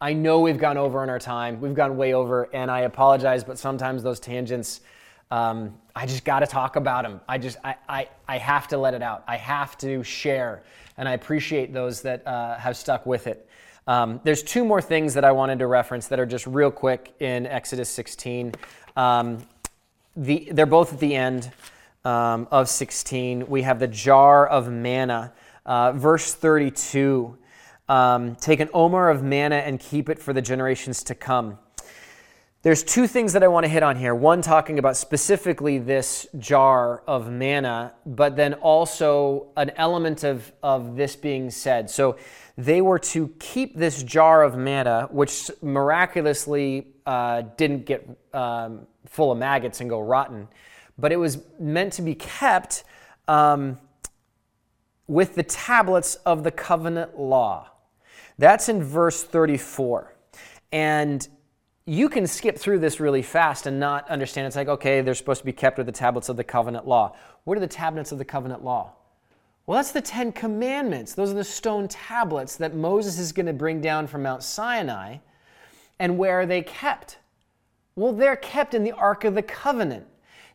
I 0.00 0.12
know 0.12 0.38
we've 0.38 0.58
gone 0.58 0.78
over 0.78 1.02
on 1.02 1.10
our 1.10 1.18
time. 1.18 1.60
We've 1.60 1.74
gone 1.74 1.96
way 1.96 2.14
over, 2.14 2.48
and 2.54 2.70
I 2.70 2.80
apologize, 2.80 3.42
but 3.42 3.58
sometimes 3.58 4.04
those 4.04 4.20
tangents, 4.20 4.80
um, 5.32 5.74
I 5.96 6.06
just 6.06 6.24
got 6.24 6.40
to 6.40 6.46
talk 6.46 6.76
about 6.76 7.02
them. 7.02 7.20
I 7.28 7.38
just, 7.38 7.58
I, 7.64 7.74
I, 7.88 8.08
I 8.28 8.38
have 8.38 8.68
to 8.68 8.78
let 8.78 8.94
it 8.94 9.02
out. 9.02 9.24
I 9.26 9.36
have 9.36 9.76
to 9.78 10.04
share, 10.04 10.62
and 10.96 11.08
I 11.08 11.14
appreciate 11.14 11.72
those 11.72 12.00
that 12.02 12.24
uh, 12.28 12.56
have 12.58 12.76
stuck 12.76 13.06
with 13.06 13.26
it. 13.26 13.48
Um, 13.88 14.20
there's 14.22 14.44
two 14.44 14.64
more 14.64 14.80
things 14.80 15.14
that 15.14 15.24
I 15.24 15.32
wanted 15.32 15.58
to 15.58 15.66
reference 15.66 16.06
that 16.08 16.20
are 16.20 16.26
just 16.26 16.46
real 16.46 16.70
quick 16.70 17.12
in 17.18 17.46
Exodus 17.46 17.88
16. 17.88 18.52
Um, 18.96 19.38
the, 20.14 20.48
they're 20.52 20.66
both 20.66 20.92
at 20.92 21.00
the 21.00 21.16
end 21.16 21.50
um, 22.04 22.46
of 22.52 22.68
16. 22.68 23.48
We 23.48 23.62
have 23.62 23.80
the 23.80 23.88
jar 23.88 24.46
of 24.46 24.70
manna, 24.70 25.32
uh, 25.66 25.90
verse 25.90 26.34
32. 26.34 27.36
Um, 27.88 28.36
take 28.36 28.60
an 28.60 28.68
omer 28.74 29.08
of 29.08 29.22
manna 29.22 29.56
and 29.56 29.80
keep 29.80 30.08
it 30.08 30.18
for 30.18 30.32
the 30.32 30.42
generations 30.42 31.02
to 31.04 31.14
come. 31.14 31.58
There's 32.62 32.82
two 32.82 33.06
things 33.06 33.34
that 33.34 33.44
I 33.44 33.48
want 33.48 33.64
to 33.64 33.68
hit 33.70 33.84
on 33.84 33.94
here. 33.94 34.14
One, 34.16 34.42
talking 34.42 34.80
about 34.80 34.96
specifically 34.96 35.78
this 35.78 36.26
jar 36.38 37.04
of 37.06 37.30
manna, 37.30 37.94
but 38.04 38.34
then 38.34 38.54
also 38.54 39.52
an 39.56 39.70
element 39.76 40.24
of, 40.24 40.52
of 40.60 40.96
this 40.96 41.14
being 41.14 41.50
said. 41.50 41.88
So 41.88 42.16
they 42.56 42.80
were 42.82 42.98
to 42.98 43.28
keep 43.38 43.76
this 43.76 44.02
jar 44.02 44.42
of 44.42 44.56
manna, 44.56 45.08
which 45.12 45.52
miraculously 45.62 46.88
uh, 47.06 47.42
didn't 47.56 47.86
get 47.86 48.08
um, 48.34 48.88
full 49.06 49.30
of 49.30 49.38
maggots 49.38 49.80
and 49.80 49.88
go 49.88 50.00
rotten, 50.00 50.48
but 50.98 51.12
it 51.12 51.16
was 51.16 51.38
meant 51.60 51.92
to 51.94 52.02
be 52.02 52.16
kept 52.16 52.82
um, 53.28 53.78
with 55.06 55.36
the 55.36 55.44
tablets 55.44 56.16
of 56.26 56.42
the 56.42 56.50
covenant 56.50 57.18
law. 57.18 57.70
That's 58.38 58.68
in 58.68 58.82
verse 58.82 59.22
34. 59.22 60.14
And 60.72 61.26
you 61.86 62.08
can 62.08 62.26
skip 62.26 62.58
through 62.58 62.78
this 62.78 63.00
really 63.00 63.22
fast 63.22 63.66
and 63.66 63.80
not 63.80 64.08
understand. 64.10 64.46
It's 64.46 64.56
like, 64.56 64.68
okay, 64.68 65.00
they're 65.00 65.14
supposed 65.14 65.40
to 65.40 65.46
be 65.46 65.52
kept 65.52 65.78
with 65.78 65.86
the 65.86 65.92
tablets 65.92 66.28
of 66.28 66.36
the 66.36 66.44
covenant 66.44 66.86
law. 66.86 67.16
What 67.44 67.56
are 67.56 67.60
the 67.60 67.66
tablets 67.66 68.12
of 68.12 68.18
the 68.18 68.24
covenant 68.24 68.62
law? 68.62 68.92
Well, 69.66 69.76
that's 69.76 69.92
the 69.92 70.00
Ten 70.00 70.32
Commandments. 70.32 71.14
Those 71.14 71.30
are 71.30 71.34
the 71.34 71.44
stone 71.44 71.88
tablets 71.88 72.56
that 72.56 72.74
Moses 72.74 73.18
is 73.18 73.32
going 73.32 73.46
to 73.46 73.52
bring 73.52 73.80
down 73.80 74.06
from 74.06 74.22
Mount 74.22 74.42
Sinai. 74.42 75.18
And 75.98 76.16
where 76.16 76.40
are 76.40 76.46
they 76.46 76.62
kept? 76.62 77.18
Well, 77.96 78.12
they're 78.12 78.36
kept 78.36 78.74
in 78.74 78.84
the 78.84 78.92
Ark 78.92 79.24
of 79.24 79.34
the 79.34 79.42
Covenant. 79.42 80.06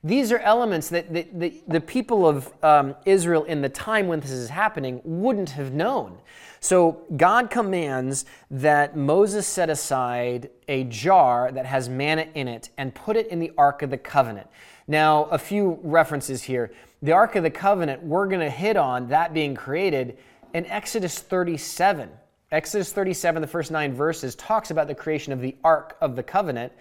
These 0.04 0.32
are 0.32 0.40
elements 0.40 0.90
that 0.90 1.14
the, 1.14 1.28
the, 1.34 1.62
the 1.68 1.82
people 1.82 2.28
of 2.28 2.52
um, 2.64 2.96
Israel 3.06 3.44
in 3.46 3.62
the 3.62 3.70
time 3.70 4.08
when 4.08 4.20
this 4.20 4.32
is 4.32 4.50
happening 4.50 5.02
wouldn't 5.04 5.52
have 5.52 5.74
known. 5.74 6.18
So 6.64 7.02
God 7.18 7.50
commands 7.50 8.24
that 8.50 8.96
Moses 8.96 9.46
set 9.46 9.70
aside 9.70 10.50
a 10.70 10.86
jar 10.86 11.52
that 11.52 11.66
has 11.66 11.90
manna 11.90 12.26
in 12.36 12.48
it 12.48 12.70
and 12.78 12.96
put 12.96 13.18
it 13.18 13.28
in 13.28 13.40
the 13.40 13.52
Ark 13.58 13.82
of 13.82 13.90
the 13.90 13.98
Covenant. 13.98 14.48
Now, 14.88 15.26
a 15.26 15.38
few 15.38 15.78
references 15.84 16.42
here. 16.42 16.72
The 17.02 17.12
Ark 17.12 17.36
of 17.36 17.44
the 17.44 17.50
Covenant, 17.50 18.02
we're 18.02 18.28
going 18.28 18.40
to 18.40 18.50
hit 18.50 18.78
on 18.78 19.10
that 19.10 19.34
being 19.34 19.56
created 19.56 20.18
in 20.54 20.66
Exodus 20.68 21.20
37. 21.20 22.10
Exodus 22.54 22.94
37, 22.94 23.42
the 23.42 23.48
first 23.48 23.70
nine 23.70 23.94
verses, 23.94 24.34
talks 24.36 24.72
about 24.72 24.88
the 24.88 24.96
creation 24.96 25.34
of 25.34 25.42
the 25.42 25.58
Ark 25.66 25.98
of 26.00 26.16
the 26.16 26.24
Covenant 26.24 26.72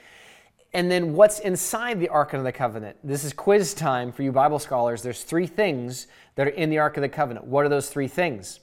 and 0.74 0.90
then 0.90 1.12
what's 1.12 1.40
inside 1.40 2.00
the 2.00 2.08
Ark 2.08 2.32
of 2.32 2.44
the 2.44 2.52
Covenant? 2.52 2.96
This 3.04 3.24
is 3.24 3.32
quiz 3.32 3.74
time 3.74 4.10
for 4.12 4.22
you 4.22 4.32
Bible 4.32 4.58
scholars. 4.58 5.02
There's 5.02 5.22
three 5.22 5.46
things 5.46 6.06
that 6.36 6.46
are 6.46 6.50
in 6.50 6.70
the 6.70 6.78
Ark 6.78 6.96
of 6.96 7.02
the 7.02 7.10
Covenant. 7.10 7.46
What 7.46 7.66
are 7.66 7.68
those 7.68 7.90
three 7.90 8.08
things? 8.08 8.60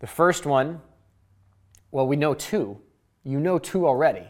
The 0.00 0.06
first 0.06 0.46
one, 0.46 0.80
well, 1.90 2.06
we 2.06 2.16
know 2.16 2.34
two. 2.34 2.78
You 3.22 3.38
know 3.38 3.58
two 3.58 3.86
already. 3.86 4.26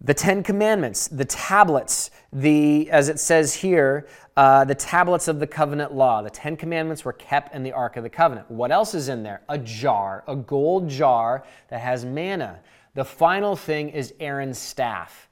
The 0.00 0.14
Ten 0.14 0.42
Commandments, 0.42 1.08
the 1.08 1.24
tablets, 1.24 2.10
the, 2.32 2.90
as 2.90 3.08
it 3.08 3.18
says 3.18 3.54
here, 3.54 4.06
uh, 4.36 4.64
the 4.64 4.74
tablets 4.74 5.28
of 5.28 5.40
the 5.40 5.46
covenant 5.46 5.94
law. 5.94 6.20
The 6.20 6.30
Ten 6.30 6.56
Commandments 6.56 7.04
were 7.04 7.14
kept 7.14 7.54
in 7.54 7.62
the 7.62 7.72
Ark 7.72 7.96
of 7.96 8.02
the 8.02 8.10
Covenant. 8.10 8.50
What 8.50 8.70
else 8.70 8.92
is 8.94 9.08
in 9.08 9.22
there? 9.22 9.40
A 9.48 9.56
jar, 9.56 10.22
a 10.28 10.36
gold 10.36 10.88
jar 10.90 11.46
that 11.68 11.80
has 11.80 12.04
manna. 12.04 12.60
The 12.94 13.04
final 13.04 13.56
thing 13.56 13.88
is 13.88 14.12
Aaron's 14.20 14.58
staff. 14.58 15.28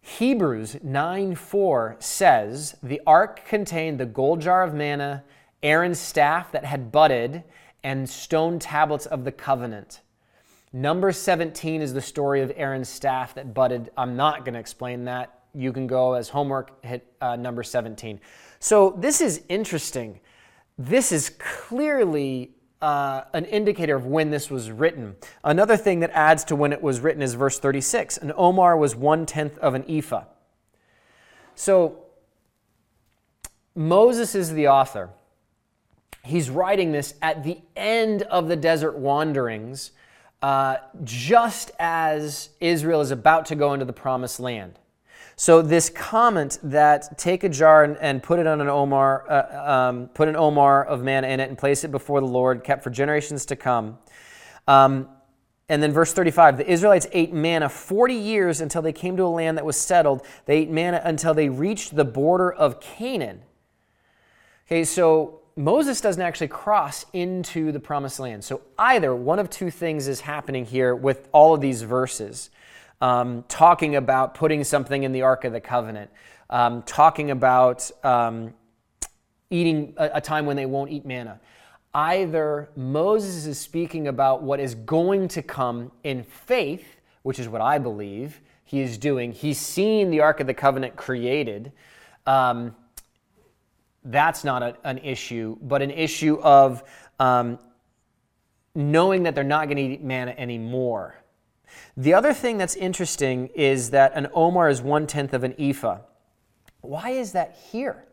Hebrews 0.00 0.78
9 0.82 1.34
4 1.34 1.96
says, 1.98 2.76
The 2.82 3.00
ark 3.06 3.44
contained 3.44 4.00
the 4.00 4.06
gold 4.06 4.40
jar 4.40 4.62
of 4.62 4.72
manna, 4.72 5.24
Aaron's 5.62 5.98
staff 5.98 6.52
that 6.52 6.64
had 6.64 6.90
budded, 6.90 7.44
and 7.82 8.08
stone 8.08 8.58
tablets 8.58 9.06
of 9.06 9.24
the 9.24 9.32
covenant. 9.32 10.00
Number 10.72 11.10
17 11.10 11.82
is 11.82 11.92
the 11.92 12.00
story 12.00 12.42
of 12.42 12.52
Aaron's 12.54 12.88
staff 12.88 13.34
that 13.34 13.52
budded. 13.54 13.90
I'm 13.96 14.16
not 14.16 14.44
going 14.44 14.54
to 14.54 14.60
explain 14.60 15.04
that. 15.06 15.40
You 15.52 15.72
can 15.72 15.86
go 15.86 16.14
as 16.14 16.28
homework, 16.28 16.84
hit 16.84 17.12
uh, 17.20 17.34
number 17.36 17.62
17. 17.62 18.20
So 18.60 18.94
this 18.96 19.20
is 19.20 19.42
interesting. 19.48 20.20
This 20.78 21.10
is 21.10 21.30
clearly 21.38 22.52
uh, 22.80 23.22
an 23.32 23.44
indicator 23.46 23.96
of 23.96 24.06
when 24.06 24.30
this 24.30 24.48
was 24.48 24.70
written. 24.70 25.16
Another 25.42 25.76
thing 25.76 26.00
that 26.00 26.10
adds 26.12 26.44
to 26.44 26.56
when 26.56 26.72
it 26.72 26.80
was 26.80 27.00
written 27.00 27.20
is 27.20 27.34
verse 27.34 27.58
36. 27.58 28.18
An 28.18 28.32
Omer 28.36 28.76
was 28.76 28.94
one 28.94 29.26
tenth 29.26 29.58
of 29.58 29.74
an 29.74 29.84
ephah. 29.88 30.24
So 31.54 32.04
Moses 33.74 34.34
is 34.34 34.52
the 34.52 34.68
author. 34.68 35.10
He's 36.22 36.50
writing 36.50 36.92
this 36.92 37.14
at 37.22 37.44
the 37.44 37.58
end 37.76 38.22
of 38.22 38.48
the 38.48 38.56
desert 38.56 38.96
wanderings, 38.96 39.92
uh, 40.42 40.76
just 41.04 41.70
as 41.78 42.50
Israel 42.60 43.00
is 43.00 43.10
about 43.10 43.46
to 43.46 43.54
go 43.54 43.72
into 43.72 43.84
the 43.84 43.92
promised 43.92 44.40
land. 44.40 44.78
So 45.36 45.62
this 45.62 45.88
comment 45.88 46.58
that 46.64 47.18
take 47.18 47.44
a 47.44 47.48
jar 47.48 47.84
and, 47.84 47.96
and 47.96 48.22
put 48.22 48.38
it 48.38 48.46
on 48.46 48.60
an 48.60 48.68
omer, 48.68 49.24
uh, 49.26 49.72
um, 49.72 50.08
put 50.08 50.28
an 50.28 50.36
omer 50.36 50.82
of 50.82 51.02
manna 51.02 51.28
in 51.28 51.40
it 51.40 51.48
and 51.48 51.56
place 51.56 51.82
it 51.82 51.90
before 51.90 52.20
the 52.20 52.26
Lord, 52.26 52.62
kept 52.62 52.84
for 52.84 52.90
generations 52.90 53.46
to 53.46 53.56
come. 53.56 53.96
Um, 54.68 55.08
and 55.70 55.82
then 55.82 55.92
verse 55.92 56.12
35 56.12 56.58
the 56.58 56.70
Israelites 56.70 57.06
ate 57.12 57.32
manna 57.32 57.70
40 57.70 58.12
years 58.12 58.60
until 58.60 58.82
they 58.82 58.92
came 58.92 59.16
to 59.16 59.22
a 59.22 59.28
land 59.28 59.56
that 59.56 59.64
was 59.64 59.78
settled. 59.78 60.26
They 60.44 60.58
ate 60.58 60.70
manna 60.70 61.00
until 61.04 61.32
they 61.32 61.48
reached 61.48 61.96
the 61.96 62.04
border 62.04 62.52
of 62.52 62.80
Canaan. 62.80 63.40
Okay, 64.66 64.84
so 64.84 65.39
Moses 65.60 66.00
doesn't 66.00 66.22
actually 66.22 66.48
cross 66.48 67.04
into 67.12 67.70
the 67.70 67.80
promised 67.80 68.18
land. 68.18 68.42
So 68.42 68.62
either 68.78 69.14
one 69.14 69.38
of 69.38 69.50
two 69.50 69.70
things 69.70 70.08
is 70.08 70.22
happening 70.22 70.64
here 70.64 70.94
with 70.94 71.28
all 71.32 71.54
of 71.54 71.60
these 71.60 71.82
verses 71.82 72.50
um, 73.02 73.44
talking 73.46 73.96
about 73.96 74.34
putting 74.34 74.64
something 74.64 75.02
in 75.02 75.12
the 75.12 75.22
Ark 75.22 75.44
of 75.44 75.52
the 75.52 75.60
Covenant, 75.60 76.10
um, 76.48 76.82
talking 76.82 77.30
about 77.30 77.90
um, 78.02 78.54
eating 79.50 79.94
a, 79.98 80.10
a 80.14 80.20
time 80.20 80.46
when 80.46 80.56
they 80.56 80.66
won't 80.66 80.90
eat 80.90 81.04
manna. 81.04 81.38
Either 81.92 82.70
Moses 82.74 83.46
is 83.46 83.58
speaking 83.58 84.08
about 84.08 84.42
what 84.42 84.60
is 84.60 84.74
going 84.74 85.28
to 85.28 85.42
come 85.42 85.92
in 86.04 86.22
faith, 86.22 87.00
which 87.22 87.38
is 87.38 87.48
what 87.48 87.60
I 87.60 87.78
believe 87.78 88.40
he 88.64 88.80
is 88.80 88.96
doing. 88.96 89.32
He's 89.32 89.58
seen 89.58 90.10
the 90.10 90.20
Ark 90.20 90.40
of 90.40 90.46
the 90.46 90.54
Covenant 90.54 90.96
created. 90.96 91.72
Um, 92.26 92.74
that's 94.04 94.44
not 94.44 94.62
a, 94.62 94.76
an 94.84 94.98
issue, 94.98 95.56
but 95.62 95.82
an 95.82 95.90
issue 95.90 96.38
of 96.40 96.82
um, 97.18 97.58
knowing 98.74 99.24
that 99.24 99.34
they're 99.34 99.44
not 99.44 99.66
going 99.66 99.76
to 99.76 99.82
eat 99.82 100.02
manna 100.02 100.34
anymore. 100.38 101.16
The 101.96 102.14
other 102.14 102.32
thing 102.32 102.58
that's 102.58 102.76
interesting 102.76 103.48
is 103.48 103.90
that 103.90 104.12
an 104.14 104.28
omer 104.32 104.68
is 104.68 104.82
one 104.82 105.06
tenth 105.06 105.34
of 105.34 105.44
an 105.44 105.54
ephah. 105.58 105.98
Why 106.80 107.10
is 107.10 107.32
that 107.32 107.58
here? 107.70 108.04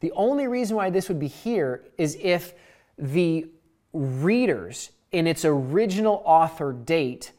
The 0.00 0.12
only 0.12 0.46
reason 0.46 0.76
why 0.76 0.90
this 0.90 1.08
would 1.08 1.18
be 1.18 1.26
here 1.28 1.84
is 1.96 2.16
if 2.20 2.54
the 2.96 3.46
readers 3.92 4.90
in 5.12 5.26
its 5.26 5.44
original 5.44 6.22
author 6.24 6.72
date 6.72 7.32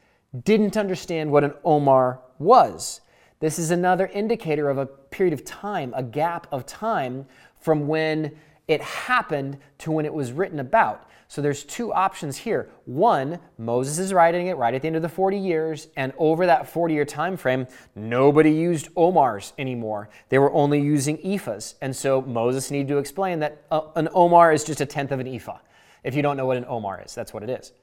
didn't 0.44 0.78
understand 0.78 1.32
what 1.32 1.44
an 1.44 1.54
Omer 1.64 2.20
was. 2.38 3.02
This 3.40 3.58
is 3.58 3.72
another 3.72 4.08
indicator 4.08 4.70
of 4.70 4.78
a 4.78 4.86
period 4.86 5.34
of 5.34 5.46
time, 5.46 5.94
a 5.96 6.04
gap 6.04 6.48
of 6.52 6.66
time 6.66 7.26
from 7.60 7.88
when 7.88 8.32
it 8.68 8.82
happened 8.82 9.58
to 9.80 9.92
when 9.92 10.06
it 10.06 10.14
was 10.14 10.32
written 10.32 10.60
about. 10.60 11.10
So 11.28 11.44
there's 11.44 11.64
two 11.64 11.94
options 11.94 12.38
here. 12.38 12.70
One, 12.86 13.40
Moses 13.60 14.00
is 14.00 14.14
writing 14.14 14.48
it 14.48 14.58
right 14.58 14.74
at 14.74 14.82
the 14.82 14.88
end 14.88 14.96
of 14.96 15.04
the 15.04 15.10
40 15.10 15.38
years, 15.38 15.88
and 15.96 16.12
over 16.18 16.48
that 16.48 16.68
40 16.68 16.94
year 16.96 17.06
time 17.06 17.38
frame, 17.38 17.68
nobody 17.96 18.52
used 18.52 18.90
omers 18.98 19.54
anymore. 19.60 20.10
They 20.30 20.40
were 20.40 20.52
only 20.52 20.82
using 20.82 21.18
ephahs. 21.20 21.76
And 21.82 21.96
so 21.96 22.24
Moses 22.24 22.72
needed 22.72 22.88
to 22.88 22.98
explain 22.98 23.40
that 23.42 23.64
uh, 23.70 23.82
an 23.96 24.10
omer 24.14 24.52
is 24.52 24.64
just 24.64 24.82
a 24.82 24.88
tenth 24.88 25.12
of 25.12 25.20
an 25.20 25.28
ephah. 25.28 25.60
If 26.04 26.16
you 26.16 26.24
don't 26.24 26.36
know 26.36 26.48
what 26.48 26.58
an 26.58 26.66
omer 26.68 27.00
is, 27.06 27.14
that's 27.14 27.32
what 27.32 27.44
it 27.44 27.50
is. 27.52 27.74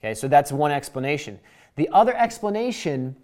Okay, 0.00 0.14
so 0.14 0.26
that's 0.26 0.50
one 0.50 0.70
explanation. 0.70 1.40
The 1.76 1.90
other 1.92 2.16
explanation 2.16 3.16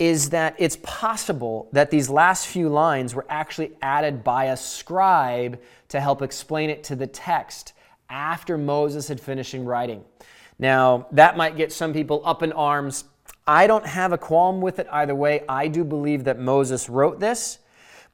is 0.00 0.30
that 0.30 0.56
it's 0.58 0.78
possible 0.82 1.68
that 1.72 1.90
these 1.90 2.08
last 2.08 2.46
few 2.46 2.70
lines 2.70 3.14
were 3.14 3.26
actually 3.28 3.70
added 3.82 4.24
by 4.24 4.46
a 4.46 4.56
scribe 4.56 5.60
to 5.88 6.00
help 6.00 6.22
explain 6.22 6.70
it 6.70 6.82
to 6.82 6.96
the 6.96 7.06
text 7.06 7.74
after 8.08 8.56
Moses 8.56 9.08
had 9.08 9.20
finishing 9.20 9.66
writing. 9.66 10.02
Now, 10.58 11.06
that 11.12 11.36
might 11.36 11.54
get 11.54 11.70
some 11.70 11.92
people 11.92 12.22
up 12.24 12.42
in 12.42 12.50
arms. 12.52 13.04
I 13.46 13.66
don't 13.66 13.84
have 13.84 14.12
a 14.12 14.18
qualm 14.18 14.62
with 14.62 14.78
it 14.78 14.88
either 14.90 15.14
way. 15.14 15.44
I 15.46 15.68
do 15.68 15.84
believe 15.84 16.24
that 16.24 16.38
Moses 16.38 16.88
wrote 16.88 17.20
this, 17.20 17.58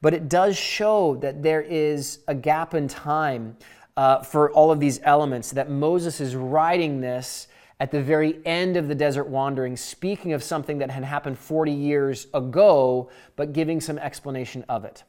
but 0.01 0.13
it 0.13 0.27
does 0.27 0.57
show 0.57 1.15
that 1.21 1.41
there 1.41 1.61
is 1.61 2.19
a 2.27 2.35
gap 2.35 2.73
in 2.73 2.89
time 2.89 3.55
uh, 3.95 4.23
for 4.23 4.51
all 4.51 4.71
of 4.71 4.81
these 4.81 4.99
elements, 5.03 5.51
that 5.51 5.69
Moses 5.69 6.19
is 6.19 6.35
writing 6.35 6.99
this 6.99 7.47
at 7.79 7.91
the 7.91 8.01
very 8.01 8.39
end 8.45 8.75
of 8.75 8.87
the 8.87 8.95
desert 8.95 9.25
wandering, 9.25 9.77
speaking 9.77 10.33
of 10.33 10.43
something 10.43 10.79
that 10.79 10.89
had 10.89 11.03
happened 11.03 11.37
40 11.37 11.71
years 11.71 12.27
ago, 12.33 13.09
but 13.35 13.53
giving 13.53 13.79
some 13.79 13.99
explanation 13.99 14.65
of 14.67 14.83
it. 14.83 15.03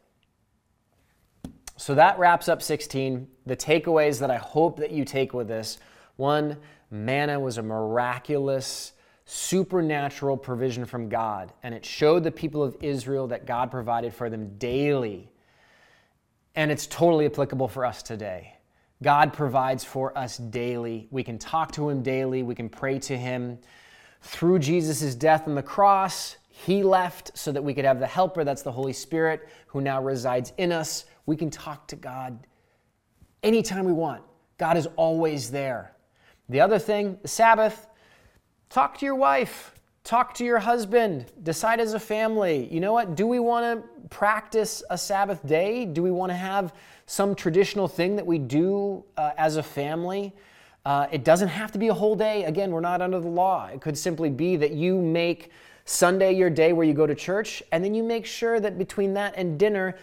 So 1.76 1.94
that 1.94 2.18
wraps 2.18 2.48
up 2.48 2.60
16. 2.60 3.28
The 3.46 3.56
takeaways 3.56 4.18
that 4.20 4.30
I 4.30 4.36
hope 4.36 4.78
that 4.78 4.90
you 4.90 5.04
take 5.04 5.32
with 5.32 5.48
this 5.48 5.78
one, 6.16 6.56
manna 6.90 7.38
was 7.38 7.56
a 7.56 7.62
miraculous, 7.62 8.92
supernatural 9.24 10.36
provision 10.36 10.84
from 10.84 11.08
God, 11.08 11.52
and 11.62 11.74
it 11.74 11.84
showed 11.84 12.24
the 12.24 12.32
people 12.32 12.62
of 12.62 12.76
Israel 12.80 13.28
that 13.28 13.46
God 13.46 13.70
provided 13.70 14.12
for 14.12 14.28
them 14.28 14.58
daily. 14.58 15.30
And 16.56 16.72
it's 16.72 16.86
totally 16.86 17.26
applicable 17.26 17.68
for 17.68 17.86
us 17.86 18.02
today. 18.02 18.57
God 19.02 19.32
provides 19.32 19.84
for 19.84 20.16
us 20.18 20.38
daily. 20.38 21.06
We 21.10 21.22
can 21.22 21.38
talk 21.38 21.72
to 21.72 21.88
Him 21.88 22.02
daily, 22.02 22.42
we 22.42 22.54
can 22.54 22.68
pray 22.68 22.98
to 23.00 23.16
Him. 23.16 23.58
Through 24.22 24.58
Jesus' 24.58 25.14
death 25.14 25.46
on 25.46 25.54
the 25.54 25.62
cross, 25.62 26.36
He 26.48 26.82
left 26.82 27.30
so 27.38 27.52
that 27.52 27.62
we 27.62 27.74
could 27.74 27.84
have 27.84 28.00
the 28.00 28.06
Helper, 28.06 28.44
that's 28.44 28.62
the 28.62 28.72
Holy 28.72 28.92
Spirit, 28.92 29.48
who 29.68 29.80
now 29.80 30.02
resides 30.02 30.52
in 30.58 30.72
us. 30.72 31.04
We 31.26 31.36
can 31.36 31.50
talk 31.50 31.86
to 31.88 31.96
God 31.96 32.46
anytime 33.42 33.84
we 33.84 33.92
want. 33.92 34.22
God 34.58 34.76
is 34.76 34.88
always 34.96 35.50
there. 35.50 35.94
The 36.48 36.60
other 36.60 36.78
thing, 36.78 37.18
the 37.22 37.28
Sabbath, 37.28 37.86
talk 38.70 38.98
to 38.98 39.06
your 39.06 39.14
wife, 39.14 39.74
talk 40.02 40.34
to 40.34 40.44
your 40.44 40.58
husband, 40.58 41.26
decide 41.42 41.78
as 41.78 41.94
a 41.94 42.00
family. 42.00 42.68
You 42.72 42.80
know 42.80 42.92
what? 42.92 43.14
Do 43.14 43.26
we 43.26 43.38
want 43.38 43.82
to 43.82 44.08
practice 44.08 44.82
a 44.90 44.98
Sabbath 44.98 45.46
day? 45.46 45.84
Do 45.84 46.02
we 46.02 46.10
want 46.10 46.30
to 46.30 46.36
have 46.36 46.74
some 47.08 47.34
traditional 47.34 47.88
thing 47.88 48.16
that 48.16 48.26
we 48.26 48.38
do 48.38 49.02
uh, 49.16 49.32
as 49.38 49.56
a 49.56 49.62
family? 49.62 50.34
Uh, 50.84 51.06
it 51.10 51.24
doesn't 51.24 51.48
have 51.48 51.72
to 51.72 51.78
be 51.78 51.88
a 51.88 51.94
whole 51.94 52.14
day. 52.14 52.44
Again, 52.44 52.70
we're 52.70 52.80
not 52.80 53.00
under 53.00 53.18
the 53.18 53.28
law. 53.28 53.66
It 53.66 53.80
could 53.80 53.96
simply 53.96 54.28
be 54.30 54.56
that 54.56 54.72
you 54.72 55.00
make 55.00 55.50
Sunday 55.86 56.32
your 56.32 56.50
day 56.50 56.74
where 56.74 56.86
you 56.86 56.92
go 56.92 57.06
to 57.06 57.14
church, 57.14 57.62
and 57.72 57.82
then 57.82 57.94
you 57.94 58.02
make 58.02 58.26
sure 58.26 58.60
that 58.60 58.76
between 58.76 59.14
that 59.14 59.32
and 59.38 59.58
dinner, 59.58 59.96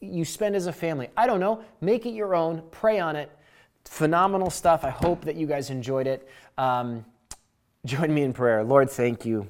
you 0.00 0.24
spend 0.24 0.56
as 0.56 0.66
a 0.66 0.72
family. 0.72 1.10
I 1.18 1.26
don't 1.26 1.38
know. 1.38 1.62
Make 1.82 2.06
it 2.06 2.14
your 2.14 2.34
own. 2.34 2.62
Pray 2.70 2.98
on 2.98 3.14
it. 3.14 3.30
Phenomenal 3.84 4.48
stuff. 4.48 4.84
I 4.84 4.90
hope 4.90 5.26
that 5.26 5.36
you 5.36 5.46
guys 5.46 5.68
enjoyed 5.68 6.06
it. 6.06 6.26
Um, 6.56 7.04
join 7.84 8.12
me 8.12 8.22
in 8.22 8.32
prayer. 8.32 8.64
Lord, 8.64 8.88
thank 8.88 9.26
you. 9.26 9.46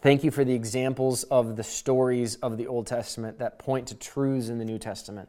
Thank 0.00 0.24
you 0.24 0.30
for 0.30 0.42
the 0.42 0.54
examples 0.54 1.24
of 1.24 1.56
the 1.56 1.62
stories 1.62 2.36
of 2.36 2.56
the 2.56 2.66
Old 2.66 2.86
Testament 2.86 3.38
that 3.40 3.58
point 3.58 3.88
to 3.88 3.94
truths 3.94 4.48
in 4.48 4.58
the 4.58 4.64
New 4.64 4.78
Testament. 4.78 5.28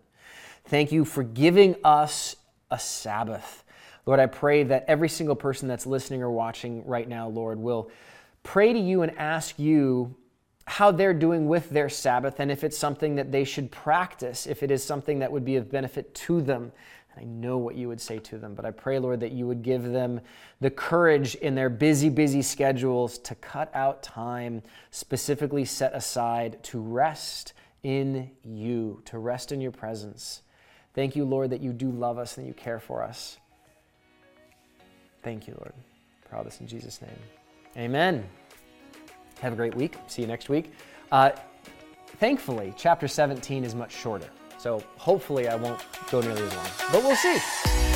Thank 0.66 0.92
you 0.92 1.06
for 1.06 1.24
giving 1.24 1.76
us 1.84 2.36
a 2.72 2.80
Sabbath. 2.80 3.64
Lord, 4.06 4.20
I 4.20 4.26
pray 4.26 4.64
that 4.64 4.86
every 4.88 5.10
single 5.10 5.36
person 5.36 5.68
that's 5.68 5.86
listening 5.86 6.22
or 6.24 6.32
watching 6.32 6.86
right 6.86 7.08
now, 7.08 7.28
Lord, 7.28 7.60
will 7.60 7.92
pray 8.44 8.74
to 8.74 8.80
you 8.80 9.02
and 9.02 9.18
ask 9.18 9.58
you 9.60 10.16
how 10.66 10.92
they're 10.92 11.14
doing 11.14 11.48
with 11.48 11.70
their 11.70 11.90
Sabbath 11.90 12.40
and 12.40 12.50
if 12.50 12.64
it's 12.64 12.78
something 12.78 13.16
that 13.16 13.32
they 13.32 13.44
should 13.44 13.72
practice, 13.72 14.48
if 14.48 14.64
it 14.64 14.72
is 14.72 14.84
something 14.84 15.20
that 15.20 15.32
would 15.32 15.46
be 15.46 15.58
of 15.58 15.70
benefit 15.70 16.14
to 16.16 16.42
them. 16.42 16.72
And 17.14 17.22
I 17.22 17.26
know 17.26 17.58
what 17.58 17.76
you 17.76 17.90
would 17.90 18.02
say 18.02 18.20
to 18.20 18.38
them, 18.38 18.56
but 18.56 18.66
I 18.66 18.72
pray, 18.72 19.00
Lord, 19.00 19.20
that 19.20 19.34
you 19.34 19.46
would 19.48 19.62
give 19.62 19.84
them 19.84 20.22
the 20.62 20.72
courage 20.72 21.36
in 21.36 21.56
their 21.56 21.70
busy, 21.70 22.10
busy 22.10 22.42
schedules 22.42 23.18
to 23.20 23.36
cut 23.36 23.70
out 23.76 24.02
time 24.02 24.62
specifically 24.92 25.66
set 25.66 25.94
aside 25.94 26.64
to 26.64 26.80
rest 26.80 27.54
in 27.84 28.32
you, 28.44 29.02
to 29.06 29.18
rest 29.18 29.52
in 29.52 29.60
your 29.60 29.72
presence. 29.72 30.42
Thank 30.94 31.16
you, 31.16 31.26
Lord, 31.26 31.50
that 31.50 31.62
you 31.62 31.74
do 31.74 31.90
love 31.90 32.18
us 32.18 32.38
and 32.38 32.46
you 32.46 32.54
care 32.54 32.80
for 32.80 33.02
us. 33.04 33.38
Thank 35.24 35.48
you, 35.48 35.56
Lord. 35.58 35.74
Proud 36.30 36.46
this 36.46 36.60
in 36.60 36.68
Jesus' 36.68 37.02
name. 37.02 37.12
Amen. 37.78 38.24
Have 39.40 39.54
a 39.54 39.56
great 39.56 39.76
week. 39.76 39.98
See 40.08 40.22
you 40.22 40.28
next 40.28 40.50
week. 40.50 40.72
Uh, 41.12 41.32
thankfully, 42.18 42.74
chapter 42.78 43.08
17 43.08 43.64
is 43.64 43.74
much 43.74 43.94
shorter. 43.94 44.30
So 44.58 44.84
hopefully 44.98 45.48
I 45.48 45.56
won't 45.56 45.82
go 46.12 46.22
nearly 46.22 46.44
as 46.44 46.56
long. 46.56 46.68
But 46.92 47.04
we'll 47.04 47.16
see. 47.16 47.93